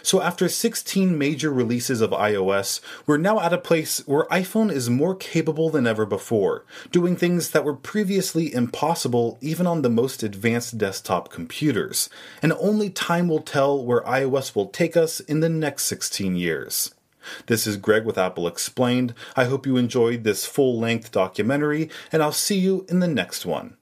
So, 0.02 0.22
after 0.22 0.48
16 0.48 1.18
major 1.18 1.52
releases 1.52 2.02
of 2.02 2.12
iOS, 2.12 2.80
we're 3.06 3.18
now 3.18 3.40
at 3.40 3.54
a 3.54 3.58
place 3.58 4.00
where 4.08 4.26
iPhone 4.26 4.72
is 4.72 4.90
more 4.90 5.16
capable 5.16 5.70
than 5.70 5.88
ever 5.88 6.06
before, 6.06 6.66
doing 6.92 7.16
things 7.16 7.52
that 7.52 7.64
were 7.64 7.74
previously 7.74 8.54
impossible 8.54 9.38
even 9.42 9.68
on 9.68 9.82
the 9.82 9.90
most 9.90 10.24
advanced 10.24 10.78
desktop 10.78 11.30
computers. 11.30 12.10
And 12.42 12.54
only 12.54 12.90
time 12.90 13.28
will 13.28 13.42
tell 13.42 13.84
where 13.84 14.02
iOS 14.02 14.56
will 14.56 14.68
take 14.68 14.96
us 14.96 15.20
in 15.20 15.40
the 15.40 15.50
next 15.50 15.86
16 15.86 16.36
years. 16.36 16.94
This 17.48 17.66
is 17.66 17.78
Greg 17.78 18.06
with 18.06 18.18
Apple 18.18 18.48
Explained. 18.48 19.14
I 19.36 19.46
hope 19.46 19.66
you 19.66 19.78
enjoyed 19.78 20.24
this 20.24 20.46
full 20.46 20.80
length 20.80 21.12
documentary, 21.12 21.90
and 22.12 22.22
I'll 22.22 22.32
see 22.32 22.58
you 22.58 22.86
in 22.90 23.00
the 23.00 23.08
next 23.08 23.46
one. 23.46 23.78